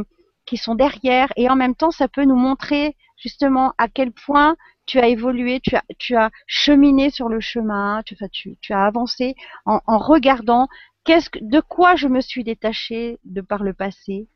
[0.45, 4.57] qui, sont derrière, et en même temps, ça peut nous montrer justement à quel point
[4.85, 8.85] tu as évolué, tu as, tu as cheminé sur le chemin, tu, tu, tu as
[8.85, 9.35] avancé
[9.65, 10.69] en, en regardant
[11.05, 14.27] qu'est-ce que, de quoi je me suis détachée de par le passé.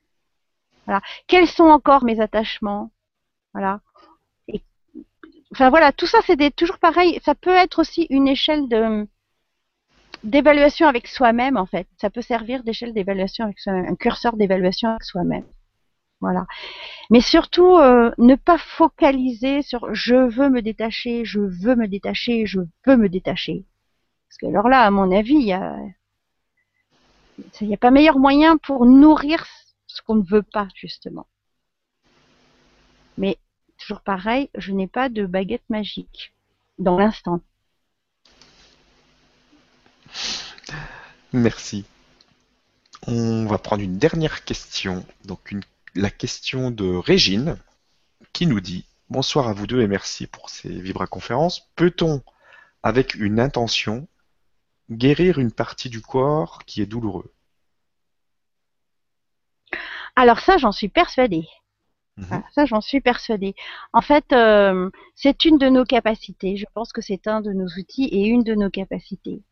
[0.87, 1.03] Voilà.
[1.27, 2.91] Quels sont encore mes attachements?
[3.57, 3.81] Voilà.
[5.53, 7.19] enfin voilà, tout ça c'est toujours pareil.
[7.25, 8.69] Ça peut être aussi une échelle
[10.25, 11.87] d'évaluation avec soi-même en fait.
[11.99, 15.47] Ça peut servir d'échelle d'évaluation avec un curseur d'évaluation avec soi-même.
[16.21, 16.47] Voilà.
[17.11, 22.47] Mais surtout, euh, ne pas focaliser sur je veux me détacher, je veux me détacher,
[22.47, 23.65] je veux me détacher.
[24.29, 25.77] Parce que alors là, à mon avis, il n'y a,
[27.61, 29.47] y a pas meilleur moyen pour nourrir
[29.87, 31.27] ce qu'on ne veut pas, justement.
[33.19, 33.39] Mais
[33.87, 36.35] toujours pareil, je n'ai pas de baguette magique
[36.79, 37.41] dans l'instant.
[41.33, 41.85] Merci.
[43.07, 45.07] On va prendre une dernière question.
[45.25, 45.55] Donc
[45.95, 47.59] la question de Régine
[48.33, 51.71] qui nous dit Bonsoir à vous deux et merci pour ces vibra-conférences.
[51.77, 52.25] Peut-on,
[52.83, 54.09] avec une intention,
[54.91, 57.33] guérir une partie du corps qui est douloureux?
[60.17, 61.47] Alors ça, j'en suis persuadée.
[62.17, 62.43] Mhm.
[62.55, 63.55] ça, j'en suis persuadée.
[63.93, 66.57] En fait, euh, c'est une de nos capacités.
[66.57, 69.43] Je pense que c'est un de nos outils et une de nos capacités.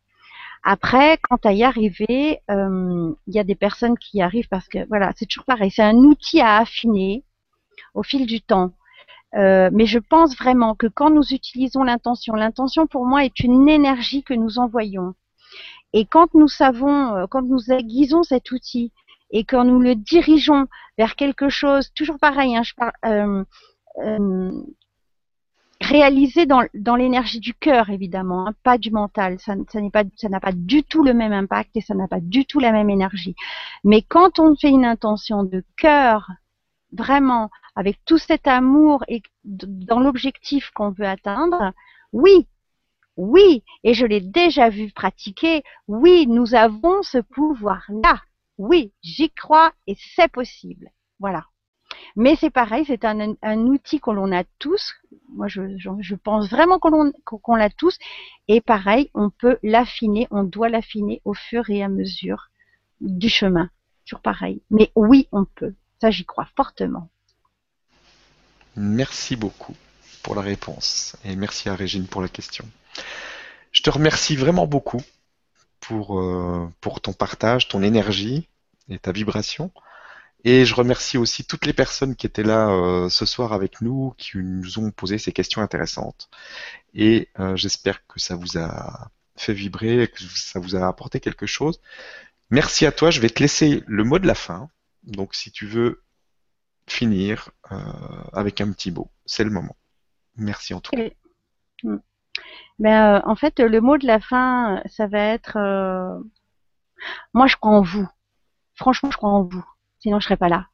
[0.63, 4.67] Après, quant à y arriver, euh, il y a des personnes qui y arrivent parce
[4.67, 5.69] que voilà, c'est toujours pareil.
[5.69, 7.23] C'est un outil à affiner
[7.93, 8.71] au fil du temps.
[9.35, 13.69] Euh, mais je pense vraiment que quand nous utilisons l'intention, l'intention pour moi est une
[13.69, 15.13] énergie que nous envoyons.
[15.93, 18.91] Et quand nous savons, quand nous aiguisons cet outil
[19.31, 23.43] et quand nous le dirigeons vers quelque chose, toujours pareil, hein, je parle, euh,
[24.03, 24.51] euh,
[25.81, 29.39] réalisé dans, l'énergie du cœur évidemment, hein, pas du mental.
[29.39, 32.59] Ça, ça n'a pas du tout le même impact et ça n'a pas du tout
[32.59, 33.35] la même énergie.
[33.83, 36.31] Mais quand on fait une intention de cœur,
[36.91, 41.73] vraiment avec tout cet amour et dans l'objectif qu'on veut atteindre,
[42.13, 42.47] oui,
[43.17, 48.21] oui, et je l'ai déjà vu pratiquer, oui, nous avons ce pouvoir-là.
[48.57, 50.91] Oui, j'y crois et c'est possible.
[51.19, 51.45] Voilà.
[52.15, 54.93] Mais c'est pareil, c'est un, outil que l'on a tous.
[55.29, 57.97] Moi, je, je, pense vraiment qu'on l'a tous.
[58.47, 62.49] Et pareil, on peut l'affiner, on doit l'affiner au fur et à mesure
[63.01, 63.69] du chemin.
[64.05, 64.61] Toujours pareil.
[64.69, 65.73] Mais oui, on peut.
[66.01, 67.09] Ça, j'y crois fortement.
[68.75, 69.75] Merci beaucoup
[70.23, 71.15] pour la réponse.
[71.23, 72.65] Et merci à Régine pour la question.
[73.71, 75.01] Je te remercie vraiment beaucoup
[75.87, 78.49] pour, euh, pour ton partage, ton énergie
[78.89, 79.71] et ta vibration.
[80.43, 84.13] Et je remercie aussi toutes les personnes qui étaient là euh, ce soir avec nous,
[84.17, 86.29] qui nous ont posé ces questions intéressantes.
[86.93, 91.45] Et euh, j'espère que ça vous a fait vibrer, que ça vous a apporté quelque
[91.45, 91.81] chose.
[92.49, 93.09] Merci à toi.
[93.11, 94.69] Je vais te laisser le mot de la fin.
[95.03, 96.03] Donc si tu veux
[96.87, 97.49] finir
[98.33, 99.75] avec un petit mot, c'est le moment.
[100.35, 101.97] Merci en tout cas.
[102.79, 106.19] Ben, euh, en fait, le mot de la fin, ça va être euh,
[107.33, 108.07] moi, je crois en vous.
[108.75, 109.65] Franchement, je crois en vous.
[109.99, 110.67] Sinon, je serais pas là.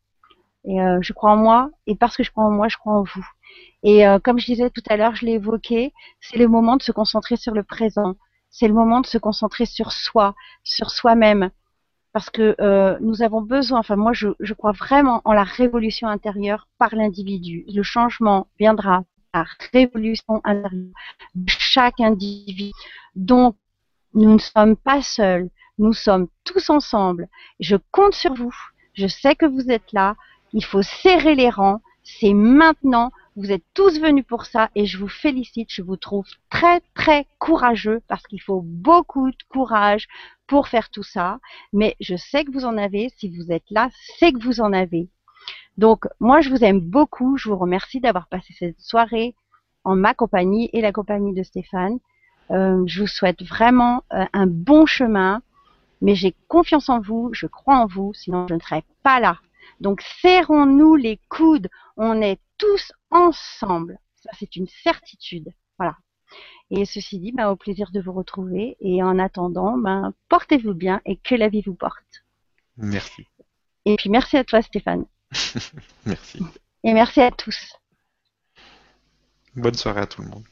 [0.66, 2.94] Et euh, je crois en moi, et parce que je crois en moi, je crois
[2.94, 3.28] en vous.
[3.84, 6.92] Et comme je disais tout à l'heure, je l'ai évoqué, c'est le moment de se
[6.92, 8.16] concentrer sur le présent.
[8.52, 11.50] C'est le moment de se concentrer sur soi, sur soi-même,
[12.14, 12.56] parce que
[13.02, 13.80] nous avons besoin.
[13.80, 17.66] Enfin, moi, je crois vraiment en la révolution intérieure par l'individu.
[17.74, 20.94] Le changement viendra la révolution intérieure
[21.48, 22.72] chaque individu.
[23.16, 23.56] Donc,
[24.14, 27.30] nous ne sommes pas seuls, nous sommes tous ensemble.
[27.60, 28.56] Je compte sur vous.
[28.94, 30.16] Je sais que vous êtes là.
[30.53, 31.82] Il faut serrer les rangs.
[32.03, 33.12] C'est maintenant.
[33.38, 35.72] Vous êtes tous venus pour ça et je vous félicite.
[35.72, 40.08] Je vous trouve très très courageux parce qu'il faut beaucoup de courage
[40.48, 41.40] pour faire tout ça.
[41.72, 43.10] Mais je sais que vous en avez.
[43.18, 43.90] Si vous êtes là,
[44.20, 45.08] c'est que vous en avez.
[45.82, 47.38] Donc, moi, je vous aime beaucoup.
[47.38, 49.34] Je vous remercie d'avoir passé cette soirée
[49.84, 51.98] en ma compagnie et la compagnie de Stéphane.
[52.52, 55.41] Euh, je vous souhaite vraiment euh, un bon chemin,
[55.99, 59.40] mais j'ai confiance en vous, je crois en vous, sinon je ne serais pas là.
[59.80, 61.68] Donc, serrons-nous les coudes.
[61.98, 63.98] On est tous ensemble.
[64.18, 65.49] Ça, c'est une certitude.
[65.80, 65.98] Voilà.
[66.70, 68.78] Et ceci dit, ben, au plaisir de vous retrouver.
[68.82, 72.24] Et en attendant, ben, portez-vous bien et que la vie vous porte.
[72.78, 73.26] Merci.
[73.86, 75.06] Et puis merci à toi, Stéphane.
[76.06, 76.40] merci.
[76.84, 77.74] Et merci à tous.
[79.56, 80.45] Bonne soirée à tout le monde.